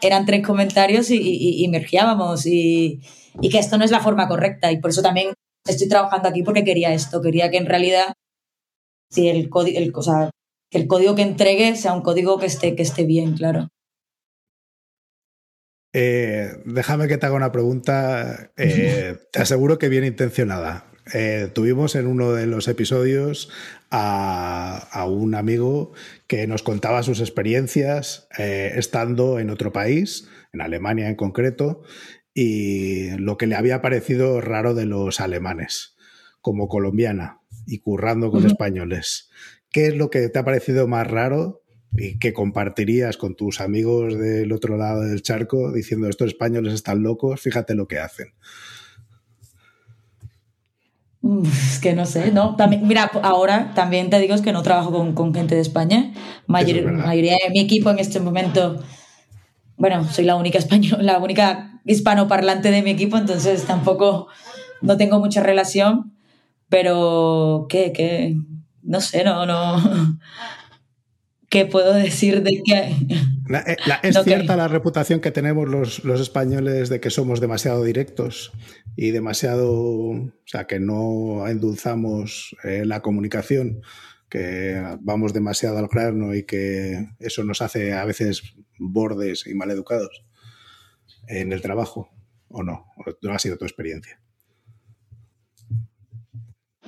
eran 0.03 0.27
tres 0.27 0.45
comentarios 0.45 1.09
y, 1.09 1.17
y, 1.17 1.63
y 1.63 1.67
mergeábamos 1.69 2.45
y, 2.45 3.01
y 3.41 3.49
que 3.49 3.57
esto 3.57 3.79
no 3.79 3.83
es 3.83 3.89
la 3.89 3.99
forma 3.99 4.27
correcta 4.27 4.71
y 4.71 4.79
por 4.79 4.91
eso 4.91 5.01
también 5.01 5.33
estoy 5.67 5.87
trabajando 5.87 6.29
aquí 6.29 6.43
porque 6.43 6.63
quería 6.63 6.93
esto, 6.93 7.19
quería 7.19 7.49
que 7.49 7.57
en 7.57 7.65
realidad 7.65 8.13
si 9.09 9.27
el 9.27 9.49
código, 9.49 9.79
el, 9.79 9.91
o 9.95 10.03
sea, 10.03 10.29
que 10.69 10.77
el 10.77 10.85
código 10.85 11.15
que 11.15 11.23
entregue 11.23 11.75
sea 11.75 11.93
un 11.93 12.03
código 12.03 12.37
que 12.37 12.45
esté, 12.45 12.75
que 12.75 12.83
esté 12.83 13.05
bien, 13.05 13.33
claro. 13.33 13.69
Eh, 15.95 16.51
déjame 16.63 17.07
que 17.07 17.17
te 17.17 17.25
haga 17.25 17.35
una 17.35 17.51
pregunta, 17.51 18.51
eh, 18.55 19.15
te 19.31 19.41
aseguro 19.41 19.79
que 19.79 19.89
bien 19.89 20.05
intencionada. 20.05 20.91
Eh, 21.13 21.49
tuvimos 21.53 21.95
en 21.95 22.07
uno 22.07 22.33
de 22.33 22.47
los 22.47 22.67
episodios 22.67 23.49
a, 23.91 24.87
a 24.91 25.05
un 25.05 25.35
amigo 25.35 25.93
que 26.27 26.47
nos 26.47 26.63
contaba 26.63 27.03
sus 27.03 27.19
experiencias 27.19 28.27
eh, 28.37 28.73
estando 28.75 29.39
en 29.39 29.49
otro 29.49 29.71
país, 29.71 30.27
en 30.53 30.61
Alemania 30.61 31.07
en 31.09 31.15
concreto, 31.15 31.83
y 32.33 33.11
lo 33.17 33.37
que 33.37 33.47
le 33.47 33.55
había 33.55 33.81
parecido 33.81 34.41
raro 34.41 34.73
de 34.73 34.85
los 34.85 35.19
alemanes, 35.21 35.95
como 36.41 36.67
colombiana 36.67 37.41
y 37.65 37.79
currando 37.79 38.29
con 38.31 38.41
uh 38.41 38.45
-huh. 38.45 38.51
españoles. 38.51 39.29
¿Qué 39.71 39.87
es 39.87 39.95
lo 39.95 40.09
que 40.09 40.29
te 40.29 40.39
ha 40.39 40.45
parecido 40.45 40.87
más 40.87 41.07
raro 41.07 41.63
y 41.91 42.19
que 42.19 42.33
compartirías 42.33 43.17
con 43.17 43.35
tus 43.35 43.59
amigos 43.59 44.17
del 44.17 44.51
otro 44.51 44.77
lado 44.77 45.01
del 45.01 45.21
charco 45.21 45.71
diciendo 45.71 46.07
estos 46.09 46.27
españoles 46.27 46.73
están 46.73 47.01
locos, 47.01 47.41
fíjate 47.41 47.75
lo 47.75 47.87
que 47.87 47.99
hacen? 47.99 48.27
Es 51.43 51.79
que 51.79 51.93
no 51.93 52.05
sé, 52.05 52.31
¿no? 52.31 52.55
También, 52.55 52.87
mira, 52.87 53.11
ahora 53.23 53.73
también 53.75 54.09
te 54.09 54.19
digo 54.19 54.33
es 54.33 54.41
que 54.41 54.53
no 54.53 54.63
trabajo 54.63 54.91
con, 54.91 55.13
con 55.13 55.33
gente 55.33 55.55
de 55.55 55.61
España. 55.61 56.13
Mayor, 56.45 56.77
es 56.77 56.85
mayoría 56.85 57.37
de 57.43 57.49
mi 57.51 57.59
equipo 57.59 57.89
en 57.89 57.99
este 57.99 58.19
momento, 58.19 58.81
bueno, 59.75 60.07
soy 60.09 60.25
la 60.25 60.35
única 60.35 60.57
española, 60.57 61.03
la 61.03 61.17
única 61.17 61.81
hispanoparlante 61.85 62.71
de 62.71 62.81
mi 62.81 62.91
equipo, 62.91 63.17
entonces 63.17 63.65
tampoco 63.65 64.27
no 64.81 64.97
tengo 64.97 65.19
mucha 65.19 65.41
relación, 65.41 66.13
pero 66.69 67.65
¿qué? 67.69 67.91
qué? 67.93 68.35
No 68.83 69.01
sé, 69.01 69.23
no, 69.23 69.45
no. 69.45 70.17
¿Qué 71.49 71.65
puedo 71.65 71.93
decir 71.93 72.43
de 72.43 72.61
que... 72.63 72.95
La, 73.47 73.59
eh, 73.61 73.77
la, 73.85 73.95
¿Es 74.03 74.21
cierta 74.23 74.57
la 74.57 74.67
reputación 74.67 75.21
que 75.21 75.31
tenemos 75.31 75.69
los, 75.69 76.03
los, 76.03 76.19
españoles 76.19 76.89
de 76.89 76.99
que 76.99 77.09
somos 77.09 77.39
demasiado 77.39 77.83
directos 77.83 78.51
y 78.97 79.11
demasiado... 79.11 79.71
O 79.71 80.31
sea, 80.45 80.67
que 80.67 80.79
no 80.79 81.47
endulzamos 81.47 82.55
eh, 82.63 82.83
la 82.85 83.01
comunicación, 83.01 83.81
que 84.29 84.81
vamos 84.99 85.31
demasiado 85.33 85.77
al 85.77 85.87
grano 85.87 86.35
y 86.35 86.43
que 86.43 87.07
eso 87.19 87.43
nos 87.43 87.61
hace 87.61 87.93
a 87.93 88.03
veces 88.03 88.43
bordes 88.77 89.47
y 89.47 89.53
maleducados 89.53 90.25
en 91.27 91.53
el 91.53 91.61
trabajo? 91.61 92.09
¿O 92.49 92.63
no? 92.63 92.87
¿No 93.21 93.33
ha 93.33 93.39
sido 93.39 93.57
tu 93.57 93.65
experiencia? 93.65 94.19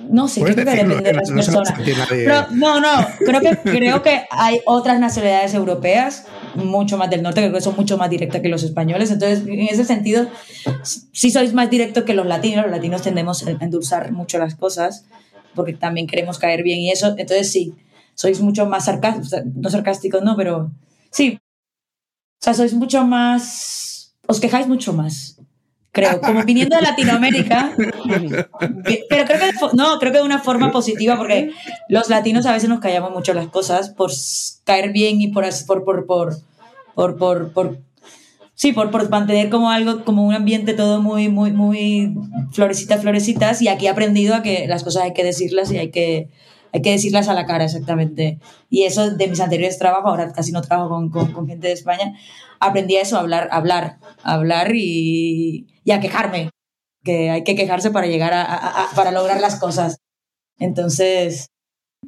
No 0.08 0.28
sé, 0.28 0.42
creo 0.42 0.56
que 0.56 0.64
depende 0.64 0.96
de 1.00 1.12
las 1.12 1.30
personas. 1.30 1.72
Pero, 2.08 2.46
no, 2.52 2.80
no, 2.80 3.06
creo 3.18 3.40
que, 3.40 3.56
creo 3.58 4.02
que 4.02 4.22
hay 4.30 4.60
otras 4.66 4.98
nacionalidades 4.98 5.54
europeas, 5.54 6.26
mucho 6.54 6.96
más 6.96 7.10
del 7.10 7.22
norte, 7.22 7.40
creo 7.40 7.52
que 7.52 7.60
son 7.60 7.76
mucho 7.76 7.96
más 7.96 8.10
directas 8.10 8.40
que 8.40 8.48
los 8.48 8.62
españoles. 8.62 9.10
Entonces, 9.10 9.46
en 9.46 9.60
ese 9.60 9.84
sentido, 9.84 10.26
sí 10.82 11.30
sois 11.30 11.52
más 11.52 11.70
directos 11.70 12.04
que 12.04 12.14
los 12.14 12.26
latinos. 12.26 12.64
Los 12.64 12.72
latinos 12.72 13.02
tendemos 13.02 13.46
a 13.46 13.50
endulzar 13.50 14.12
mucho 14.12 14.38
las 14.38 14.54
cosas 14.54 15.04
porque 15.54 15.74
también 15.74 16.06
queremos 16.06 16.38
caer 16.38 16.62
bien 16.62 16.78
y 16.78 16.90
eso. 16.90 17.14
Entonces, 17.16 17.50
sí, 17.50 17.74
sois 18.14 18.40
mucho 18.40 18.66
más 18.66 18.86
sarcásticos, 18.86 19.42
no 19.54 19.70
sarcásticos, 19.70 20.22
no, 20.22 20.36
pero 20.36 20.70
sí. 21.10 21.38
O 22.40 22.42
sea, 22.42 22.54
sois 22.54 22.74
mucho 22.74 23.04
más. 23.04 24.14
Os 24.26 24.40
quejáis 24.40 24.66
mucho 24.68 24.92
más 24.92 25.39
creo, 25.92 26.20
como 26.20 26.44
viniendo 26.44 26.76
de 26.76 26.82
Latinoamérica, 26.82 27.72
pero 27.76 29.24
creo 29.24 29.38
que, 29.38 29.52
no, 29.72 29.98
creo 29.98 30.12
que 30.12 30.18
de 30.18 30.24
una 30.24 30.38
forma 30.38 30.70
positiva, 30.70 31.16
porque 31.16 31.50
los 31.88 32.08
latinos 32.08 32.46
a 32.46 32.52
veces 32.52 32.68
nos 32.68 32.80
callamos 32.80 33.10
mucho 33.10 33.34
las 33.34 33.48
cosas 33.48 33.90
por 33.90 34.10
caer 34.64 34.92
bien 34.92 35.20
y 35.20 35.28
por, 35.28 35.44
por, 35.66 35.84
por, 35.84 36.06
por, 36.06 37.16
por, 37.16 37.52
por, 37.52 37.78
sí, 38.54 38.72
por, 38.72 38.90
por 38.90 39.08
mantener 39.10 39.50
como 39.50 39.70
algo, 39.70 40.04
como 40.04 40.24
un 40.24 40.34
ambiente 40.34 40.74
todo 40.74 41.00
muy, 41.02 41.28
muy, 41.28 41.50
muy 41.50 42.14
florecitas, 42.52 43.00
florecitas, 43.00 43.60
y 43.60 43.68
aquí 43.68 43.86
he 43.86 43.90
aprendido 43.90 44.34
a 44.34 44.42
que 44.42 44.66
las 44.68 44.84
cosas 44.84 45.02
hay 45.02 45.12
que 45.12 45.24
decirlas 45.24 45.72
y 45.72 45.78
hay 45.78 45.90
que, 45.90 46.28
hay 46.72 46.82
que 46.82 46.92
decirlas 46.92 47.28
a 47.28 47.34
la 47.34 47.46
cara, 47.46 47.64
exactamente. 47.64 48.38
Y 48.68 48.84
eso 48.84 49.10
de 49.10 49.26
mis 49.26 49.40
anteriores 49.40 49.76
trabajos, 49.76 50.08
ahora 50.08 50.32
casi 50.32 50.52
no 50.52 50.62
trabajo 50.62 50.90
con, 50.90 51.10
con, 51.10 51.32
con 51.32 51.48
gente 51.48 51.66
de 51.66 51.72
España, 51.72 52.14
aprendí 52.60 52.96
a 52.96 53.02
eso, 53.02 53.16
a 53.16 53.20
hablar, 53.20 53.48
a 53.50 53.56
hablar, 53.56 53.98
a 54.22 54.34
hablar 54.34 54.72
y, 54.74 55.66
y, 55.82 55.90
a 55.90 56.00
quejarme, 56.00 56.50
que 57.02 57.30
hay 57.30 57.42
que 57.42 57.56
quejarse 57.56 57.90
para 57.90 58.06
llegar 58.06 58.32
a, 58.34 58.44
a, 58.44 58.90
para 58.94 59.10
lograr 59.10 59.40
las 59.40 59.58
cosas. 59.58 59.98
Entonces... 60.58 61.48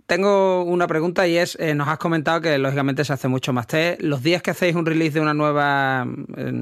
Tengo 0.07 0.65
una 0.65 0.87
pregunta 0.87 1.29
y 1.29 1.37
es, 1.37 1.55
eh, 1.61 1.75
nos 1.75 1.87
has 1.87 1.99
comentado 1.99 2.41
que 2.41 2.57
lógicamente 2.57 3.05
se 3.05 3.13
hace 3.13 3.29
mucho 3.29 3.53
más 3.53 3.67
test. 3.67 4.01
Los 4.01 4.23
días 4.23 4.41
que 4.41 4.51
hacéis 4.51 4.75
un 4.75 4.87
release 4.87 5.13
de 5.13 5.21
una 5.21 5.35
nueva 5.35 6.07
eh, 6.37 6.53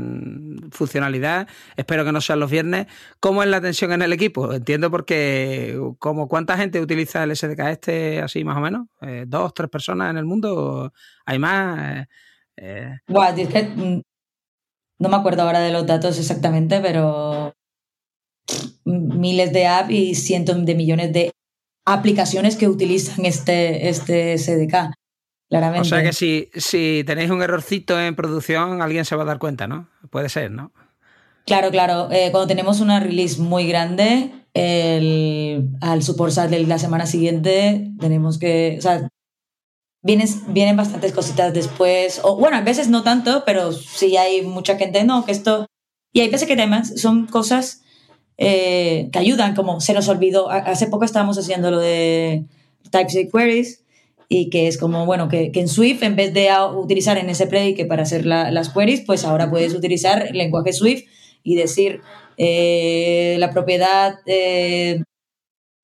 funcionalidad, 0.73 1.49
espero 1.77 2.05
que 2.05 2.11
no 2.11 2.21
sean 2.21 2.41
los 2.41 2.51
viernes, 2.51 2.89
¿cómo 3.21 3.45
es 3.45 3.49
la 3.49 3.61
tensión 3.61 3.93
en 3.93 4.03
el 4.03 4.13
equipo? 4.13 4.53
Entiendo 4.53 4.91
porque, 4.91 5.81
como 6.01 6.27
¿cuánta 6.27 6.57
gente 6.57 6.81
utiliza 6.81 7.23
el 7.23 7.37
SDK 7.37 7.61
este 7.71 8.21
así 8.21 8.43
más 8.43 8.57
o 8.57 8.61
menos? 8.61 8.89
Eh, 9.01 9.27
¿Dos, 9.29 9.55
tres 9.55 9.71
personas 9.71 10.11
en 10.11 10.17
el 10.17 10.25
mundo? 10.25 10.93
¿Hay 11.25 11.39
más? 11.39 12.09
Eh... 12.61 12.99
Buah, 13.09 13.31
es 13.39 13.49
que 13.49 14.03
no 14.99 15.09
me 15.09 15.17
acuerdo 15.17 15.43
ahora 15.43 15.61
de 15.61 15.73
los 15.73 15.87
datos 15.87 16.19
exactamente, 16.19 16.81
pero 16.81 17.55
miles 18.85 19.53
de 19.53 19.67
apps 19.67 19.91
y 19.91 20.15
cientos 20.15 20.65
de 20.65 20.75
millones 20.75 21.13
de 21.13 21.31
aplicaciones 21.87 22.57
que 22.57 22.69
utilizan 22.69 23.25
este, 23.25 23.89
este 23.89 24.37
SDK. 24.37 24.93
Claramente. 25.49 25.81
O 25.81 25.85
sea 25.85 26.03
que 26.03 26.13
si, 26.13 26.49
si 26.55 27.03
tenéis 27.05 27.31
un 27.31 27.43
errorcito 27.43 28.01
en 28.01 28.15
producción, 28.15 28.83
alguien 28.83 29.05
se 29.05 29.17
va 29.17 29.23
a 29.23 29.27
dar 29.27 29.39
cuenta, 29.39 29.67
¿no? 29.67 29.89
Puede 30.11 30.29
ser, 30.29 30.53
¿no? 30.53 30.73
Claro, 31.45 31.71
claro. 31.71 32.09
Eh, 32.13 32.29
cuando 32.31 32.47
tenemos 32.47 32.81
una 32.81 33.01
release 33.01 33.41
muy 33.41 33.67
grande, 33.67 34.31
el, 34.55 35.71
al 35.81 36.03
support 36.03 36.33
de 36.35 36.67
la 36.67 36.79
semana 36.79 37.07
siguiente 37.07 37.91
tenemos 37.99 38.39
que, 38.39 38.77
o 38.79 38.83
sea, 38.83 39.09
vienen, 40.03 40.29
vienen 40.49 40.77
bastantes 40.77 41.13
cositas 41.13 41.53
después, 41.53 42.21
o 42.23 42.37
bueno, 42.37 42.57
a 42.57 42.63
veces 42.63 42.89
no 42.89 43.03
tanto, 43.03 43.43
pero 43.45 43.73
sí 43.73 44.17
hay 44.17 44.43
mucha 44.43 44.77
gente, 44.77 45.05
no, 45.05 45.25
que 45.25 45.33
esto, 45.33 45.67
y 46.13 46.21
hay 46.21 46.29
veces 46.29 46.47
que 46.47 46.55
además 46.55 47.01
son 47.01 47.27
cosas 47.27 47.83
eh, 48.39 49.09
que 49.13 49.19
ayudan, 49.19 49.55
como 49.55 49.81
se 49.81 49.93
nos 49.93 50.09
olvidó, 50.09 50.51
hace 50.51 50.87
poco 50.87 51.05
estábamos 51.05 51.39
haciendo 51.39 51.71
lo 51.71 51.79
de 51.79 52.47
TypeScript 52.91 53.33
queries, 53.33 53.85
y 54.33 54.49
que 54.49 54.69
es 54.69 54.79
como, 54.79 55.07
bueno, 55.07 55.29
que, 55.29 55.51
que 55.51 55.61
en 55.61 55.69
Swift, 55.69 56.05
en 56.05 56.15
vez 56.15 56.33
de 56.33 56.49
utilizar 56.77 57.19
en 57.19 57.29
ese 57.29 57.49
play 57.49 57.75
para 57.87 58.05
hacer 58.05 58.25
la, 58.25 58.53
las 58.53 58.69
queries, 58.69 59.01
pues 59.01 59.25
ahora 59.25 59.51
puedes 59.51 59.75
utilizar 59.75 60.25
el 60.29 60.39
lenguaje 60.39 60.73
Swift 60.73 61.03
y 61.43 61.57
decir 61.57 62.01
eh, 62.37 63.37
la 63.41 63.51
propiedad 63.51 64.21
eh, 64.27 65.03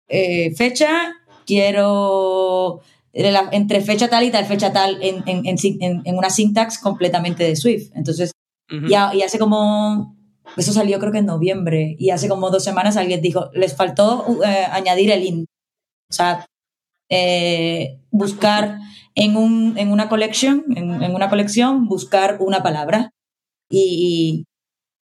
eh, 0.08 0.52
fecha, 0.56 1.14
quiero 1.46 2.80
entre 3.14 3.80
fecha 3.80 4.08
tal 4.08 4.24
y 4.24 4.30
tal 4.30 4.44
fecha 4.44 4.72
tal 4.72 5.00
en, 5.02 5.22
en, 5.26 5.46
en, 5.46 6.02
en 6.04 6.18
una 6.18 6.30
sintax 6.30 6.78
completamente 6.78 7.44
de 7.44 7.56
Swift. 7.56 7.90
Entonces, 7.94 8.32
uh 8.70 8.74
-huh. 8.74 8.88
ya, 8.88 9.14
y 9.14 9.22
hace 9.22 9.38
como, 9.38 10.16
eso 10.56 10.72
salió 10.72 10.98
creo 10.98 11.12
que 11.12 11.18
en 11.18 11.26
noviembre, 11.26 11.94
y 11.98 12.10
hace 12.10 12.28
como 12.28 12.50
dos 12.50 12.64
semanas 12.64 12.96
alguien 12.96 13.22
dijo, 13.22 13.50
les 13.54 13.74
faltó 13.76 14.26
eh, 14.44 14.66
añadir 14.70 15.10
el 15.10 15.22
int. 15.24 15.46
O 16.10 16.14
sea, 16.14 16.44
eh, 17.08 18.00
buscar 18.10 18.78
en, 19.14 19.36
un, 19.36 19.78
en 19.78 19.90
una 19.92 20.08
collection, 20.08 20.64
en, 20.76 21.02
en, 21.02 21.14
una 21.14 21.28
colección, 21.28 21.86
buscar 21.86 22.38
una 22.40 22.62
palabra. 22.62 23.10
Y, 23.70 24.44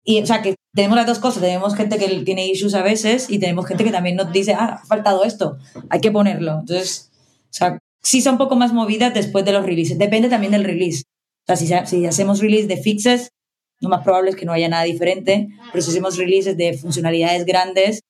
y, 0.05 0.17
y, 0.17 0.21
o 0.21 0.25
sea, 0.25 0.41
que 0.41 0.55
tenemos 0.75 0.97
las 0.97 1.07
dos 1.07 1.19
cosas. 1.19 1.41
Tenemos 1.41 1.75
gente 1.75 1.97
que 1.97 2.07
tiene 2.23 2.47
issues 2.47 2.73
a 2.73 2.83
veces 2.83 3.29
y 3.29 3.39
tenemos 3.39 3.65
gente 3.65 3.83
que 3.83 3.91
también 3.91 4.15
nos 4.15 4.31
dice, 4.31 4.53
ah, 4.53 4.79
ha 4.81 4.85
faltado 4.85 5.23
esto, 5.23 5.57
hay 5.89 6.01
que 6.01 6.11
ponerlo. 6.11 6.59
Entonces, 6.59 7.11
o 7.45 7.53
sea, 7.53 7.79
sí 8.01 8.21
son 8.21 8.33
un 8.33 8.37
poco 8.37 8.55
más 8.55 8.73
movidas 8.73 9.13
después 9.13 9.45
de 9.45 9.51
los 9.51 9.65
releases. 9.65 9.97
Depende 9.97 10.29
también 10.29 10.51
del 10.51 10.63
release. 10.63 11.03
O 11.47 11.55
sea, 11.55 11.85
si, 11.85 12.05
hacemos 12.05 12.39
release 12.41 12.67
de 12.67 12.77
fixes, 12.77 13.29
lo 13.79 13.89
más 13.89 14.03
probable 14.03 14.31
es 14.31 14.35
que 14.35 14.45
no 14.45 14.51
haya 14.51 14.69
nada 14.69 14.83
diferente, 14.83 15.49
pero 15.71 15.81
si 15.81 15.91
hacemos 15.91 16.17
releases 16.17 16.57
de 16.57 16.77
funcionalidades 16.77 17.45
grandes, 17.45 18.01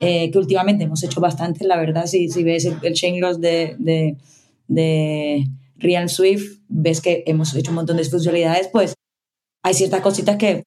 eh, 0.00 0.30
que 0.30 0.38
últimamente 0.38 0.84
hemos 0.84 1.02
hecho 1.02 1.20
bastante, 1.20 1.64
la 1.66 1.78
verdad, 1.78 2.06
si, 2.06 2.28
ves 2.42 2.64
el, 2.64 2.76
el 2.82 2.94
chain 2.94 3.20
de, 3.40 3.76
de, 3.78 4.16
de 4.66 5.46
Real 5.76 6.08
Swift, 6.08 6.60
ves 6.68 7.00
que 7.00 7.22
hemos 7.26 7.54
hecho 7.54 7.70
un 7.70 7.76
montón 7.76 7.96
de 7.96 8.04
funcionalidades, 8.04 8.68
pues 8.68 8.94
hay 9.62 9.74
ciertas 9.74 10.00
cositas 10.02 10.36
que, 10.36 10.64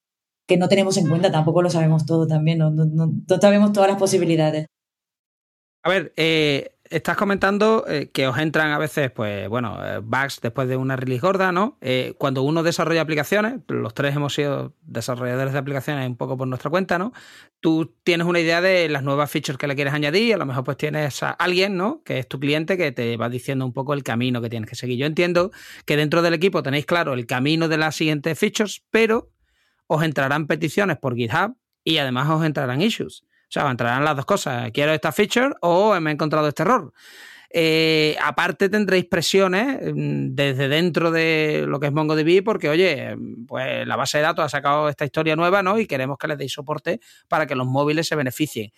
que 0.47 0.57
no 0.57 0.69
tenemos 0.69 0.97
en 0.97 1.07
cuenta, 1.07 1.31
tampoco 1.31 1.61
lo 1.61 1.69
sabemos 1.69 2.05
todo 2.05 2.25
también, 2.25 2.57
no, 2.57 2.71
no, 2.71 2.85
no, 2.85 3.11
no 3.27 3.37
sabemos 3.39 3.73
todas 3.73 3.89
las 3.89 3.99
posibilidades. 3.99 4.67
A 5.83 5.89
ver, 5.89 6.13
eh, 6.17 6.76
estás 6.89 7.17
comentando 7.17 7.85
eh, 7.87 8.09
que 8.11 8.27
os 8.27 8.37
entran 8.37 8.71
a 8.71 8.77
veces, 8.77 9.11
pues 9.11 9.47
bueno, 9.49 9.77
eh, 9.83 9.99
bugs 9.99 10.39
después 10.41 10.67
de 10.67 10.77
una 10.77 10.95
release 10.95 11.21
gorda, 11.21 11.51
¿no? 11.51 11.77
Eh, 11.81 12.13
cuando 12.17 12.43
uno 12.43 12.63
desarrolla 12.63 13.01
aplicaciones, 13.01 13.55
los 13.67 13.93
tres 13.93 14.15
hemos 14.15 14.33
sido 14.33 14.73
desarrolladores 14.83 15.53
de 15.53 15.59
aplicaciones 15.59 16.07
un 16.07 16.15
poco 16.15 16.37
por 16.37 16.47
nuestra 16.47 16.69
cuenta, 16.69 16.97
¿no? 16.97 17.13
Tú 17.59 17.93
tienes 18.03 18.27
una 18.27 18.39
idea 18.39 18.61
de 18.61 18.89
las 18.89 19.03
nuevas 19.03 19.29
features 19.31 19.57
que 19.57 19.67
le 19.67 19.75
quieres 19.75 19.93
añadir, 19.93 20.33
a 20.33 20.37
lo 20.37 20.45
mejor 20.45 20.63
pues 20.63 20.77
tienes 20.77 21.21
a 21.23 21.31
alguien, 21.31 21.77
¿no? 21.77 22.01
Que 22.03 22.19
es 22.19 22.27
tu 22.27 22.39
cliente 22.39 22.77
que 22.77 22.91
te 22.91 23.17
va 23.17 23.29
diciendo 23.29 23.65
un 23.65 23.73
poco 23.73 23.93
el 23.93 24.03
camino 24.03 24.41
que 24.41 24.49
tienes 24.49 24.69
que 24.69 24.75
seguir. 24.75 24.97
Yo 24.97 25.05
entiendo 25.05 25.51
que 25.85 25.97
dentro 25.97 26.21
del 26.21 26.33
equipo 26.33 26.63
tenéis 26.63 26.85
claro 26.85 27.13
el 27.13 27.25
camino 27.25 27.67
de 27.67 27.77
las 27.77 27.95
siguientes 27.95 28.37
features, 28.37 28.83
pero 28.91 29.31
os 29.87 30.03
entrarán 30.03 30.47
peticiones 30.47 30.97
por 30.97 31.15
GitHub 31.15 31.55
y 31.83 31.97
además 31.97 32.29
os 32.29 32.43
entrarán 32.45 32.81
issues. 32.81 33.23
O 33.47 33.51
sea, 33.51 33.69
entrarán 33.69 34.03
las 34.03 34.15
dos 34.15 34.25
cosas. 34.25 34.71
Quiero 34.73 34.93
esta 34.93 35.11
feature 35.11 35.51
o 35.61 35.97
me 35.99 36.11
he 36.11 36.13
encontrado 36.13 36.47
este 36.47 36.63
error. 36.63 36.93
Eh, 37.49 38.17
aparte 38.21 38.67
tendréis 38.67 39.05
presiones 39.05 39.79
mm, 39.81 40.35
desde 40.35 40.67
dentro 40.67 41.11
de 41.11 41.63
lo 41.65 41.79
que 41.79 41.87
es 41.87 41.93
MongoDB 41.93 42.43
porque, 42.43 42.67
oye, 42.67 43.15
pues 43.47 43.87
la 43.87 43.95
base 43.95 44.17
de 44.17 44.23
datos 44.23 44.43
ha 44.43 44.49
sacado 44.49 44.89
esta 44.89 45.05
historia 45.05 45.37
nueva, 45.37 45.63
¿no? 45.63 45.79
Y 45.79 45.87
queremos 45.87 46.17
que 46.17 46.27
les 46.27 46.37
deis 46.37 46.51
soporte 46.51 46.99
para 47.29 47.47
que 47.47 47.55
los 47.55 47.65
móviles 47.65 48.07
se 48.07 48.15
beneficien. 48.15 48.71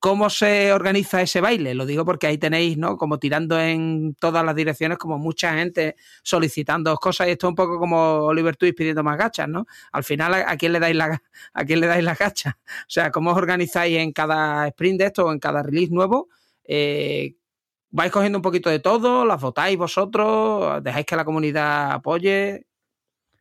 ¿Cómo 0.00 0.30
se 0.30 0.72
organiza 0.72 1.20
ese 1.22 1.40
baile? 1.40 1.74
Lo 1.74 1.84
digo 1.84 2.04
porque 2.04 2.28
ahí 2.28 2.38
tenéis, 2.38 2.78
¿no? 2.78 2.96
Como 2.96 3.18
tirando 3.18 3.60
en 3.60 4.14
todas 4.14 4.44
las 4.44 4.54
direcciones, 4.54 4.96
como 4.96 5.18
mucha 5.18 5.54
gente 5.54 5.96
solicitando 6.22 6.94
cosas, 6.96 7.26
y 7.26 7.30
esto 7.32 7.48
es 7.48 7.50
un 7.50 7.56
poco 7.56 7.80
como 7.80 7.96
Oliver 8.26 8.56
Twist 8.56 8.76
pidiendo 8.76 9.02
más 9.02 9.18
gachas, 9.18 9.48
¿no? 9.48 9.66
Al 9.90 10.04
final, 10.04 10.34
¿a 10.34 10.56
quién 10.56 10.72
le 10.72 10.78
dais 10.78 10.94
la, 10.94 11.20
a 11.52 11.64
quién 11.64 11.80
le 11.80 11.88
dais 11.88 12.04
las 12.04 12.18
gachas? 12.18 12.54
O 12.88 12.90
sea, 12.90 13.10
¿cómo 13.10 13.32
os 13.32 13.36
organizáis 13.36 13.98
en 13.98 14.12
cada 14.12 14.68
sprint 14.68 15.00
de 15.00 15.06
esto 15.06 15.26
o 15.26 15.32
en 15.32 15.40
cada 15.40 15.62
release 15.64 15.92
nuevo? 15.92 16.28
Eh, 16.64 17.34
¿Vais 17.90 18.12
cogiendo 18.12 18.38
un 18.38 18.42
poquito 18.42 18.70
de 18.70 18.80
todo? 18.80 19.24
¿Las 19.24 19.40
votáis 19.40 19.76
vosotros? 19.78 20.82
¿Dejáis 20.84 21.06
que 21.06 21.16
la 21.16 21.24
comunidad 21.24 21.92
apoye? 21.92 22.67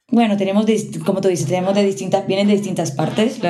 Bueno, 0.10 0.38
tenemos, 0.38 0.66
como 1.06 1.20
tú 1.20 1.28
dices, 1.28 1.48
tenemos 1.48 1.76
de 1.76 1.84
distintas, 1.84 2.26
vienen 2.28 2.48
de 2.48 2.54
distintas 2.54 2.92
partes, 2.92 3.42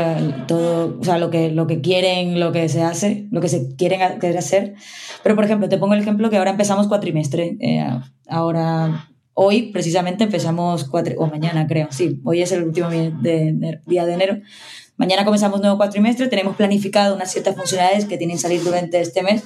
todo, 0.47 0.97
o 0.99 1.03
sea, 1.03 1.19
lo 1.19 1.29
que, 1.29 1.51
lo 1.51 1.67
que 1.67 1.81
quieren, 1.81 2.39
lo 2.39 2.51
que 2.51 2.67
se 2.67 2.81
hace, 2.81 3.27
lo 3.29 3.41
que 3.41 3.47
se 3.47 3.75
quieren 3.75 4.01
hacer. 4.01 4.73
Pero, 5.21 5.35
por 5.35 5.45
ejemplo, 5.45 5.69
te 5.69 5.77
pongo 5.77 5.93
el 5.93 5.99
ejemplo 5.99 6.31
que 6.31 6.37
ahora 6.37 6.49
empezamos 6.49 6.87
cuatrimestre. 6.87 7.57
Eh, 7.59 7.85
ahora, 8.27 9.11
hoy 9.35 9.71
precisamente 9.71 10.23
empezamos 10.23 10.85
cuatro, 10.85 11.13
o 11.19 11.27
mañana 11.27 11.67
creo, 11.67 11.89
sí, 11.91 12.21
hoy 12.25 12.41
es 12.41 12.51
el 12.51 12.63
último 12.63 12.89
día 12.89 13.11
de 14.05 14.13
enero. 14.13 14.39
Mañana 14.95 15.25
comenzamos 15.25 15.61
nuevo 15.61 15.77
cuatrimestre, 15.77 16.27
tenemos 16.27 16.55
planificado 16.55 17.15
unas 17.15 17.31
ciertas 17.31 17.55
funcionalidades 17.55 18.05
que 18.05 18.17
tienen 18.17 18.37
que 18.37 18.41
salir 18.41 18.63
durante 18.63 18.99
este 18.99 19.21
mes, 19.21 19.43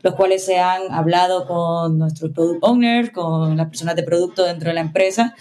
los 0.00 0.14
cuales 0.14 0.46
se 0.46 0.58
han 0.58 0.90
hablado 0.90 1.46
con 1.46 1.98
nuestros 1.98 2.32
product 2.32 2.64
owners, 2.64 3.10
con 3.10 3.54
las 3.54 3.68
personas 3.68 3.96
de 3.96 4.02
producto 4.02 4.44
dentro 4.44 4.70
de 4.70 4.74
la 4.74 4.80
empresa 4.80 5.34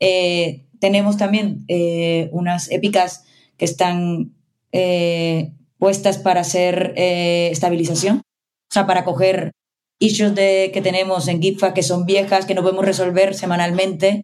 eh, 0.00 0.64
tenemos 0.80 1.18
también 1.18 1.64
eh, 1.68 2.30
unas 2.32 2.70
épicas 2.70 3.24
que 3.58 3.66
están 3.66 4.32
eh, 4.72 5.52
puestas 5.78 6.18
para 6.18 6.40
hacer 6.40 6.94
estabilización, 6.96 8.18
o 8.18 8.72
sea, 8.72 8.86
para 8.86 9.04
coger 9.04 9.52
issues 9.98 10.34
de, 10.34 10.70
que 10.72 10.80
tenemos 10.80 11.28
en 11.28 11.42
GitFA 11.42 11.74
que 11.74 11.82
son 11.82 12.06
viejas, 12.06 12.46
que 12.46 12.54
no 12.54 12.62
podemos 12.62 12.84
resolver 12.84 13.34
semanalmente, 13.34 14.22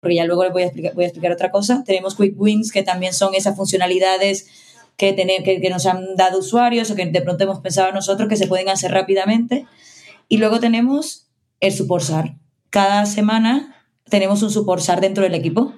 porque 0.00 0.14
ya 0.14 0.24
luego 0.24 0.44
les 0.44 0.52
voy 0.52 0.62
a 0.62 0.66
explicar, 0.66 0.94
voy 0.94 1.04
a 1.04 1.08
explicar 1.08 1.32
otra 1.32 1.50
cosa. 1.50 1.82
Tenemos 1.84 2.14
Quick 2.14 2.40
Wins, 2.40 2.70
que 2.70 2.84
también 2.84 3.12
son 3.12 3.34
esas 3.34 3.56
funcionalidades 3.56 4.48
que, 4.96 5.16
que, 5.16 5.60
que, 5.60 5.70
nos 5.70 5.86
han 5.86 6.14
dado 6.14 6.38
usuarios 6.38 6.90
o 6.90 6.94
que 6.94 7.06
de 7.06 7.20
pronto 7.20 7.42
hemos 7.42 7.58
pensado 7.60 7.90
nosotros 7.92 8.28
que 8.28 8.36
se 8.36 8.46
pueden 8.46 8.68
hacer 8.68 8.92
rápidamente. 8.92 9.66
Y 10.28 10.36
luego 10.36 10.60
tenemos 10.60 11.28
el 11.58 11.72
support 11.72 12.04
Cada 12.70 13.06
semana 13.06 13.77
tenemos 14.08 14.42
un 14.42 14.50
support 14.50 14.84
dentro 15.00 15.24
del 15.24 15.34
equipo. 15.34 15.72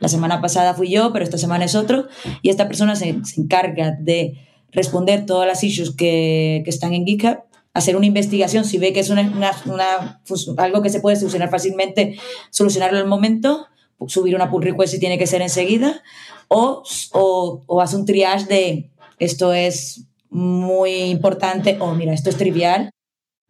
La 0.00 0.08
semana 0.08 0.40
pasada 0.40 0.74
fui 0.74 0.90
yo, 0.90 1.12
pero 1.12 1.24
esta 1.24 1.38
semana 1.38 1.64
es 1.64 1.74
otro. 1.74 2.08
Y 2.42 2.50
esta 2.50 2.66
persona 2.66 2.96
se, 2.96 3.16
encarga 3.36 3.96
de 3.98 4.38
responder 4.72 5.24
todas 5.26 5.46
las 5.46 5.62
issues 5.62 5.94
que, 5.94 6.62
que, 6.64 6.70
están 6.70 6.94
en 6.94 7.06
GitHub, 7.06 7.38
hacer 7.72 7.96
una 7.96 8.06
investigación 8.06 8.64
si 8.64 8.78
ve 8.78 8.92
que 8.92 9.00
es 9.00 9.10
una, 9.10 9.22
una, 9.66 10.20
algo 10.56 10.82
que 10.82 10.90
se 10.90 11.00
puede 11.00 11.16
solucionar 11.16 11.50
fácilmente, 11.50 12.18
solucionarlo 12.50 12.98
al 12.98 13.06
momento, 13.06 13.66
subir 14.08 14.34
una 14.34 14.50
pull 14.50 14.62
request 14.62 14.94
si 14.94 14.98
tiene 14.98 15.18
que 15.18 15.26
ser 15.26 15.42
enseguida, 15.42 16.02
o, 16.48 16.82
o, 17.12 17.62
o 17.66 17.80
hace 17.80 17.96
un 17.96 18.04
triage 18.04 18.46
de 18.46 18.90
esto 19.18 19.52
es 19.52 20.06
muy 20.28 20.90
importante 21.04 21.76
o 21.80 21.94
mira, 21.94 22.12
esto 22.12 22.30
es 22.30 22.36
trivial, 22.36 22.90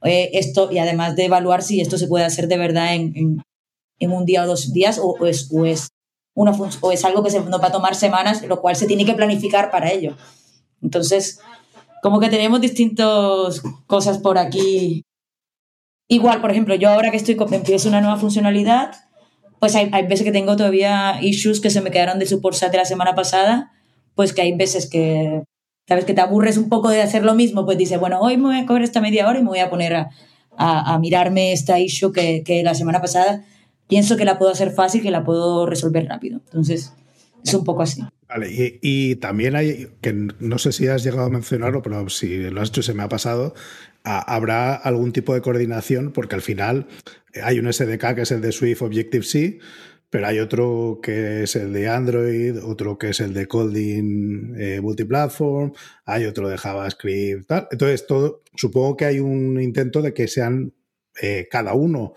eh, 0.03 0.30
esto, 0.35 0.70
y 0.70 0.78
además 0.78 1.16
de 1.16 1.24
evaluar 1.24 1.62
si 1.62 1.80
esto 1.80 1.97
se 1.97 2.07
puede 2.07 2.26
hacer 2.26 2.47
de 2.49 2.59
verdad 2.59 2.95
en, 2.95 3.16
en 3.16 3.43
un 4.12 4.24
día 4.24 4.44
o 4.44 4.46
dos 4.46 4.72
días 4.72 5.00
o, 5.02 5.26
es, 5.26 5.50
es, 5.64 5.88
una, 6.34 6.52
o 6.80 6.92
es 6.92 7.05
algo 7.05 7.22
que 7.22 7.30
se, 7.30 7.40
nos 7.40 7.62
va 7.62 7.68
a 7.68 7.72
tomar 7.72 7.94
semanas, 7.94 8.42
lo 8.42 8.61
cual 8.61 8.76
se 8.76 8.86
tiene 8.86 9.05
que 9.05 9.14
planificar 9.14 9.70
para 9.70 9.90
ello. 9.90 10.16
Entonces, 10.82 11.40
como 12.02 12.20
que 12.20 12.28
tenemos 12.28 12.61
distintas 12.61 13.62
cosas 13.86 14.18
por 14.18 14.36
aquí. 14.36 15.05
Igual, 16.09 16.42
por 16.42 16.50
ejemplo, 16.50 16.74
yo 16.74 16.90
ahora 16.90 17.11
que 17.11 17.16
estoy 17.16 17.36
empiezo 17.50 17.88
una 17.88 18.02
nueva 18.02 18.18
funcionalidad, 18.18 18.94
pues 19.59 19.74
hay, 19.74 19.88
hay, 19.92 20.02
veces 20.02 20.24
que 20.24 20.32
tengo 20.32 20.55
todavía 20.57 21.18
issues 21.22 21.61
que 21.61 21.70
se 21.70 21.80
me 21.80 21.90
quedaron 21.90 22.18
de 22.18 22.26
support 22.26 22.61
de 22.61 22.76
la 22.76 22.84
semana 22.84 23.14
pasada, 23.14 23.72
pues 24.14 24.34
que 24.34 24.42
hay 24.42 24.52
veces 24.55 24.86
que, 24.90 25.44
sabes, 25.88 26.05
que 26.05 26.12
te 26.12 26.20
aburres 26.20 26.59
un 26.59 26.68
poco 26.68 26.90
de 26.90 27.00
hacer 27.00 27.24
lo 27.24 27.34
mismo, 27.34 27.64
pues 27.64 27.78
dices, 27.78 27.98
bueno, 27.98 28.20
hoy 28.20 28.36
me 28.36 28.48
voy 28.48 28.59
a 28.59 28.66
coger 28.66 28.82
esta 28.82 29.00
media 29.00 29.26
hora 29.26 29.38
y 29.38 29.42
me 29.42 29.48
voy 29.48 29.61
a 29.61 29.70
poner 29.70 29.94
a, 29.94 30.11
a, 30.59 30.92
a 30.92 30.98
mirarme 30.98 31.52
esta 31.52 31.80
issue 31.80 32.12
que, 32.12 32.42
que 32.44 32.62
la 32.62 32.74
semana 32.74 33.00
pasada 33.00 33.44
pienso 33.89 34.16
que 34.16 34.24
la 34.24 34.39
puedo 34.39 34.53
hacer 34.53 34.70
fácil, 34.70 35.03
que 35.03 35.11
la 35.11 35.24
puedo 35.24 35.66
resolver 35.66 36.07
rápido. 36.07 36.41
Entonces, 36.45 36.93
es 37.45 37.55
un 37.55 37.64
poco 37.64 37.82
así. 37.82 38.03
Vale, 38.28 38.49
y, 38.51 39.16
también 39.16 39.55
hay, 39.55 39.89
que 40.01 40.12
no 40.12 40.59
sé 40.59 40.72
si 40.72 40.89
has 40.89 41.05
llegado 41.05 41.26
a 41.26 41.30
mencionarlo, 41.30 41.82
pero 41.82 42.09
si 42.09 42.39
lo 42.51 42.61
has 42.61 42.70
hecho 42.70 42.82
se 42.82 42.95
me 42.95 43.03
ha 43.03 43.09
pasado, 43.09 43.55
habrá 44.03 44.74
algún 44.74 45.12
tipo 45.12 45.35
de 45.35 45.41
coordinación, 45.41 46.12
porque 46.12 46.35
al 46.35 46.43
final 46.43 46.87
hay 47.43 47.59
un 47.59 47.72
SDK 47.72 48.14
que 48.14 48.22
es 48.22 48.30
el 48.30 48.41
de 48.41 48.53
Swift 48.53 48.82
Objective-C, 48.82 49.59
pero 50.11 50.26
hay 50.26 50.39
otro 50.39 51.01
que 51.03 51.43
es 51.43 51.57
el 51.57 51.72
de 51.72 51.89
Android, 51.89 52.62
otro 52.62 52.99
que 52.99 53.11
es 53.11 53.20
el 53.20 53.35
de 53.35 53.47
Colding 53.47 54.55
eh, 54.57 54.80
Multiplatform, 54.80 55.72
hay 56.05 56.24
otro 56.26 56.49
de 56.49 56.57
JavaScript, 56.57 57.47
tal. 57.47 57.68
Entonces, 57.70 58.07
todo, 58.07 58.43
supongo 58.55 58.97
que 58.97 59.07
hay 59.07 59.20
un 59.20 59.61
intento 59.61 60.03
de 60.03 60.14
que 60.14 60.28
sean 60.28 60.72
eh, 61.20 61.49
cada 61.51 61.74
uno 61.74 62.14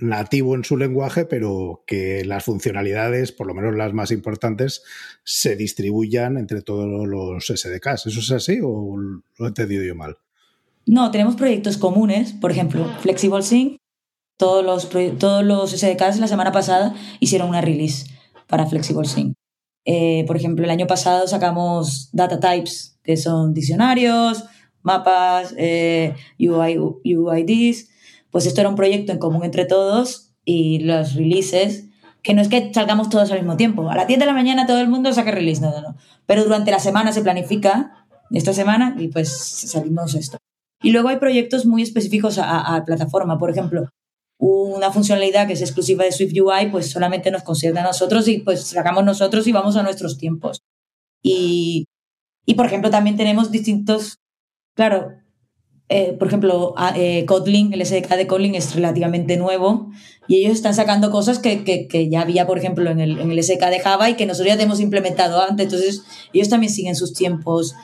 nativo 0.00 0.54
en 0.54 0.64
su 0.64 0.76
lenguaje, 0.76 1.24
pero 1.24 1.82
que 1.86 2.24
las 2.24 2.44
funcionalidades, 2.44 3.32
por 3.32 3.46
lo 3.46 3.54
menos 3.54 3.74
las 3.74 3.92
más 3.92 4.10
importantes, 4.10 4.82
se 5.24 5.56
distribuyan 5.56 6.36
entre 6.36 6.62
todos 6.62 7.06
los 7.06 7.46
SDKs. 7.46 8.06
¿Eso 8.06 8.20
es 8.20 8.30
así 8.30 8.60
o 8.62 8.96
lo 8.96 9.44
he 9.44 9.48
entendido 9.48 9.84
yo 9.84 9.94
mal? 9.94 10.16
No, 10.86 11.10
tenemos 11.10 11.36
proyectos 11.36 11.76
comunes, 11.76 12.32
por 12.32 12.50
ejemplo, 12.50 12.86
Flexible 13.00 13.42
Sync. 13.42 13.76
Todos 14.38 14.64
los, 14.64 14.88
todos 15.18 15.44
los 15.44 15.72
SDKs 15.72 16.20
la 16.20 16.28
semana 16.28 16.52
pasada 16.52 16.94
hicieron 17.18 17.48
una 17.48 17.60
release 17.60 18.06
para 18.46 18.66
Flexible 18.66 19.06
Sync. 19.06 19.34
Eh, 19.84 20.24
por 20.26 20.36
ejemplo, 20.36 20.64
el 20.64 20.70
año 20.70 20.86
pasado 20.86 21.26
sacamos 21.26 22.10
data 22.12 22.38
types, 22.38 22.98
que 23.02 23.16
son 23.16 23.52
diccionarios, 23.52 24.44
mapas, 24.82 25.54
eh, 25.58 26.14
UI, 26.38 26.78
UIDs 26.78 27.88
pues 28.30 28.46
esto 28.46 28.60
era 28.60 28.70
un 28.70 28.76
proyecto 28.76 29.12
en 29.12 29.18
común 29.18 29.44
entre 29.44 29.64
todos 29.64 30.34
y 30.44 30.80
los 30.80 31.14
releases, 31.14 31.86
que 32.22 32.34
no 32.34 32.42
es 32.42 32.48
que 32.48 32.72
salgamos 32.72 33.08
todos 33.08 33.30
al 33.30 33.38
mismo 33.38 33.56
tiempo. 33.56 33.90
A 33.90 33.96
las 33.96 34.06
10 34.06 34.18
de 34.20 34.26
la 34.26 34.32
mañana 34.32 34.66
todo 34.66 34.80
el 34.80 34.88
mundo 34.88 35.12
saca 35.12 35.30
release, 35.30 35.60
no, 35.60 35.70
no, 35.70 35.80
no. 35.80 35.96
Pero 36.26 36.44
durante 36.44 36.70
la 36.70 36.80
semana 36.80 37.12
se 37.12 37.22
planifica 37.22 38.06
esta 38.30 38.52
semana 38.52 38.96
y 38.98 39.08
pues 39.08 39.30
salimos 39.30 40.14
esto. 40.14 40.38
Y 40.82 40.90
luego 40.90 41.08
hay 41.08 41.16
proyectos 41.16 41.66
muy 41.66 41.82
específicos 41.82 42.38
a, 42.38 42.76
a 42.76 42.84
plataforma. 42.84 43.38
Por 43.38 43.50
ejemplo, 43.50 43.88
una 44.38 44.92
funcionalidad 44.92 45.46
que 45.46 45.54
es 45.54 45.62
exclusiva 45.62 46.04
de 46.04 46.12
Swift 46.12 46.32
UI, 46.32 46.70
pues 46.70 46.90
solamente 46.90 47.30
nos 47.30 47.42
concede 47.42 47.78
a 47.78 47.82
nosotros 47.82 48.28
y 48.28 48.38
pues 48.38 48.62
sacamos 48.62 49.04
nosotros 49.04 49.46
y 49.46 49.52
vamos 49.52 49.76
a 49.76 49.82
nuestros 49.82 50.18
tiempos. 50.18 50.60
Y, 51.22 51.86
y 52.46 52.54
por 52.54 52.66
ejemplo, 52.66 52.90
también 52.90 53.16
tenemos 53.16 53.50
distintos, 53.50 54.18
claro, 54.76 55.12
eh, 55.90 56.12
por 56.18 56.28
ejemplo, 56.28 56.74
eh, 56.96 57.24
Kotlin, 57.24 57.72
el 57.72 57.84
SDK 57.84 58.16
de 58.16 58.26
Kotlin 58.26 58.54
es 58.54 58.74
relativamente 58.74 59.38
nuevo 59.38 59.90
y 60.26 60.36
ellos 60.36 60.52
están 60.52 60.74
sacando 60.74 61.10
cosas 61.10 61.38
que, 61.38 61.64
que, 61.64 61.88
que 61.88 62.10
ya 62.10 62.20
había, 62.20 62.46
por 62.46 62.58
ejemplo, 62.58 62.90
en 62.90 63.00
el, 63.00 63.18
en 63.18 63.30
el, 63.30 63.42
SDK 63.42 63.70
de 63.70 63.80
Java 63.80 64.10
y 64.10 64.14
que 64.14 64.26
nosotros 64.26 64.48
ya 64.48 64.58
tenemos 64.58 64.80
implementado 64.80 65.40
antes. 65.40 65.64
Entonces, 65.64 66.02
ellos 66.34 66.50
también 66.50 66.70
siguen 66.70 66.94
sus 66.94 67.14
tiempos 67.14 67.74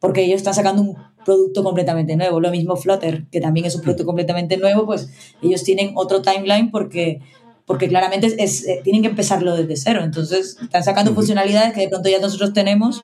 porque 0.00 0.24
ellos 0.24 0.38
están 0.38 0.54
sacando 0.54 0.82
un 0.82 0.96
producto 1.24 1.62
completamente 1.62 2.16
nuevo. 2.16 2.40
Lo 2.40 2.50
mismo 2.50 2.74
Flutter, 2.74 3.26
que 3.30 3.40
también 3.40 3.66
es 3.66 3.76
un 3.76 3.82
producto 3.82 4.04
completamente 4.04 4.56
nuevo, 4.56 4.84
pues 4.84 5.08
ellos 5.40 5.62
tienen 5.62 5.92
otro 5.94 6.20
timeline 6.20 6.72
porque, 6.72 7.20
porque 7.64 7.86
claramente 7.86 8.34
es, 8.42 8.66
eh, 8.66 8.80
tienen 8.82 9.02
que 9.02 9.08
empezarlo 9.08 9.54
desde 9.56 9.76
cero. 9.76 10.00
Entonces, 10.02 10.56
están 10.60 10.82
sacando 10.82 11.14
funcionalidades 11.14 11.72
que 11.72 11.82
de 11.82 11.88
pronto 11.88 12.08
ya 12.08 12.18
nosotros 12.18 12.52
tenemos 12.52 13.02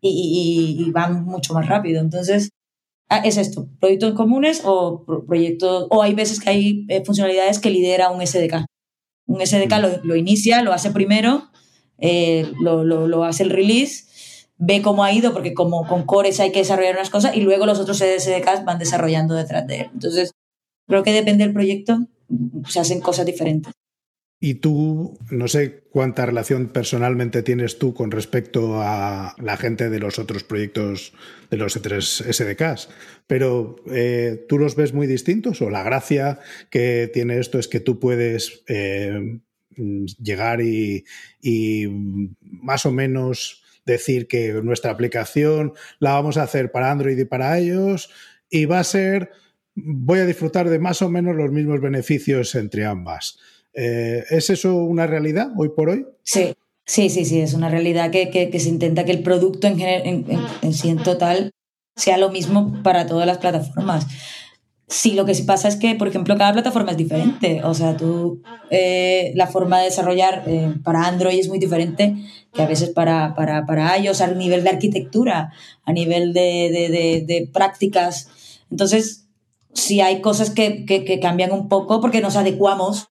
y, 0.00 0.78
y, 0.78 0.82
y 0.82 0.90
van 0.90 1.26
mucho 1.26 1.52
más 1.52 1.68
rápido. 1.68 2.00
Entonces, 2.00 2.48
ah, 3.10 3.20
es 3.24 3.36
esto, 3.36 3.68
proyectos 3.78 4.14
comunes 4.14 4.62
o 4.64 5.04
proyectos, 5.26 5.86
o 5.90 6.02
hay 6.02 6.14
veces 6.14 6.40
que 6.40 6.50
hay 6.50 6.86
eh, 6.88 7.04
funcionalidades 7.04 7.58
que 7.58 7.70
lidera 7.70 8.10
un 8.10 8.26
SDK. 8.26 8.64
Un 9.26 9.44
SDK 9.44 9.72
mm. 9.72 10.06
lo, 10.06 10.16
inicia, 10.16 10.62
lo 10.62 10.72
hace 10.72 10.90
primero, 10.90 11.50
eh, 11.98 12.50
lo, 12.60 12.84
lo, 12.84 13.24
hace 13.24 13.42
el 13.42 13.50
release, 13.50 14.04
ve 14.56 14.80
cómo 14.80 15.04
ha 15.04 15.12
ido, 15.12 15.32
porque 15.32 15.52
como 15.52 15.86
con 15.86 16.04
cores 16.04 16.40
hay 16.40 16.52
que 16.52 16.60
desarrollar 16.60 16.94
unas 16.94 17.10
cosas, 17.10 17.36
y 17.36 17.40
luego 17.40 17.66
los 17.66 17.78
otros 17.78 17.98
SDKs 17.98 18.64
van 18.64 18.78
desarrollando 18.78 19.34
detrás 19.34 19.66
de 19.66 19.82
él. 19.82 19.90
Entonces, 19.92 20.32
creo 20.86 21.02
que 21.02 21.12
depende 21.12 21.44
del 21.44 21.52
proyecto, 21.52 21.98
se 22.68 22.80
hacen 22.80 23.00
cosas 23.00 23.26
diferentes. 23.26 23.72
Y 24.42 24.54
tú, 24.54 25.18
no 25.30 25.48
sé 25.48 25.82
cuánta 25.90 26.24
relación 26.24 26.68
personalmente 26.68 27.42
tienes 27.42 27.78
tú 27.78 27.92
con 27.92 28.10
respecto 28.10 28.80
a 28.80 29.34
la 29.38 29.56
gente 29.58 29.90
de 29.90 29.98
los 29.98 30.18
otros 30.18 30.44
proyectos 30.44 31.12
de 31.50 31.58
los 31.58 31.76
E3 31.76 32.00
SDKs, 32.00 32.88
pero 33.26 33.76
eh, 33.92 34.46
¿tú 34.48 34.58
los 34.58 34.76
ves 34.76 34.94
muy 34.94 35.06
distintos 35.06 35.60
o 35.60 35.68
la 35.68 35.82
gracia 35.82 36.40
que 36.70 37.10
tiene 37.12 37.38
esto 37.38 37.58
es 37.58 37.68
que 37.68 37.80
tú 37.80 38.00
puedes 38.00 38.64
eh, 38.66 39.40
llegar 39.76 40.62
y, 40.62 41.04
y 41.42 41.86
más 42.40 42.86
o 42.86 42.92
menos 42.92 43.62
decir 43.84 44.26
que 44.26 44.54
nuestra 44.62 44.90
aplicación 44.90 45.74
la 45.98 46.14
vamos 46.14 46.38
a 46.38 46.44
hacer 46.44 46.72
para 46.72 46.90
Android 46.90 47.18
y 47.18 47.24
para 47.26 47.60
iOS 47.60 48.10
y 48.48 48.64
va 48.64 48.80
a 48.80 48.84
ser, 48.84 49.30
voy 49.74 50.20
a 50.20 50.26
disfrutar 50.26 50.70
de 50.70 50.78
más 50.78 51.02
o 51.02 51.10
menos 51.10 51.36
los 51.36 51.52
mismos 51.52 51.80
beneficios 51.80 52.54
entre 52.54 52.86
ambas. 52.86 53.38
Eh, 53.74 54.24
¿Es 54.30 54.50
eso 54.50 54.74
una 54.76 55.06
realidad 55.06 55.48
hoy 55.56 55.70
por 55.70 55.90
hoy? 55.90 56.06
Sí, 56.22 56.54
sí, 56.84 57.08
sí, 57.08 57.24
sí, 57.24 57.40
es 57.40 57.54
una 57.54 57.68
realidad 57.68 58.10
que, 58.10 58.50
se 58.58 58.68
intenta 58.68 59.04
que 59.04 59.12
el 59.12 59.22
producto 59.22 59.66
en, 59.66 59.80
en, 59.80 60.72
sí 60.72 60.88
en 60.88 61.02
total 61.02 61.50
sea 61.96 62.18
lo 62.18 62.30
mismo 62.30 62.82
para 62.82 63.06
todas 63.06 63.26
las 63.26 63.38
plataformas. 63.38 64.06
Sí, 64.90 65.12
lo 65.12 65.24
que 65.24 65.36
sí 65.36 65.44
pasa 65.44 65.68
es 65.68 65.76
que, 65.76 65.94
por 65.94 66.08
ejemplo, 66.08 66.36
cada 66.36 66.52
plataforma 66.52 66.90
es 66.90 66.96
diferente. 66.96 67.62
O 67.62 67.74
sea, 67.74 67.96
tú, 67.96 68.42
eh, 68.70 69.30
la 69.36 69.46
forma 69.46 69.78
de 69.78 69.84
desarrollar 69.84 70.42
eh, 70.48 70.74
para 70.82 71.06
Android 71.06 71.38
es 71.38 71.48
muy 71.48 71.60
diferente 71.60 72.16
que 72.52 72.62
a 72.62 72.66
veces 72.66 72.90
para, 72.90 73.36
para, 73.36 73.66
para 73.66 73.96
iOS, 73.98 74.20
a 74.20 74.26
nivel 74.26 74.64
de 74.64 74.70
arquitectura, 74.70 75.52
a 75.84 75.92
nivel 75.92 76.32
de, 76.32 77.22
de, 77.24 77.48
prácticas. 77.52 78.30
Entonces, 78.68 79.28
sí 79.72 80.00
hay 80.00 80.20
cosas 80.20 80.50
que, 80.50 80.84
que, 80.84 81.20
cambian 81.20 81.52
un 81.52 81.68
poco 81.68 82.00
porque 82.00 82.20
nos 82.20 82.34
adecuamos 82.34 83.10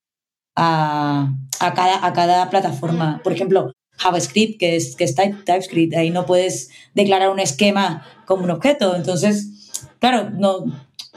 a, 0.55 1.33
cada, 1.59 2.05
a 2.05 2.13
cada 2.13 2.49
plataforma. 2.49 3.21
Por 3.23 3.33
ejemplo, 3.33 3.71
JavaScript, 3.97 4.59
que 4.59 4.75
es, 4.75 4.95
que 4.95 5.03
es 5.03 5.15
TypeScript, 5.15 5.95
ahí 5.95 6.09
no 6.09 6.25
puedes 6.25 6.69
declarar 6.93 7.29
un 7.29 7.39
esquema 7.39 8.05
como 8.25 8.43
un 8.43 8.51
objeto. 8.51 8.95
Entonces, 8.95 9.71
claro, 9.99 10.29
no, 10.29 10.65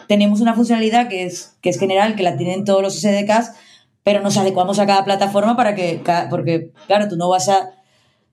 tenemos 0.07 0.41
una 0.41 0.55
funcionalidad 0.55 1.09
que 1.09 1.25
es, 1.25 1.57
que 1.63 1.71
es 1.71 1.79
general, 1.79 2.17
que 2.17 2.23
la 2.23 2.37
tienen 2.37 2.65
todos 2.65 2.83
los 2.83 3.01
SDKs, 3.01 3.53
pero 4.03 4.21
nos 4.21 4.37
adecuamos 4.37 4.79
a 4.79 4.87
cada 4.87 5.05
plataforma 5.05 5.57
para 5.57 5.75
que, 5.75 6.03
porque, 6.29 6.73
claro, 6.87 7.09
tú 7.09 7.17
no 7.17 7.29
vas 7.29 7.49
a, 7.49 7.71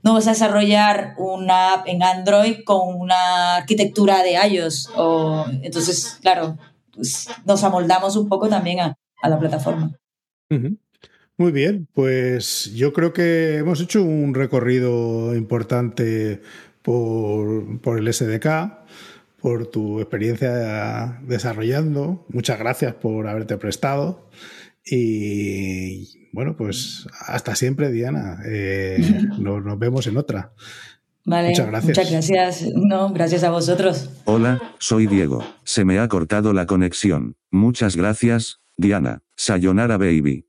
no 0.02 0.14
vas 0.14 0.28
a 0.28 0.32
desarrollar 0.32 1.14
una 1.18 1.74
app 1.74 1.88
en 1.88 2.02
Android 2.02 2.64
con 2.66 2.95
una 3.00 3.58
arquitectura 3.58 4.24
de 4.24 4.34
iOS. 4.34 4.89
O, 4.95 5.45
entonces, 5.62 6.18
claro, 6.22 6.58
pues 6.93 7.30
nos 7.45 7.64
amoldamos 7.64 8.16
un 8.16 8.28
poco 8.28 8.50
también 8.50 8.80
a, 8.80 8.97
la 9.22 9.38
plataforma. 9.38 9.91
Muy 11.39 11.53
bien, 11.53 11.87
pues 11.93 12.73
yo 12.75 12.91
creo 12.91 13.13
que 13.13 13.55
hemos 13.55 13.79
hecho 13.79 14.03
un 14.03 14.33
recorrido 14.33 15.33
importante 15.33 16.41
por, 16.81 17.97
el 17.97 18.13
SDK, 18.13 18.47
por 19.41 19.67
tu 19.67 20.01
experiencia 20.01 21.17
desarrollando. 21.23 22.25
Muchas 22.27 22.59
gracias 22.59 22.93
por 22.95 23.25
haberte 23.29 23.55
prestado. 23.55 24.29
Y 24.85 26.27
bueno, 26.33 26.57
pues 26.57 27.07
hasta 27.25 27.55
siempre, 27.55 27.89
Diana. 27.89 28.41
Eh, 28.45 28.97
nos, 29.39 29.79
vemos 29.79 30.07
en 30.07 30.17
otra. 30.17 30.51
Vale, 31.23 31.51
muchas 31.51 31.67
gracias. 31.67 31.97
Muchas 31.97 32.11
gracias. 32.11 32.73
No, 32.75 33.13
gracias 33.13 33.45
a 33.45 33.49
vosotros. 33.49 34.09
Hola, 34.25 34.61
soy 34.77 35.07
Diego. 35.07 35.41
Se 35.63 35.85
me 35.85 35.99
ha 35.99 36.07
cortado 36.09 36.51
la 36.51 36.65
conexión. 36.65 37.37
Muchas 37.49 37.95
gracias, 37.95 38.59
Diana. 38.75 39.21
Sayonara, 39.37 39.97
baby. 39.97 40.49